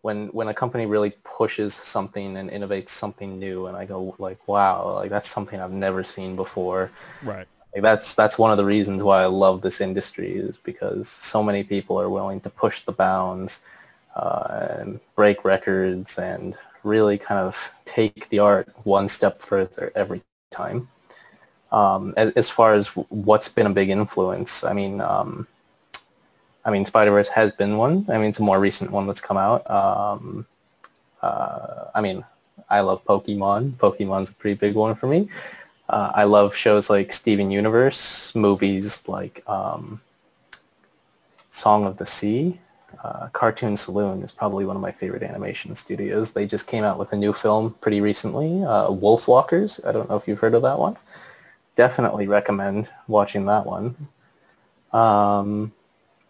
when 0.03 0.28
when 0.28 0.48
a 0.48 0.55
company 0.55 0.86
really 0.86 1.11
pushes 1.24 1.74
something 1.74 2.36
and 2.36 2.51
innovates 2.51 2.88
something 2.88 3.38
new, 3.38 3.66
and 3.66 3.76
I 3.76 3.84
go 3.84 4.14
like, 4.18 4.46
wow, 4.48 4.94
like 4.94 5.11
that's 5.11 5.28
something 5.28 5.61
I've 5.61 5.72
never 5.72 6.05
seen 6.05 6.36
before. 6.36 6.90
Right. 7.22 7.46
Like 7.74 7.82
that's 7.82 8.14
that's 8.14 8.38
one 8.38 8.51
of 8.51 8.57
the 8.57 8.64
reasons 8.64 9.03
why 9.03 9.22
I 9.22 9.26
love 9.26 9.61
this 9.61 9.80
industry 9.80 10.32
is 10.32 10.57
because 10.59 11.09
so 11.09 11.42
many 11.42 11.62
people 11.62 12.01
are 12.01 12.09
willing 12.09 12.40
to 12.40 12.51
push 12.51 12.80
the 12.82 12.92
bounds 12.92 13.61
uh, 14.16 14.76
and 14.78 15.01
break 15.14 15.44
records 15.44 16.18
and 16.18 16.57
really 16.82 17.18
kind 17.18 17.38
of 17.38 17.70
take 17.84 18.28
the 18.30 18.38
art 18.38 18.68
one 18.84 19.07
step 19.07 19.42
further 19.42 19.92
every 19.94 20.22
time. 20.51 20.88
Um, 21.73 22.14
as, 22.16 22.33
as 22.33 22.51
far 22.51 22.75
as 22.75 22.89
what's 22.89 23.49
been 23.49 23.66
a 23.66 23.71
big 23.71 23.91
influence, 23.91 24.64
I 24.64 24.73
mean, 24.73 25.01
um, 25.01 25.47
I 26.64 26.71
mean, 26.71 26.85
Spider 26.85 27.12
Verse 27.12 27.29
has 27.29 27.53
been 27.53 27.77
one. 27.77 28.07
I 28.09 28.18
mean, 28.18 28.29
it's 28.31 28.39
a 28.39 28.43
more 28.43 28.61
recent 28.61 28.91
one 28.91 29.07
that's 29.07 29.21
come 29.21 29.37
out. 29.37 29.68
Um, 29.71 30.47
uh, 31.23 31.87
I 31.95 32.01
mean, 32.01 32.25
I 32.68 32.81
love 32.81 33.05
Pokemon. 33.05 33.73
Pokemon's 33.73 34.31
a 34.31 34.35
pretty 34.35 34.59
big 34.59 34.75
one 34.75 34.95
for 34.95 35.07
me. 35.07 35.29
Uh, 35.89 36.12
I 36.14 36.25
love 36.25 36.55
shows 36.55 36.89
like 36.89 37.12
Steven 37.12 37.51
Universe, 37.51 38.35
movies 38.35 39.09
like 39.09 39.43
um, 39.49 40.01
Song 41.51 41.85
of 41.85 41.97
the 41.97 42.07
Sea. 42.07 42.61
Uh, 43.03 43.29
Cartoon 43.33 43.77
Saloon 43.77 44.23
is 44.23 44.31
probably 44.31 44.64
one 44.64 44.77
of 44.77 44.83
my 44.83 44.93
favorite 44.93 45.23
animation 45.23 45.75
studios. 45.75 46.33
They 46.33 46.47
just 46.47 46.66
came 46.66 46.85
out 46.85 46.99
with 46.99 47.12
a 47.12 47.16
new 47.16 47.33
film 47.33 47.75
pretty 47.81 48.01
recently, 48.01 48.62
uh, 48.62 48.89
Wolfwalkers. 48.89 49.85
I 49.87 49.93
don't 49.93 50.09
know 50.09 50.16
if 50.16 50.29
you've 50.29 50.39
heard 50.39 50.55
of 50.55 50.62
that 50.62 50.79
one. 50.79 50.97
Definitely 51.75 52.27
recommend 52.27 52.91
watching 53.09 53.47
that 53.47 53.64
one. 53.64 54.09
Um, 54.93 55.73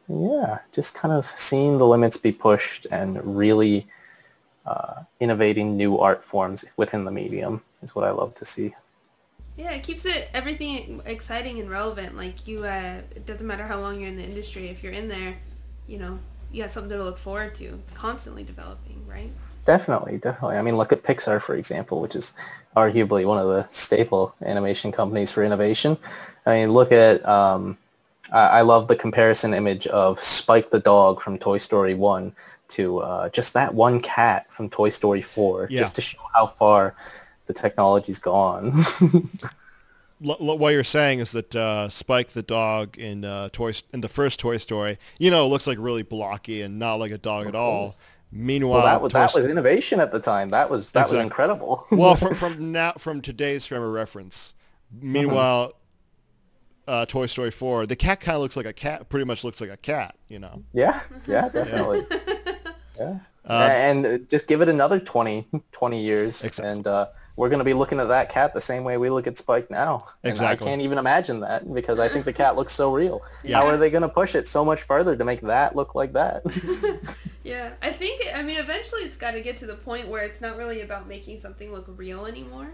yeah, 0.08 0.58
just 0.72 0.94
kind 0.94 1.12
of 1.12 1.32
seeing 1.36 1.78
the 1.78 1.86
limits 1.86 2.16
be 2.16 2.32
pushed 2.32 2.86
and 2.90 3.36
really 3.36 3.86
uh, 4.66 5.02
innovating 5.20 5.76
new 5.76 5.98
art 5.98 6.24
forms 6.24 6.64
within 6.76 7.04
the 7.04 7.10
medium 7.10 7.62
is 7.82 7.94
what 7.94 8.04
I 8.04 8.10
love 8.10 8.34
to 8.34 8.44
see. 8.44 8.74
Yeah, 9.56 9.72
it 9.72 9.82
keeps 9.82 10.06
it 10.06 10.28
everything 10.32 11.02
exciting 11.04 11.60
and 11.60 11.70
relevant. 11.70 12.16
Like 12.16 12.46
you, 12.46 12.64
uh, 12.64 13.02
it 13.14 13.26
doesn't 13.26 13.46
matter 13.46 13.66
how 13.66 13.80
long 13.80 14.00
you're 14.00 14.08
in 14.08 14.16
the 14.16 14.24
industry. 14.24 14.68
If 14.68 14.82
you're 14.82 14.92
in 14.92 15.08
there, 15.08 15.36
you 15.86 15.98
know, 15.98 16.18
you 16.52 16.62
got 16.62 16.72
something 16.72 16.96
to 16.96 17.04
look 17.04 17.18
forward 17.18 17.54
to. 17.56 17.64
It's 17.64 17.92
constantly 17.92 18.42
developing, 18.42 19.04
right? 19.06 19.30
Definitely, 19.64 20.18
definitely. 20.18 20.56
I 20.56 20.62
mean, 20.62 20.76
look 20.76 20.92
at 20.92 21.02
Pixar, 21.02 21.40
for 21.40 21.54
example, 21.54 22.00
which 22.00 22.16
is 22.16 22.32
arguably 22.76 23.24
one 23.26 23.38
of 23.38 23.46
the 23.46 23.66
staple 23.70 24.34
animation 24.44 24.90
companies 24.90 25.30
for 25.30 25.44
innovation. 25.44 25.96
I 26.46 26.54
mean, 26.60 26.72
look 26.72 26.92
at, 26.92 27.26
um, 27.28 27.76
I, 28.32 28.40
I 28.58 28.60
love 28.62 28.88
the 28.88 28.96
comparison 28.96 29.52
image 29.54 29.86
of 29.88 30.22
Spike 30.22 30.70
the 30.70 30.80
dog 30.80 31.20
from 31.20 31.38
Toy 31.38 31.58
Story 31.58 31.94
1 31.94 32.32
to 32.68 32.98
uh, 32.98 33.28
just 33.30 33.52
that 33.54 33.74
one 33.74 34.00
cat 34.00 34.46
from 34.50 34.70
Toy 34.70 34.88
Story 34.88 35.22
4, 35.22 35.68
Yeah. 35.70 35.80
just 35.80 35.94
to 35.96 36.00
show 36.00 36.18
how 36.34 36.46
far 36.46 36.94
the 37.46 37.52
technology's 37.52 38.18
gone. 38.18 38.84
L- 40.22 40.36
l- 40.38 40.58
what 40.58 40.74
you're 40.74 40.84
saying 40.84 41.20
is 41.20 41.32
that 41.32 41.56
uh, 41.56 41.88
Spike 41.88 42.28
the 42.30 42.42
dog 42.42 42.98
in 42.98 43.24
uh, 43.24 43.48
Toy 43.52 43.72
in 43.94 44.02
the 44.02 44.08
first 44.08 44.38
Toy 44.38 44.58
Story, 44.58 44.98
you 45.18 45.30
know, 45.30 45.48
looks 45.48 45.66
like 45.66 45.78
really 45.80 46.02
blocky 46.02 46.60
and 46.62 46.78
not 46.78 46.96
like 46.96 47.10
a 47.10 47.16
dog 47.18 47.46
at 47.46 47.54
all. 47.54 47.96
Course. 48.30 48.40
Meanwhile, 48.40 48.78
well, 48.78 48.86
that 48.86 49.02
was, 49.02 49.12
Toy 49.12 49.18
that 49.18 49.34
was 49.34 49.46
innovation 49.46 50.00
at 50.00 50.12
the 50.12 50.20
time. 50.20 50.48
That 50.50 50.70
was, 50.70 50.92
that 50.92 51.02
Exactly. 51.02 51.18
was 51.18 51.24
incredible. 51.24 51.86
well 51.90 52.14
from 52.16 52.34
from 52.34 52.72
now 52.72 52.92
from 52.92 53.20
today's 53.20 53.66
frame 53.66 53.82
of 53.82 53.92
reference. 53.92 54.54
Meanwhile, 54.92 55.72
uh, 56.88 57.06
Toy 57.06 57.26
Story 57.26 57.50
4, 57.50 57.86
the 57.86 57.96
cat 57.96 58.20
kind 58.20 58.36
of 58.36 58.42
looks 58.42 58.56
like 58.56 58.66
a 58.66 58.72
cat. 58.72 59.08
Pretty 59.08 59.24
much 59.24 59.44
looks 59.44 59.60
like 59.60 59.70
a 59.70 59.76
cat. 59.76 60.16
You 60.28 60.38
know. 60.40 60.64
Yeah, 60.72 61.00
yeah, 61.26 61.48
definitely. 61.48 62.06
yeah. 62.98 63.18
Uh, 63.48 63.68
and 63.72 64.06
uh, 64.06 64.18
just 64.18 64.46
give 64.46 64.60
it 64.60 64.68
another 64.68 65.00
20, 65.00 65.48
20 65.72 66.02
years, 66.02 66.44
Exactly. 66.44 66.70
and 66.70 66.86
uh, 66.86 67.06
we're 67.40 67.48
going 67.48 67.58
to 67.58 67.64
be 67.64 67.72
looking 67.72 67.98
at 68.00 68.08
that 68.08 68.28
cat 68.28 68.52
the 68.52 68.60
same 68.60 68.84
way 68.84 68.98
we 68.98 69.08
look 69.08 69.26
at 69.26 69.38
Spike 69.38 69.70
now. 69.70 70.04
And 70.22 70.30
Exactly. 70.30 70.66
I 70.66 70.68
can't 70.68 70.82
even 70.82 70.98
imagine 70.98 71.40
that 71.40 71.72
because 71.72 71.98
I 71.98 72.06
think 72.06 72.26
the 72.26 72.34
cat 72.34 72.54
looks 72.54 72.74
so 72.74 72.92
real. 72.92 73.22
Yeah. 73.42 73.56
How 73.56 73.66
are 73.66 73.78
they 73.78 73.88
going 73.88 74.02
to 74.02 74.08
push 74.10 74.34
it 74.34 74.46
so 74.46 74.62
much 74.62 74.82
further 74.82 75.16
to 75.16 75.24
make 75.24 75.40
that 75.40 75.74
look 75.74 75.94
like 75.94 76.12
that? 76.12 76.42
Yeah, 77.42 77.72
I 77.80 77.90
think. 77.90 78.20
I 78.34 78.42
mean, 78.42 78.58
eventually, 78.58 79.00
it's 79.00 79.16
got 79.16 79.30
to 79.30 79.40
get 79.40 79.56
to 79.56 79.66
the 79.66 79.74
point 79.74 80.08
where 80.08 80.22
it's 80.24 80.42
not 80.42 80.58
really 80.58 80.82
about 80.82 81.08
making 81.08 81.40
something 81.40 81.72
look 81.72 81.86
real 81.96 82.26
anymore. 82.26 82.68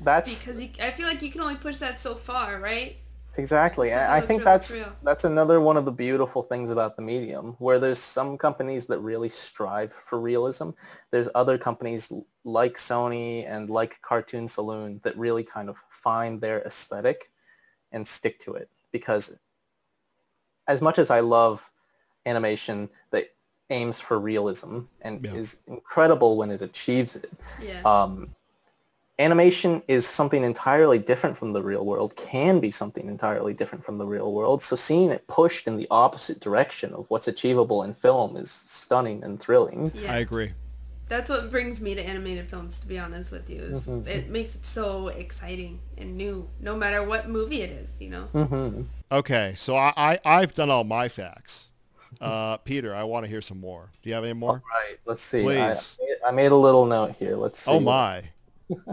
That's 0.00 0.38
Because 0.38 0.62
you, 0.62 0.70
I 0.80 0.92
feel 0.92 1.08
like 1.08 1.22
you 1.22 1.30
can 1.32 1.40
only 1.40 1.56
push 1.56 1.78
that 1.78 2.00
so 2.00 2.14
far, 2.14 2.60
right? 2.60 2.98
Exactly. 3.36 3.88
Something 3.88 4.04
And 4.04 4.12
I 4.12 4.20
think 4.20 4.40
real, 4.40 4.44
that's 4.44 4.68
that's 4.68 4.90
that's 5.02 5.24
another 5.24 5.60
one 5.60 5.76
of 5.76 5.84
the 5.84 5.92
beautiful 5.92 6.42
things 6.42 6.70
about 6.70 6.96
the 6.96 7.02
medium, 7.02 7.56
where 7.58 7.78
there's 7.78 7.98
some 7.98 8.36
companies 8.38 8.86
that 8.86 8.98
really 9.00 9.28
strive 9.28 9.92
for 10.04 10.20
realism. 10.20 10.70
There's 11.10 11.28
other 11.34 11.58
companies 11.58 12.12
like 12.44 12.74
Sony 12.76 13.48
and 13.48 13.70
like 13.70 14.00
Cartoon 14.02 14.46
Saloon 14.46 15.00
that 15.02 15.16
really 15.16 15.42
kind 15.44 15.68
of 15.68 15.78
find 15.90 16.40
their 16.40 16.62
aesthetic 16.62 17.30
and 17.90 18.06
stick 18.06 18.38
to 18.40 18.54
it. 18.54 18.68
Because 18.92 19.38
as 20.68 20.80
much 20.82 20.98
as 20.98 21.10
I 21.10 21.20
love 21.20 21.70
animation 22.26 22.88
that 23.10 23.34
aims 23.70 23.98
for 23.98 24.20
realism 24.20 24.80
and 25.00 25.24
Yeah. 25.24 25.34
is 25.34 25.62
incredible 25.66 26.36
when 26.36 26.50
it 26.50 26.62
achieves 26.62 27.16
it, 27.16 27.32
Yeah. 27.62 27.80
um, 27.84 28.36
animation 29.18 29.82
is 29.88 30.06
something 30.06 30.42
entirely 30.42 30.98
different 30.98 31.36
from 31.36 31.52
the 31.52 31.62
real 31.62 31.84
world, 31.84 32.16
can 32.16 32.60
be 32.60 32.70
something 32.70 33.08
entirely 33.08 33.54
different 33.54 33.84
from 33.84 33.98
the 33.98 34.06
real 34.06 34.32
world. 34.32 34.62
So 34.62 34.76
seeing 34.76 35.10
it 35.10 35.26
pushed 35.26 35.66
in 35.66 35.76
the 35.76 35.86
opposite 35.90 36.40
direction 36.40 36.92
of 36.94 37.06
what's 37.08 37.28
achievable 37.28 37.82
in 37.82 37.94
film 37.94 38.36
is 38.36 38.50
stunning 38.66 39.22
and 39.22 39.38
thrilling. 39.38 39.92
yeah. 39.94 40.12
I 40.12 40.18
agree. 40.18 40.52
That's 41.08 41.28
what 41.28 41.50
brings 41.50 41.82
me 41.82 41.94
to 41.94 42.02
animated 42.02 42.48
films, 42.48 42.78
to 42.80 42.86
be 42.86 42.98
honest 42.98 43.32
with 43.32 43.50
you. 43.50 43.60
Is 43.60 43.84
Mhm. 43.84 44.06
It 44.06 44.30
makes 44.30 44.54
it 44.54 44.64
so 44.64 45.08
exciting 45.08 45.80
and 45.98 46.16
new, 46.16 46.48
no 46.58 46.74
matter 46.74 47.02
what 47.02 47.28
movie 47.28 47.60
it 47.60 47.70
is, 47.70 47.90
you 48.00 48.08
know? 48.08 48.24
hmm 48.32 48.82
Okay, 49.10 49.54
so 49.58 49.76
I, 49.76 49.92
I 49.94 50.18
I've 50.24 50.54
done 50.54 50.70
all 50.70 50.84
my 50.84 51.08
facts. 51.08 51.68
Uh, 52.18 52.56
Peter, 52.64 52.94
I 52.94 53.04
want 53.04 53.26
to 53.26 53.30
hear 53.30 53.42
some 53.42 53.60
more. 53.60 53.90
Do 54.02 54.08
you 54.08 54.14
have 54.14 54.24
any 54.24 54.32
more? 54.32 54.62
Right. 54.72 54.96
Let's 55.04 55.20
see. 55.20 55.40
I, 55.40 55.74
Please. 55.74 55.98
I 56.26 56.30
made 56.30 56.50
a 56.50 56.56
little 56.56 56.86
note 56.86 57.12
here. 57.18 57.36
Let's 57.36 57.58
see. 57.60 57.70
Oh 57.70 57.80
my! 57.80 58.22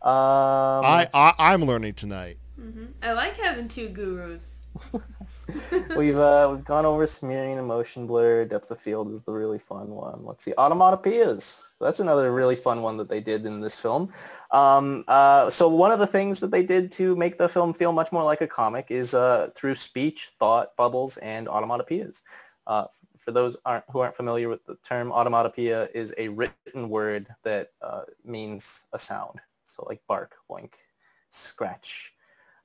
Um, 0.00 0.84
I, 0.84 1.08
I 1.12 1.34
I'm 1.38 1.64
learning 1.64 1.94
tonight. 1.94 2.38
hmm 2.54 2.86
I 3.02 3.12
like 3.12 3.36
having 3.36 3.66
two 3.66 3.88
gurus. 3.88 4.58
we've 5.96 6.16
uh, 6.16 6.52
we've 6.52 6.64
gone 6.64 6.86
over 6.86 7.04
smearing 7.06 7.58
and 7.58 7.66
motion 7.66 8.06
blur. 8.06 8.44
Depth 8.44 8.70
of 8.70 8.80
field 8.80 9.10
is 9.10 9.22
the 9.22 9.32
really 9.32 9.58
fun 9.58 9.88
one. 9.88 10.24
Let's 10.24 10.44
see, 10.44 10.52
automatopoeias. 10.52 11.62
That's 11.80 11.98
another 11.98 12.32
really 12.32 12.54
fun 12.54 12.80
one 12.82 12.96
that 12.98 13.08
they 13.08 13.20
did 13.20 13.44
in 13.44 13.60
this 13.60 13.76
film. 13.76 14.12
Um, 14.52 15.04
uh, 15.08 15.50
so 15.50 15.68
one 15.68 15.90
of 15.90 15.98
the 15.98 16.06
things 16.06 16.38
that 16.40 16.52
they 16.52 16.62
did 16.62 16.92
to 16.92 17.16
make 17.16 17.36
the 17.36 17.48
film 17.48 17.74
feel 17.74 17.92
much 17.92 18.12
more 18.12 18.22
like 18.22 18.40
a 18.40 18.46
comic 18.46 18.86
is 18.90 19.14
uh, 19.14 19.50
through 19.56 19.74
speech, 19.74 20.30
thought 20.38 20.76
bubbles, 20.76 21.16
and 21.18 21.48
automatopoeias. 21.48 22.22
For 23.28 23.32
those 23.32 23.58
aren't, 23.66 23.84
who 23.90 23.98
aren't 23.98 24.16
familiar 24.16 24.48
with 24.48 24.64
the 24.64 24.78
term, 24.82 25.10
automatopoeia 25.10 25.90
is 25.94 26.14
a 26.16 26.28
written 26.28 26.88
word 26.88 27.26
that 27.42 27.72
uh, 27.82 28.04
means 28.24 28.86
a 28.94 28.98
sound. 28.98 29.40
So 29.66 29.84
like 29.86 30.00
bark, 30.08 30.36
boink, 30.50 30.72
scratch, 31.28 32.14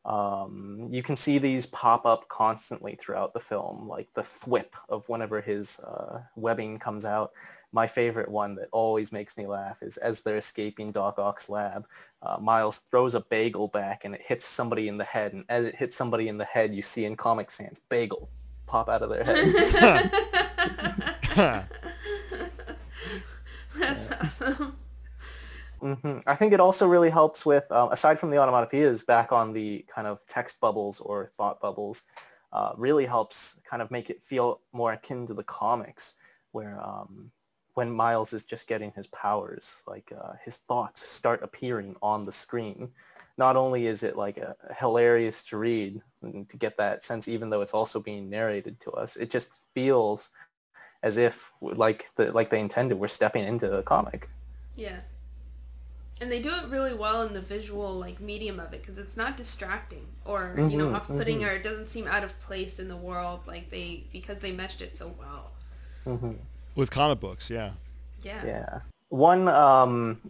um, 0.05 0.87
you 0.89 1.03
can 1.03 1.17
see 1.17 1.37
these 1.37 1.65
pop 1.65 2.05
up 2.05 2.29
constantly 2.29 2.95
throughout 2.95 3.33
the 3.33 3.41
film, 3.41 3.89
like 3.89 4.07
the 4.13 4.21
thwip 4.21 4.69
of 4.87 5.09
whenever 5.09 5.41
his 5.41 5.81
uh, 5.81 6.21
webbing 6.37 6.79
comes 6.79 7.03
out. 7.03 7.33
My 7.73 7.85
favorite 7.85 8.31
one 8.31 8.55
that 8.55 8.69
always 8.71 9.11
makes 9.11 9.35
me 9.35 9.45
laugh 9.45 9.83
is 9.83 9.97
as 9.97 10.21
they're 10.21 10.37
escaping 10.37 10.93
Doc 10.93 11.19
Ock's 11.19 11.49
lab, 11.49 11.85
uh, 12.21 12.37
Miles 12.39 12.83
throws 12.89 13.15
a 13.15 13.19
bagel 13.19 13.67
back 13.67 14.05
and 14.05 14.15
it 14.15 14.21
hits 14.21 14.45
somebody 14.45 14.87
in 14.87 14.95
the 14.97 15.03
head. 15.03 15.33
And 15.33 15.43
as 15.49 15.65
it 15.65 15.75
hits 15.75 15.97
somebody 15.97 16.29
in 16.29 16.37
the 16.37 16.45
head, 16.45 16.73
you 16.73 16.81
see 16.81 17.03
in 17.03 17.17
Comic 17.17 17.51
Sans, 17.51 17.79
bagel 17.89 18.29
pop 18.65 18.89
out 18.89 19.01
of 19.01 19.09
their 19.09 19.23
head. 19.23 20.49
That's 23.75 24.11
awesome. 24.11 24.77
hmm 25.81 26.19
I 26.27 26.35
think 26.35 26.53
it 26.53 26.59
also 26.59 26.87
really 26.87 27.09
helps 27.09 27.45
with, 27.45 27.69
um, 27.71 27.91
aside 27.91 28.19
from 28.19 28.29
the 28.29 28.37
onomatopoeias, 28.37 29.05
back 29.05 29.31
on 29.31 29.51
the 29.51 29.83
kind 29.93 30.07
of 30.07 30.19
text 30.27 30.61
bubbles 30.61 30.99
or 30.99 31.31
thought 31.35 31.59
bubbles, 31.59 32.03
uh, 32.51 32.73
really 32.77 33.05
helps 33.05 33.59
kind 33.69 33.81
of 33.81 33.89
make 33.89 34.09
it 34.11 34.21
feel 34.21 34.61
more 34.73 34.93
akin 34.93 35.25
to 35.27 35.33
the 35.33 35.43
comics, 35.43 36.15
where 36.51 36.79
um, 36.79 37.31
when 37.73 37.89
Miles 37.89 38.31
is 38.33 38.45
just 38.45 38.67
getting 38.67 38.91
his 38.91 39.07
powers, 39.07 39.81
like 39.87 40.13
uh, 40.15 40.33
his 40.45 40.57
thoughts 40.57 41.01
start 41.01 41.41
appearing 41.41 41.95
on 42.01 42.25
the 42.25 42.31
screen. 42.31 42.91
Not 43.37 43.55
only 43.55 43.87
is 43.87 44.03
it 44.03 44.15
like 44.15 44.37
a, 44.37 44.55
hilarious 44.77 45.43
to 45.45 45.57
read 45.57 45.99
and 46.21 46.47
to 46.49 46.57
get 46.57 46.77
that 46.77 47.03
sense, 47.03 47.27
even 47.27 47.49
though 47.49 47.61
it's 47.61 47.73
also 47.73 47.99
being 47.99 48.29
narrated 48.29 48.79
to 48.81 48.91
us, 48.91 49.15
it 49.15 49.31
just 49.31 49.49
feels 49.73 50.29
as 51.03 51.17
if 51.17 51.51
like 51.61 52.11
the 52.15 52.31
like 52.31 52.49
they 52.49 52.59
intended, 52.59 52.97
we're 52.99 53.07
stepping 53.09 53.45
into 53.45 53.71
a 53.77 53.83
comic. 53.83 54.29
Yeah. 54.75 55.01
And 56.21 56.31
they 56.31 56.41
do 56.41 56.49
it 56.55 56.67
really 56.69 56.93
well 56.93 57.23
in 57.23 57.33
the 57.33 57.41
visual 57.41 57.93
like 57.93 58.19
medium 58.21 58.59
of 58.59 58.73
it 58.73 58.81
because 58.81 58.97
it's 58.97 59.17
not 59.17 59.35
distracting 59.37 60.07
or 60.25 60.63
you 60.65 60.77
know 60.77 60.87
Mhm, 60.87 60.95
off-putting 60.95 61.41
mhm. 61.41 61.47
or 61.47 61.51
it 61.51 61.63
doesn't 61.63 61.89
seem 61.89 62.07
out 62.07 62.23
of 62.23 62.39
place 62.39 62.79
in 62.79 62.87
the 62.87 62.97
world 62.97 63.41
like 63.47 63.69
they 63.71 64.07
because 64.11 64.39
they 64.39 64.51
meshed 64.51 64.81
it 64.81 64.97
so 64.97 65.13
well. 65.19 65.51
hmm 66.05 66.33
With 66.75 66.91
comic 66.91 67.19
books, 67.19 67.49
yeah. 67.49 67.73
Yeah. 68.21 68.45
Yeah. 68.45 68.81
One 69.09 69.47
um, 69.47 70.21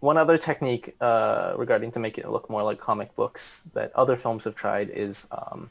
one 0.00 0.16
other 0.16 0.38
technique 0.38 0.96
uh, 1.00 1.54
regarding 1.56 1.90
to 1.92 1.98
make 1.98 2.18
it 2.18 2.28
look 2.28 2.48
more 2.50 2.62
like 2.62 2.78
comic 2.80 3.14
books 3.16 3.64
that 3.74 3.92
other 3.94 4.16
films 4.16 4.44
have 4.44 4.54
tried 4.54 4.90
is 4.90 5.26
um, 5.32 5.70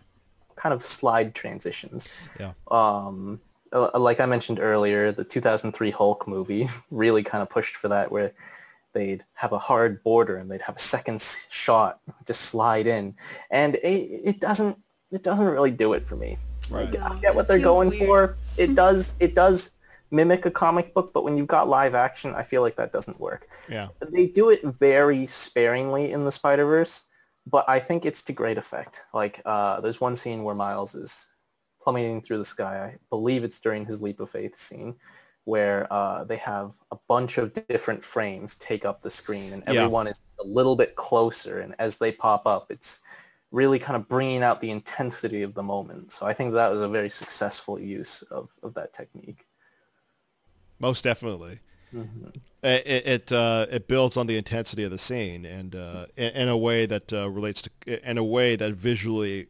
kind 0.56 0.74
of 0.74 0.84
slide 0.84 1.34
transitions. 1.36 2.10
Yeah. 2.40 2.54
Um, 2.70 3.42
like 3.72 4.20
I 4.20 4.26
mentioned 4.26 4.60
earlier, 4.60 5.12
the 5.12 5.24
2003 5.24 5.92
Hulk 5.92 6.28
movie 6.28 6.70
really 6.92 7.24
kind 7.24 7.42
of 7.42 7.50
pushed 7.50 7.76
for 7.76 7.88
that, 7.90 8.12
where 8.12 8.34
they'd 8.94 9.24
have 9.34 9.52
a 9.52 9.60
hard 9.60 10.04
border 10.04 10.38
and 10.38 10.50
they'd 10.50 10.62
have 10.62 10.76
a 10.76 10.80
second 10.80 11.22
shot 11.50 12.00
just 12.26 12.42
slide 12.42 12.88
in, 12.88 13.16
and 13.52 13.76
it, 13.76 14.10
it 14.26 14.40
doesn't 14.40 14.78
it 15.12 15.24
doesn't 15.24 15.46
really 15.46 15.72
do 15.72 15.94
it 15.94 16.06
for 16.08 16.16
me. 16.16 16.38
Right. 16.70 16.92
Like, 16.92 17.02
I 17.02 17.16
get 17.20 17.36
what 17.36 17.48
they're 17.48 17.60
going 17.60 17.90
weird. 17.90 18.06
for. 18.06 18.38
It 18.58 18.76
does 18.84 19.14
it 19.20 19.36
does 19.36 19.72
mimic 20.12 20.46
a 20.46 20.52
comic 20.52 20.94
book, 20.94 21.12
but 21.14 21.24
when 21.24 21.38
you've 21.38 21.48
got 21.48 21.68
live 21.68 21.96
action, 21.96 22.34
I 22.34 22.44
feel 22.44 22.62
like 22.62 22.76
that 22.78 22.92
doesn't 22.92 23.20
work. 23.20 23.50
Yeah. 23.70 23.90
They 24.12 24.28
do 24.28 24.50
it 24.50 24.64
very 24.64 25.26
sparingly 25.26 26.12
in 26.12 26.24
the 26.24 26.32
Spider-Verse, 26.32 27.06
but 27.46 27.68
I 27.68 27.80
think 27.80 28.06
it's 28.06 28.22
to 28.24 28.34
great 28.34 28.58
effect. 28.58 29.02
Like 29.14 29.42
uh, 29.46 29.82
there's 29.82 30.00
one 30.00 30.16
scene 30.16 30.44
where 30.44 30.56
Miles 30.56 30.96
is 30.96 31.28
plummeting 31.88 32.20
through 32.22 32.38
the 32.38 32.44
sky. 32.46 32.84
I 32.86 32.98
believe 33.10 33.46
it's 33.46 33.60
during 33.62 33.86
his 33.86 34.02
leap 34.02 34.20
of 34.20 34.30
faith 34.30 34.58
scene 34.58 34.96
where 35.46 35.88
uh, 35.90 36.26
they 36.26 36.36
have 36.36 36.74
a 36.92 36.98
bunch 37.08 37.38
of 37.38 37.54
different 37.70 38.04
frames 38.04 38.56
take 38.56 38.84
up 38.84 39.02
the 39.02 39.10
screen 39.10 39.54
and 39.54 39.64
Yeah. 39.66 39.84
everyone 39.84 40.08
is 40.08 40.20
a 40.42 40.44
little 40.46 40.76
bit 40.76 40.96
closer 40.98 41.62
and 41.62 41.74
as 41.80 41.98
they 41.98 42.12
pop 42.12 42.46
up 42.46 42.70
it's 42.70 43.00
really 43.52 43.80
kind 43.80 43.96
of 43.96 44.10
bringing 44.10 44.44
out 44.44 44.60
the 44.60 44.70
intensity 44.70 45.42
of 45.44 45.54
the 45.54 45.64
moment 45.64 46.12
so 46.12 46.26
i 46.26 46.34
think 46.34 46.54
that 46.54 46.70
was 46.70 46.82
a 46.82 46.90
very 46.90 47.10
successful 47.10 47.80
use 47.80 48.22
of, 48.24 48.50
of 48.62 48.74
that 48.74 48.92
technique 48.92 49.48
Most 50.80 51.06
definitely. 51.06 51.60
It 52.62 52.86
it 52.86 53.08
it, 53.08 53.32
uh, 53.32 53.66
it 53.72 53.88
builds 53.88 54.18
on 54.18 54.28
the 54.28 54.36
intensity 54.36 54.84
of 54.84 54.92
the 54.92 54.98
scene 54.98 55.46
and 55.46 55.74
uh, 55.74 56.08
in, 56.18 56.32
in 56.42 56.48
a 56.50 56.58
way 56.58 56.86
that 56.86 57.14
uh, 57.14 57.30
relates 57.30 57.62
to 57.62 57.70
in 58.12 58.18
a 58.18 58.24
way 58.24 58.58
that 58.58 58.74
visually 58.74 59.48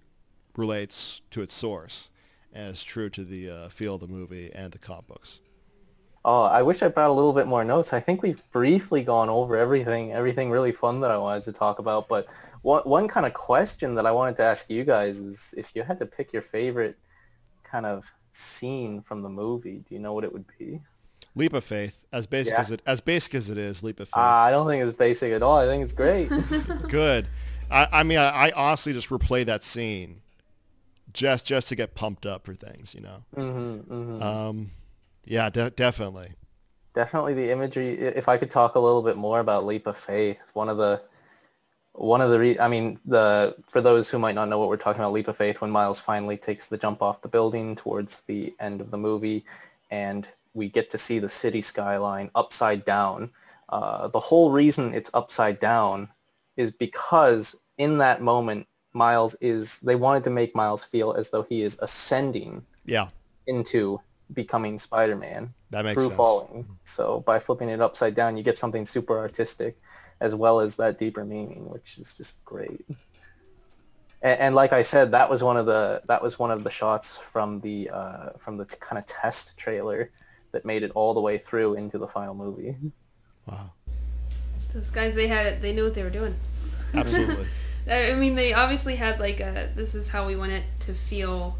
relates 0.55 1.21
to 1.31 1.41
its 1.41 1.55
source 1.55 2.09
is 2.53 2.83
true 2.83 3.09
to 3.09 3.23
the 3.23 3.49
uh, 3.49 3.69
feel 3.69 3.95
of 3.95 4.01
the 4.01 4.07
movie 4.07 4.51
and 4.53 4.71
the 4.71 4.77
comic 4.79 5.07
books. 5.07 5.39
oh 6.25 6.43
i 6.43 6.61
wish 6.61 6.81
i 6.81 6.87
brought 6.87 7.09
a 7.09 7.13
little 7.13 7.33
bit 7.33 7.47
more 7.47 7.63
notes 7.63 7.93
i 7.93 7.99
think 7.99 8.21
we've 8.23 8.41
briefly 8.51 9.01
gone 9.03 9.29
over 9.29 9.55
everything 9.57 10.11
everything 10.11 10.49
really 10.49 10.71
fun 10.71 10.99
that 10.99 11.11
i 11.11 11.17
wanted 11.17 11.43
to 11.43 11.51
talk 11.51 11.79
about 11.79 12.07
but 12.07 12.25
one, 12.63 12.81
one 12.83 13.07
kind 13.07 13.25
of 13.25 13.33
question 13.33 13.93
that 13.95 14.05
i 14.05 14.11
wanted 14.11 14.35
to 14.35 14.43
ask 14.43 14.69
you 14.69 14.83
guys 14.83 15.19
is 15.19 15.53
if 15.57 15.71
you 15.75 15.83
had 15.83 15.97
to 15.97 16.05
pick 16.05 16.33
your 16.33 16.41
favorite 16.41 16.97
kind 17.63 17.85
of 17.85 18.05
scene 18.31 19.01
from 19.01 19.21
the 19.21 19.29
movie 19.29 19.83
do 19.87 19.93
you 19.95 19.99
know 19.99 20.13
what 20.13 20.23
it 20.23 20.31
would 20.33 20.45
be 20.59 20.79
Leap 21.35 21.53
of 21.53 21.63
Faith, 21.63 22.03
as 22.11 22.25
basic 22.25 22.53
Yeah. 22.53 22.61
as 22.61 22.71
it 22.71 22.81
as 22.87 22.99
basic 22.99 23.35
as 23.35 23.51
it 23.51 23.59
is, 23.59 23.83
Leap 23.83 23.99
of 23.99 24.07
Faith. 24.07 24.17
Uh, 24.17 24.21
I 24.21 24.49
don't 24.49 24.65
think 24.65 24.81
it's 24.83 24.97
basic 24.97 25.31
at 25.33 25.43
all. 25.43 25.59
I 25.59 25.67
think 25.67 25.83
it's 25.83 25.93
great. 25.93 26.29
Good. 26.89 27.27
I, 27.69 27.87
I 27.91 28.03
mean, 28.03 28.17
I, 28.17 28.47
I 28.47 28.51
honestly 28.55 28.91
just 28.91 29.09
replay 29.09 29.45
that 29.45 29.63
scene 29.63 30.21
just 31.17 31.45
just 31.45 31.67
to 31.67 31.75
get 31.75 31.95
pumped 31.95 32.25
up 32.25 32.45
for 32.45 32.53
things, 32.53 32.93
you 32.93 33.01
know. 33.01 33.23
hmm 33.35 33.77
hmm 33.79 34.21
Um, 34.21 34.71
yeah, 35.25 35.49
de- 35.49 35.71
definitely. 35.71 36.33
Definitely 36.93 37.33
the 37.33 37.51
imagery. 37.51 37.99
If 37.99 38.29
I 38.29 38.37
could 38.37 38.51
talk 38.51 38.75
a 38.75 38.79
little 38.79 39.01
bit 39.01 39.17
more 39.17 39.39
about 39.39 39.65
Leap 39.65 39.87
of 39.87 39.97
Faith, 39.97 40.39
one 40.53 40.69
of 40.69 40.77
the 40.77 41.01
one 41.93 42.21
of 42.21 42.29
the 42.29 42.39
re- 42.39 42.59
I 42.59 42.67
mean 42.67 42.99
the 43.05 43.55
for 43.65 43.81
those 43.81 44.09
who 44.09 44.19
might 44.19 44.35
not 44.35 44.47
know 44.47 44.59
what 44.59 44.69
we're 44.69 44.77
talking 44.77 45.01
about, 45.01 45.11
Leap 45.13 45.27
of 45.27 45.35
Faith, 45.37 45.59
when 45.59 45.71
Miles 45.71 45.99
finally 45.99 46.37
takes 46.37 46.67
the 46.67 46.77
jump 46.77 47.01
off 47.01 47.21
the 47.21 47.27
building 47.27 47.75
towards 47.75 48.21
the 48.21 48.53
end 48.59 48.79
of 48.79 48.91
the 48.91 48.97
movie, 48.97 49.43
and 49.91 50.27
we 50.53 50.69
get 50.69 50.89
to 50.91 50.97
see 50.97 51.19
the 51.19 51.29
city 51.29 51.61
skyline 51.61 52.29
upside 52.35 52.85
down. 52.85 53.31
Uh, 53.69 54.07
the 54.07 54.19
whole 54.19 54.51
reason 54.51 54.93
it's 54.93 55.09
upside 55.13 55.59
down 55.59 56.09
is 56.55 56.71
because 56.71 57.55
in 57.77 57.97
that 57.97 58.21
moment, 58.21 58.67
Miles 58.97 59.35
is 59.35 59.79
they 59.81 59.95
wanted 59.95 60.23
to 60.25 60.29
make 60.29 60.55
Miles 60.55 60.83
feel 60.83 61.13
as 61.13 61.29
though 61.29 61.43
he 61.43 61.61
is 61.61 61.77
ascending 61.81 62.65
Yeah, 62.85 63.07
into 63.45 64.01
becoming 64.33 64.77
Spider-Man 64.79 65.53
that 65.69 65.85
makes 65.85 65.93
through 65.93 66.07
sense. 66.07 66.17
falling. 66.17 66.67
So 66.83 67.21
by 67.21 67.39
flipping 67.39 67.69
it 67.69 67.79
upside 67.81 68.15
down, 68.15 68.35
you 68.37 68.43
get 68.43 68.57
something 68.57 68.85
super 68.85 69.17
artistic 69.17 69.77
as 70.19 70.33
well 70.35 70.59
as 70.59 70.75
that 70.77 70.97
deeper 70.97 71.23
meaning, 71.23 71.69
which 71.69 71.97
is 71.99 72.13
just 72.15 72.43
great. 72.43 72.83
And, 74.23 74.39
and 74.39 74.55
like 74.55 74.73
I 74.73 74.81
said, 74.81 75.11
that 75.11 75.29
was 75.29 75.43
one 75.43 75.57
of 75.57 75.65
the 75.67 76.01
that 76.07 76.21
was 76.21 76.39
one 76.39 76.49
of 76.51 76.63
the 76.63 76.71
shots 76.71 77.17
from 77.17 77.61
the 77.61 77.89
uh, 77.91 78.29
from 78.39 78.57
the 78.57 78.65
t- 78.65 78.75
kind 78.79 78.97
of 78.97 79.05
test 79.05 79.55
trailer 79.57 80.11
that 80.53 80.65
made 80.65 80.81
it 80.81 80.91
all 80.95 81.13
the 81.13 81.21
way 81.21 81.37
through 81.37 81.75
into 81.75 81.97
the 81.99 82.07
final 82.07 82.33
movie. 82.33 82.75
Wow, 83.45 83.71
Those 84.73 84.89
guys 84.89 85.13
they 85.13 85.27
had 85.27 85.45
it 85.45 85.61
they 85.61 85.71
knew 85.71 85.83
what 85.83 85.93
they 85.93 86.03
were 86.03 86.09
doing. 86.09 86.35
absolutely. 86.95 87.47
I 87.89 88.13
mean, 88.15 88.35
they 88.35 88.53
obviously 88.53 88.95
had 88.97 89.19
like 89.19 89.39
a 89.39 89.69
this 89.75 89.95
is 89.95 90.09
how 90.09 90.27
we 90.27 90.35
want 90.35 90.51
it 90.51 90.63
to 90.81 90.93
feel 90.93 91.57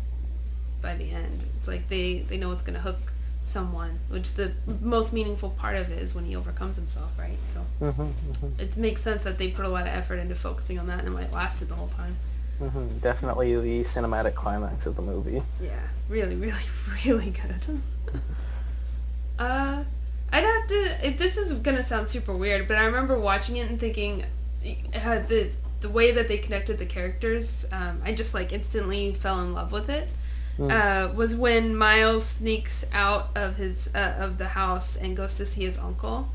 by 0.82 0.95
the 0.95 1.11
end. 1.11 1.45
It's 1.57 1.67
like 1.67 1.89
they 1.89 2.19
they 2.19 2.38
know 2.38 2.51
it's 2.51 2.63
gonna 2.63 2.80
hook 2.80 2.99
someone, 3.43 3.99
which 4.09 4.34
the 4.34 4.51
most 4.82 5.13
meaningful 5.13 5.51
part 5.51 5.78
of 5.78 5.89
it 5.89 5.99
is 6.01 6.13
when 6.13 6.25
he 6.25 6.36
overcomes 6.36 6.75
himself, 6.78 7.11
right? 7.17 7.38
So 7.53 7.61
Mm-hmm, 7.82 8.59
it 8.59 8.75
makes 8.78 9.01
sense 9.01 9.23
that 9.23 9.38
they 9.38 9.49
put 9.51 9.63
a 9.65 9.69
lot 9.69 9.84
of 9.84 9.93
effort 9.93 10.15
into 10.19 10.36
focusing 10.36 10.78
on 10.80 10.88
that 10.88 11.05
and 11.05 11.13
why 11.13 11.21
it 11.23 11.32
lasted 11.32 11.69
the 11.69 11.75
whole 11.75 11.88
time. 11.89 12.17
hmm 12.59 12.97
Definitely 12.99 13.55
the 13.55 13.82
cinematic 13.86 14.36
climax 14.36 14.86
of 14.86 14.95
the 14.97 15.01
movie. 15.01 15.41
Yeah, 15.61 15.80
really, 16.09 16.36
really, 16.47 16.65
really 17.05 17.30
good. 17.32 17.82
uh, 19.39 19.84
I'd 20.34 20.43
have 20.43 20.67
to. 20.67 21.07
If 21.07 21.17
this 21.17 21.38
is 21.38 21.53
gonna 21.53 21.84
sound 21.84 22.09
super 22.09 22.36
weird, 22.36 22.67
but 22.67 22.78
I 22.78 22.86
remember 22.86 23.17
watching 23.17 23.55
it 23.57 23.69
and 23.69 23.80
thinking, 23.80 24.25
uh, 24.93 25.19
the 25.19 25.51
the 25.82 25.89
way 25.89 26.11
that 26.11 26.28
they 26.28 26.38
connected 26.38 26.78
the 26.80 26.86
characters, 26.86 27.65
um, 27.71 28.01
I 28.03 28.13
just 28.13 28.34
like 28.34 28.51
instantly 28.51 29.13
fell 29.13 29.39
in 29.41 29.53
love 29.53 29.71
with 29.71 29.89
it. 29.89 30.09
uh, 30.59 31.11
was 31.15 31.36
when 31.36 31.75
Miles 31.75 32.25
sneaks 32.25 32.84
out 32.91 33.30
of 33.36 33.57
his 33.57 33.89
uh, 33.93 34.15
of 34.19 34.38
the 34.39 34.49
house 34.49 34.95
and 34.95 35.15
goes 35.15 35.36
to 35.36 35.45
see 35.45 35.61
his 35.65 35.78
uncle, 35.78 36.30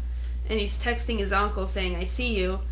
and 0.48 0.60
he's 0.60 0.76
texting 0.78 1.18
his 1.18 1.32
uncle 1.32 1.66
saying, 1.66 1.96
"I 1.96 2.04
see 2.04 2.34
you." 2.36 2.60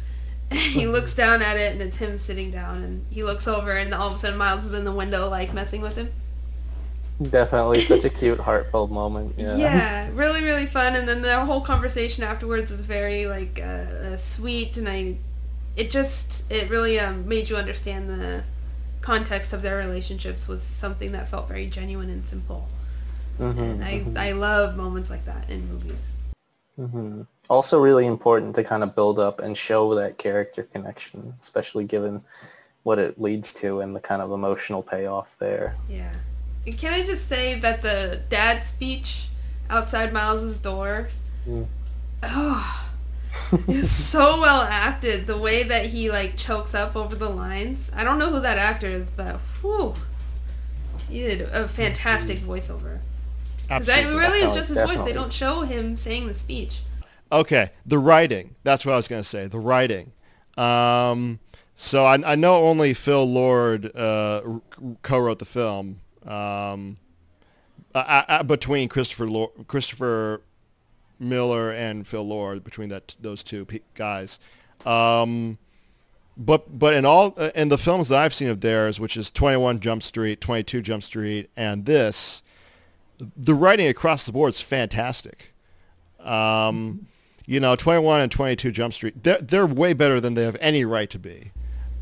And 0.52 0.58
he 0.60 0.86
looks 0.88 1.14
down 1.24 1.42
at 1.42 1.56
it, 1.56 1.72
and 1.72 1.80
it's 1.82 1.98
him 1.98 2.18
sitting 2.18 2.50
down, 2.50 2.82
and 2.82 3.06
he 3.10 3.22
looks 3.24 3.46
over, 3.48 3.72
and 3.72 3.94
all 3.94 4.08
of 4.08 4.14
a 4.14 4.18
sudden 4.18 4.36
Miles 4.38 4.64
is 4.64 4.72
in 4.72 4.84
the 4.84 4.92
window, 4.92 5.28
like 5.28 5.52
messing 5.52 5.80
with 5.80 5.94
him. 5.96 6.12
Definitely 7.22 7.80
such 7.84 8.04
a 8.04 8.10
cute, 8.10 8.40
heartfelt 8.40 8.90
moment. 8.90 9.34
Yeah. 9.38 9.56
Yeah, 9.56 10.10
really, 10.14 10.42
really 10.42 10.66
fun. 10.66 10.96
And 10.96 11.06
then 11.08 11.20
the 11.22 11.44
whole 11.44 11.60
conversation 11.60 12.24
afterwards 12.24 12.70
was 12.70 12.80
very 12.80 13.26
like 13.26 13.60
uh, 13.62 13.64
uh, 13.66 14.16
sweet, 14.16 14.76
and 14.78 14.88
I, 14.88 15.18
it 15.76 15.90
just 15.90 16.50
it 16.50 16.70
really 16.70 16.98
um, 16.98 17.26
made 17.28 17.48
you 17.48 17.56
understand 17.56 18.08
the 18.08 18.44
context 19.00 19.52
of 19.52 19.62
their 19.62 19.78
relationships 19.78 20.46
was 20.46 20.62
something 20.62 21.12
that 21.12 21.28
felt 21.28 21.48
very 21.48 21.66
genuine 21.66 22.10
and 22.10 22.26
simple. 22.26 22.68
Mhm, 23.38 23.58
And 23.58 23.84
I 23.84 24.00
mhm. 24.00 24.18
I 24.18 24.32
love 24.32 24.76
moments 24.76 25.10
like 25.10 25.24
that 25.24 25.48
in 25.48 25.68
movies. 25.68 26.04
hmm 26.76 27.22
Also 27.48 27.78
really 27.80 28.06
important 28.06 28.54
to 28.56 28.64
kind 28.64 28.82
of 28.82 28.94
build 28.94 29.18
up 29.18 29.40
and 29.40 29.56
show 29.56 29.94
that 29.94 30.18
character 30.18 30.62
connection, 30.64 31.34
especially 31.40 31.84
given 31.84 32.22
what 32.82 32.98
it 32.98 33.20
leads 33.20 33.52
to 33.52 33.80
and 33.80 33.94
the 33.94 34.00
kind 34.00 34.22
of 34.22 34.30
emotional 34.32 34.82
payoff 34.82 35.36
there. 35.38 35.76
Yeah. 35.88 36.12
And 36.66 36.76
Can 36.78 36.92
I 36.92 37.02
just 37.02 37.28
say 37.28 37.58
that 37.60 37.82
the 37.82 38.20
dad 38.28 38.64
speech 38.66 39.28
outside 39.70 40.12
Miles's 40.12 40.58
door, 40.58 41.08
Mm. 41.48 41.66
oh, 42.22 42.89
it's 43.68 43.90
so 43.90 44.40
well 44.40 44.62
acted. 44.62 45.26
The 45.26 45.38
way 45.38 45.62
that 45.62 45.86
he 45.86 46.10
like 46.10 46.36
chokes 46.36 46.74
up 46.74 46.96
over 46.96 47.14
the 47.14 47.28
lines. 47.28 47.90
I 47.94 48.04
don't 48.04 48.18
know 48.18 48.30
who 48.30 48.40
that 48.40 48.58
actor 48.58 48.86
is, 48.86 49.10
but 49.10 49.36
whew, 49.60 49.94
he 51.08 51.20
did 51.20 51.42
a 51.42 51.68
fantastic 51.68 52.38
voiceover. 52.38 53.00
Because 53.62 53.86
that 53.86 54.06
really 54.06 54.40
is 54.40 54.54
just 54.54 54.68
his 54.68 54.78
voice. 54.78 55.00
They 55.00 55.12
don't 55.12 55.32
show 55.32 55.62
him 55.62 55.96
saying 55.96 56.26
the 56.26 56.34
speech. 56.34 56.80
Okay, 57.32 57.70
the 57.86 57.98
writing. 57.98 58.56
That's 58.64 58.84
what 58.84 58.94
I 58.94 58.96
was 58.96 59.06
going 59.06 59.22
to 59.22 59.28
say. 59.28 59.46
The 59.46 59.60
writing. 59.60 60.12
Um, 60.56 61.38
so 61.76 62.04
I, 62.04 62.32
I 62.32 62.34
know 62.34 62.64
only 62.64 62.92
Phil 62.94 63.24
Lord 63.24 63.94
uh, 63.96 64.42
r- 64.44 64.60
co-wrote 65.02 65.38
the 65.38 65.44
film 65.44 66.00
um, 66.26 66.96
uh, 67.94 68.24
uh, 68.28 68.42
between 68.42 68.88
Christopher 68.88 69.28
Lord, 69.28 69.50
Christopher 69.68 70.42
Miller 71.20 71.70
and 71.70 72.06
Phil 72.06 72.26
Lord 72.26 72.64
between 72.64 72.88
that 72.88 73.14
those 73.20 73.42
two 73.42 73.64
pe- 73.66 73.80
guys. 73.94 74.40
Um, 74.84 75.58
but 76.36 76.78
but 76.78 76.94
in 76.94 77.04
all 77.04 77.34
uh, 77.36 77.50
in 77.54 77.68
the 77.68 77.78
films 77.78 78.08
that 78.08 78.18
I've 78.18 78.34
seen 78.34 78.48
of 78.48 78.60
theirs, 78.60 78.98
which 78.98 79.16
is 79.16 79.30
21 79.30 79.80
Jump 79.80 80.02
Street, 80.02 80.40
22 80.40 80.80
Jump 80.80 81.02
Street, 81.02 81.50
and 81.56 81.84
this, 81.84 82.42
the 83.36 83.54
writing 83.54 83.88
across 83.88 84.24
the 84.24 84.32
board 84.32 84.54
is 84.54 84.60
fantastic. 84.60 85.52
Um, 86.18 87.06
you 87.46 87.60
know, 87.60 87.76
21 87.76 88.20
and 88.20 88.32
22 88.32 88.70
Jump 88.70 88.94
Street, 88.94 89.22
they're, 89.22 89.38
they're 89.38 89.66
way 89.66 89.92
better 89.92 90.20
than 90.20 90.34
they 90.34 90.44
have 90.44 90.56
any 90.60 90.84
right 90.84 91.10
to 91.10 91.18
be. 91.18 91.52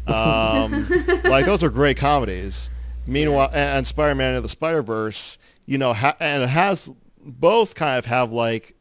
Um, 0.06 0.86
like 1.24 1.46
those 1.46 1.62
are 1.62 1.70
great 1.70 1.96
comedies. 1.96 2.70
Meanwhile, 3.06 3.48
and, 3.48 3.78
and 3.78 3.86
Spider-Man 3.86 4.34
and 4.34 4.44
the 4.44 4.48
Spider-Verse, 4.48 5.38
you 5.66 5.78
know, 5.78 5.94
ha- 5.94 6.16
and 6.20 6.42
it 6.42 6.50
has 6.50 6.90
both 7.24 7.74
kind 7.74 7.98
of 7.98 8.06
have 8.06 8.32
like 8.32 8.74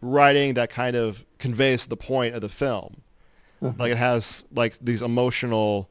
writing 0.00 0.54
that 0.54 0.70
kind 0.70 0.96
of 0.96 1.24
conveys 1.38 1.86
the 1.86 1.96
point 1.96 2.34
of 2.34 2.40
the 2.40 2.48
film. 2.48 3.02
Like 3.78 3.92
it 3.92 3.98
has 3.98 4.44
like 4.52 4.78
these 4.80 5.02
emotional 5.02 5.88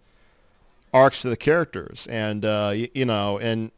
arcs 0.93 1.23
to 1.23 1.29
the 1.29 1.35
characters, 1.37 2.07
and 2.07 2.45
uh, 2.45 2.71
you, 2.75 2.87
you 2.93 3.05
know, 3.05 3.39
and 3.39 3.71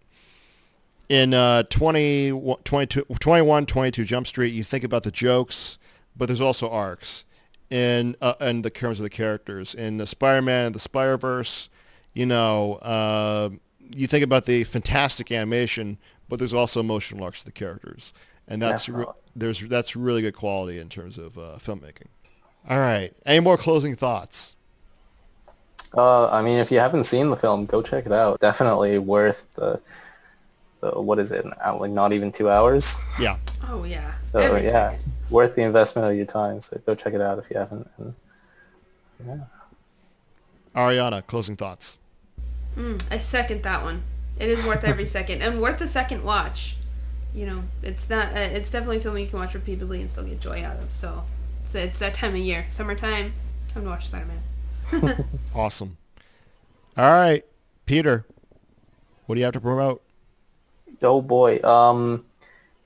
in 1.09 1.34
uh, 1.34 1.63
20, 1.63 2.57
22, 2.63 3.05
21, 3.19 3.65
22 3.65 4.03
Jump 4.03 4.28
Street, 4.28 4.53
you 4.53 4.63
think 4.63 4.84
about 4.84 5.03
the 5.03 5.11
jokes, 5.11 5.78
but 6.15 6.25
there's 6.28 6.41
also 6.41 6.69
arcs 6.69 7.23
in 7.69 8.15
uh, 8.21 8.34
in 8.41 8.61
the 8.61 8.69
terms 8.69 8.99
of 8.99 9.03
the 9.03 9.09
characters. 9.09 9.73
In 9.73 9.97
the 9.97 10.05
Spider-Man 10.05 10.67
and 10.67 10.75
the 10.75 10.80
Spider-Verse, 10.80 11.69
you 12.13 12.25
know, 12.25 12.75
uh, 12.75 13.49
you 13.80 14.07
think 14.07 14.23
about 14.23 14.45
the 14.45 14.63
fantastic 14.65 15.32
animation, 15.32 15.97
but 16.28 16.39
there's 16.39 16.53
also 16.53 16.82
emotional 16.82 17.23
arcs 17.23 17.39
to 17.39 17.45
the 17.45 17.51
characters, 17.51 18.13
and 18.48 18.62
that's 18.62 18.88
re- 18.89 19.06
there's 19.36 19.60
that's 19.62 19.95
really 19.95 20.22
good 20.22 20.36
quality 20.36 20.80
in 20.80 20.89
terms 20.89 21.18
of 21.18 21.38
uh, 21.38 21.58
filmmaking. 21.60 22.08
All 22.70 22.80
right, 22.80 23.12
any 23.26 23.39
more 23.39 23.58
closing 23.58 23.95
thoughts? 23.95 24.54
Uh, 25.95 26.30
I 26.30 26.41
mean, 26.41 26.58
if 26.58 26.72
you 26.72 26.80
haven't 26.80 27.06
seen 27.06 27.30
the 27.30 27.38
film, 27.38 27.66
go 27.66 27.82
check 27.82 28.06
it 28.06 28.12
out. 28.12 28.39
Definitely 28.39 28.98
worth 29.00 29.45
the, 29.56 29.80
the 30.82 31.02
what 31.02 31.18
is 31.20 31.32
it? 31.32 31.45
Like 31.45 31.91
not 31.91 32.12
even 32.14 32.32
two 32.32 32.50
hours. 32.50 32.95
Yeah. 33.20 33.38
Oh 33.68 33.84
yeah. 33.84 34.14
So 34.26 34.39
Every 34.39 34.66
yeah, 34.66 34.91
second. 34.91 35.12
worth 35.30 35.56
the 35.56 35.62
investment 35.64 36.10
of 36.10 36.16
your 36.16 36.26
time. 36.26 36.62
So 36.62 36.80
go 36.86 36.93
check 36.93 37.14
it 37.14 37.22
out 37.22 37.39
if 37.39 37.50
you 37.50 37.58
haven't. 37.58 37.89
And, 37.98 38.14
yeah. 39.26 39.38
Ariana, 40.76 41.26
closing 41.26 41.56
thoughts. 41.56 41.98
Mm, 42.76 43.02
I 43.10 43.18
second 43.18 43.64
that 43.64 43.84
one. 43.84 44.04
It 44.38 44.50
is 44.50 44.64
worth 44.66 44.84
every 44.84 45.06
second 45.18 45.41
and 45.41 45.62
worth 45.62 45.80
the 45.80 45.88
second 45.88 46.24
watch. 46.24 46.76
You 47.38 47.45
know, 47.45 47.63
it's 47.83 48.09
not. 48.09 48.29
Uh, 48.29 48.39
it's 48.39 48.71
definitely 48.71 48.97
a 48.97 48.99
film 48.99 49.15
you 49.19 49.27
can 49.27 49.38
watch 49.38 49.53
repeatedly 49.53 50.01
and 50.01 50.09
still 50.09 50.23
get 50.23 50.39
joy 50.39 50.63
out 50.63 50.77
of. 50.77 50.91
So, 50.91 51.23
it's, 51.63 51.75
it's 51.75 51.99
that 51.99 52.15
time 52.15 52.33
of 52.33 52.39
year, 52.39 52.65
summertime. 52.69 53.33
Time 53.71 53.83
to 53.83 53.89
watch 53.89 54.05
Spider-Man. 54.05 55.25
Awesome. 55.53 55.97
All 56.97 57.11
right, 57.11 57.45
Peter, 57.85 58.25
what 59.27 59.35
do 59.35 59.39
you 59.39 59.45
have 59.45 59.53
to 59.53 59.61
promote? 59.61 60.01
Oh 61.03 61.21
boy. 61.21 61.61
Um, 61.61 62.25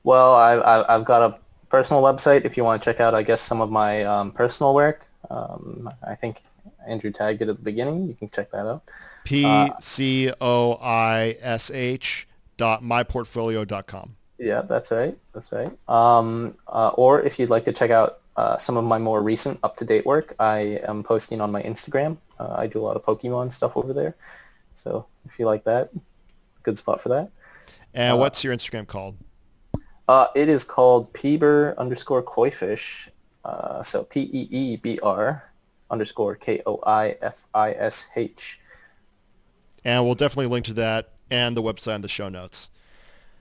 well, 0.03 0.35
I, 0.35 0.55
I, 0.55 0.95
I've 0.95 1.05
got 1.05 1.31
a 1.31 1.37
personal 1.69 2.03
website 2.03 2.43
if 2.43 2.57
you 2.57 2.65
want 2.65 2.81
to 2.81 2.85
check 2.85 2.99
out, 2.99 3.15
I 3.15 3.23
guess, 3.23 3.39
some 3.39 3.61
of 3.61 3.71
my 3.71 4.03
um, 4.03 4.31
personal 4.33 4.75
work. 4.75 5.07
Um, 5.29 5.89
I 6.05 6.15
think 6.15 6.41
Andrew 6.85 7.09
tagged 7.09 7.41
it 7.41 7.47
at 7.47 7.55
the 7.55 7.63
beginning. 7.63 8.05
You 8.09 8.15
can 8.15 8.27
check 8.27 8.51
that 8.51 8.65
out. 8.65 8.83
P 9.23 9.71
C 9.79 10.33
O 10.41 10.77
I 10.81 11.37
S 11.41 11.71
H 11.71 12.27
dot 12.57 12.83
myportfolio 12.83 13.65
dot 13.65 13.87
com. 13.87 14.17
Yeah, 14.41 14.61
that's 14.63 14.89
right. 14.89 15.15
That's 15.33 15.51
right. 15.51 15.71
Um, 15.87 16.55
uh, 16.67 16.89
or 16.95 17.21
if 17.21 17.37
you'd 17.37 17.51
like 17.51 17.63
to 17.65 17.71
check 17.71 17.91
out 17.91 18.21
uh, 18.35 18.57
some 18.57 18.75
of 18.75 18.83
my 18.83 18.97
more 18.97 19.21
recent 19.21 19.59
up-to-date 19.61 20.03
work, 20.03 20.33
I 20.39 20.79
am 20.87 21.03
posting 21.03 21.39
on 21.41 21.51
my 21.51 21.61
Instagram. 21.61 22.17
Uh, 22.39 22.55
I 22.57 22.65
do 22.65 22.79
a 22.79 22.81
lot 22.81 22.95
of 22.95 23.05
Pokemon 23.05 23.51
stuff 23.51 23.77
over 23.77 23.93
there. 23.93 24.15
So 24.73 25.05
if 25.25 25.37
you 25.37 25.45
like 25.45 25.63
that, 25.65 25.91
good 26.63 26.75
spot 26.79 26.99
for 27.01 27.09
that. 27.09 27.29
And 27.93 28.17
what's 28.17 28.43
your 28.43 28.55
Instagram 28.55 28.87
called? 28.87 29.15
Uh, 30.07 30.25
it 30.33 30.49
is 30.49 30.63
called 30.63 31.13
Peeber 31.13 31.77
underscore 31.77 32.23
Koifish. 32.23 33.09
Uh, 33.45 33.83
so 33.83 34.03
P-E-E-B-R 34.05 35.51
underscore 35.91 36.35
K-O-I-F-I-S-H. 36.35 37.49
And 39.85 40.03
we'll 40.03 40.15
definitely 40.15 40.47
link 40.47 40.65
to 40.65 40.73
that 40.73 41.11
and 41.29 41.55
the 41.55 41.61
website 41.61 41.93
in 41.95 42.01
the 42.01 42.07
show 42.07 42.27
notes. 42.27 42.71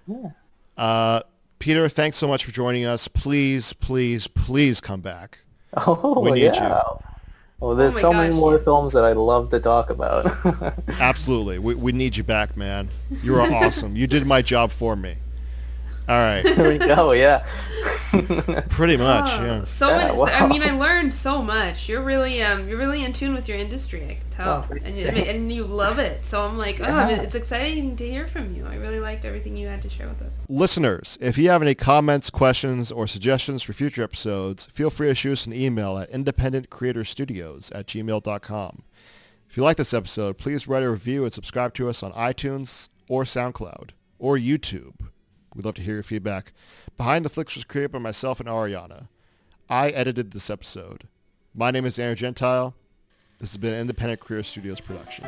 Yeah. 0.06 0.32
Uh, 0.76 1.20
Peter, 1.58 1.88
thanks 1.88 2.16
so 2.16 2.26
much 2.26 2.44
for 2.44 2.52
joining 2.52 2.84
us. 2.86 3.06
Please, 3.08 3.72
please, 3.74 4.26
please 4.26 4.80
come 4.80 5.00
back. 5.00 5.38
Oh, 5.86 6.20
We 6.20 6.32
need 6.32 6.40
you. 6.46 6.50
yeah. 6.54 6.82
Well, 7.60 7.76
there's 7.76 7.92
Oh 7.92 7.96
my 7.96 8.00
so 8.00 8.12
many 8.12 8.34
more 8.34 8.58
films 8.58 8.92
that 8.94 9.04
I'd 9.04 9.16
love 9.18 9.50
to 9.50 9.60
talk 9.60 9.90
about. 9.90 10.26
Absolutely. 10.98 11.58
We, 11.60 11.74
we 11.74 11.92
need 11.92 12.16
you 12.16 12.24
back, 12.24 12.56
man. 12.56 12.88
You 13.22 13.36
are 13.36 13.52
awesome. 13.52 13.94
You 13.94 14.06
did 14.06 14.26
my 14.26 14.42
job 14.42 14.70
for 14.72 14.96
me. 14.96 15.16
All 16.10 16.16
right. 16.18 16.42
there 16.56 16.68
we 16.70 16.78
go, 16.78 17.12
yeah. 17.12 17.46
Pretty 18.68 18.96
much, 18.96 19.30
Oh, 19.32 19.44
yeah. 19.44 19.64
So 19.64 19.88
Yeah, 19.88 19.98
many. 20.08 20.18
wow. 20.18 20.26
I 20.26 20.48
mean, 20.48 20.62
I 20.62 20.72
learned 20.72 21.14
so 21.14 21.40
much. 21.40 21.88
You're 21.88 22.02
really 22.02 22.42
um, 22.42 22.68
you're 22.68 22.76
really 22.78 23.04
in 23.04 23.12
tune 23.12 23.32
with 23.34 23.46
your 23.48 23.56
industry. 23.56 24.04
I 24.04 24.14
can 24.14 24.30
tell, 24.30 24.66
Oh, 24.68 24.74
and 24.84 24.98
you, 24.98 25.06
and 25.06 25.52
you 25.52 25.64
love 25.64 26.00
it. 26.00 26.26
So 26.26 26.42
I'm 26.44 26.58
like, 26.58 26.80
oh, 26.80 26.84
Yeah. 26.84 27.08
it's 27.22 27.36
exciting 27.36 27.94
to 27.96 28.10
hear 28.10 28.26
from 28.26 28.54
you. 28.56 28.66
I 28.66 28.74
really 28.74 28.98
liked 28.98 29.24
everything 29.24 29.56
you 29.56 29.68
had 29.68 29.82
to 29.82 29.88
share 29.88 30.08
with 30.08 30.20
us. 30.22 30.32
Listeners, 30.48 31.16
if 31.20 31.38
you 31.38 31.48
have 31.50 31.62
any 31.62 31.76
comments, 31.76 32.28
questions, 32.30 32.90
or 32.90 33.06
suggestions 33.06 33.62
for 33.62 33.72
future 33.72 34.02
episodes, 34.02 34.66
feel 34.72 34.90
free 34.90 35.06
to 35.08 35.14
shoot 35.14 35.32
us 35.32 35.46
an 35.46 35.52
email 35.52 35.96
at 35.96 36.10
independentcreatorstudios 36.10 37.70
at 37.74 37.86
gmail.com. 37.86 38.82
If 39.48 39.56
you 39.56 39.62
like 39.62 39.76
this 39.76 39.94
episode, 39.94 40.36
please 40.38 40.66
write 40.68 40.82
a 40.82 40.90
review 40.90 41.24
and 41.24 41.32
subscribe 41.32 41.74
to 41.74 41.88
us 41.88 42.02
on 42.02 42.12
iTunes 42.12 42.88
or 43.08 43.22
SoundCloud 43.24 43.90
or 44.18 44.36
YouTube. 44.36 44.94
We'd 45.54 45.64
love 45.64 45.74
to 45.74 45.82
hear 45.82 45.94
your 45.94 46.02
feedback. 46.02 46.52
Behind 46.96 47.24
the 47.24 47.30
Flicks 47.30 47.54
was 47.54 47.64
created 47.64 47.92
by 47.92 47.98
myself 47.98 48.40
and 48.40 48.48
Ariana. 48.48 49.08
I 49.68 49.90
edited 49.90 50.30
this 50.30 50.50
episode. 50.50 51.08
My 51.54 51.70
name 51.70 51.84
is 51.84 51.98
Aaron 51.98 52.16
Gentile. 52.16 52.74
This 53.40 53.50
has 53.50 53.56
been 53.56 53.74
an 53.74 53.80
Independent 53.80 54.20
Creator 54.20 54.44
Studios 54.44 54.80
production. 54.80 55.24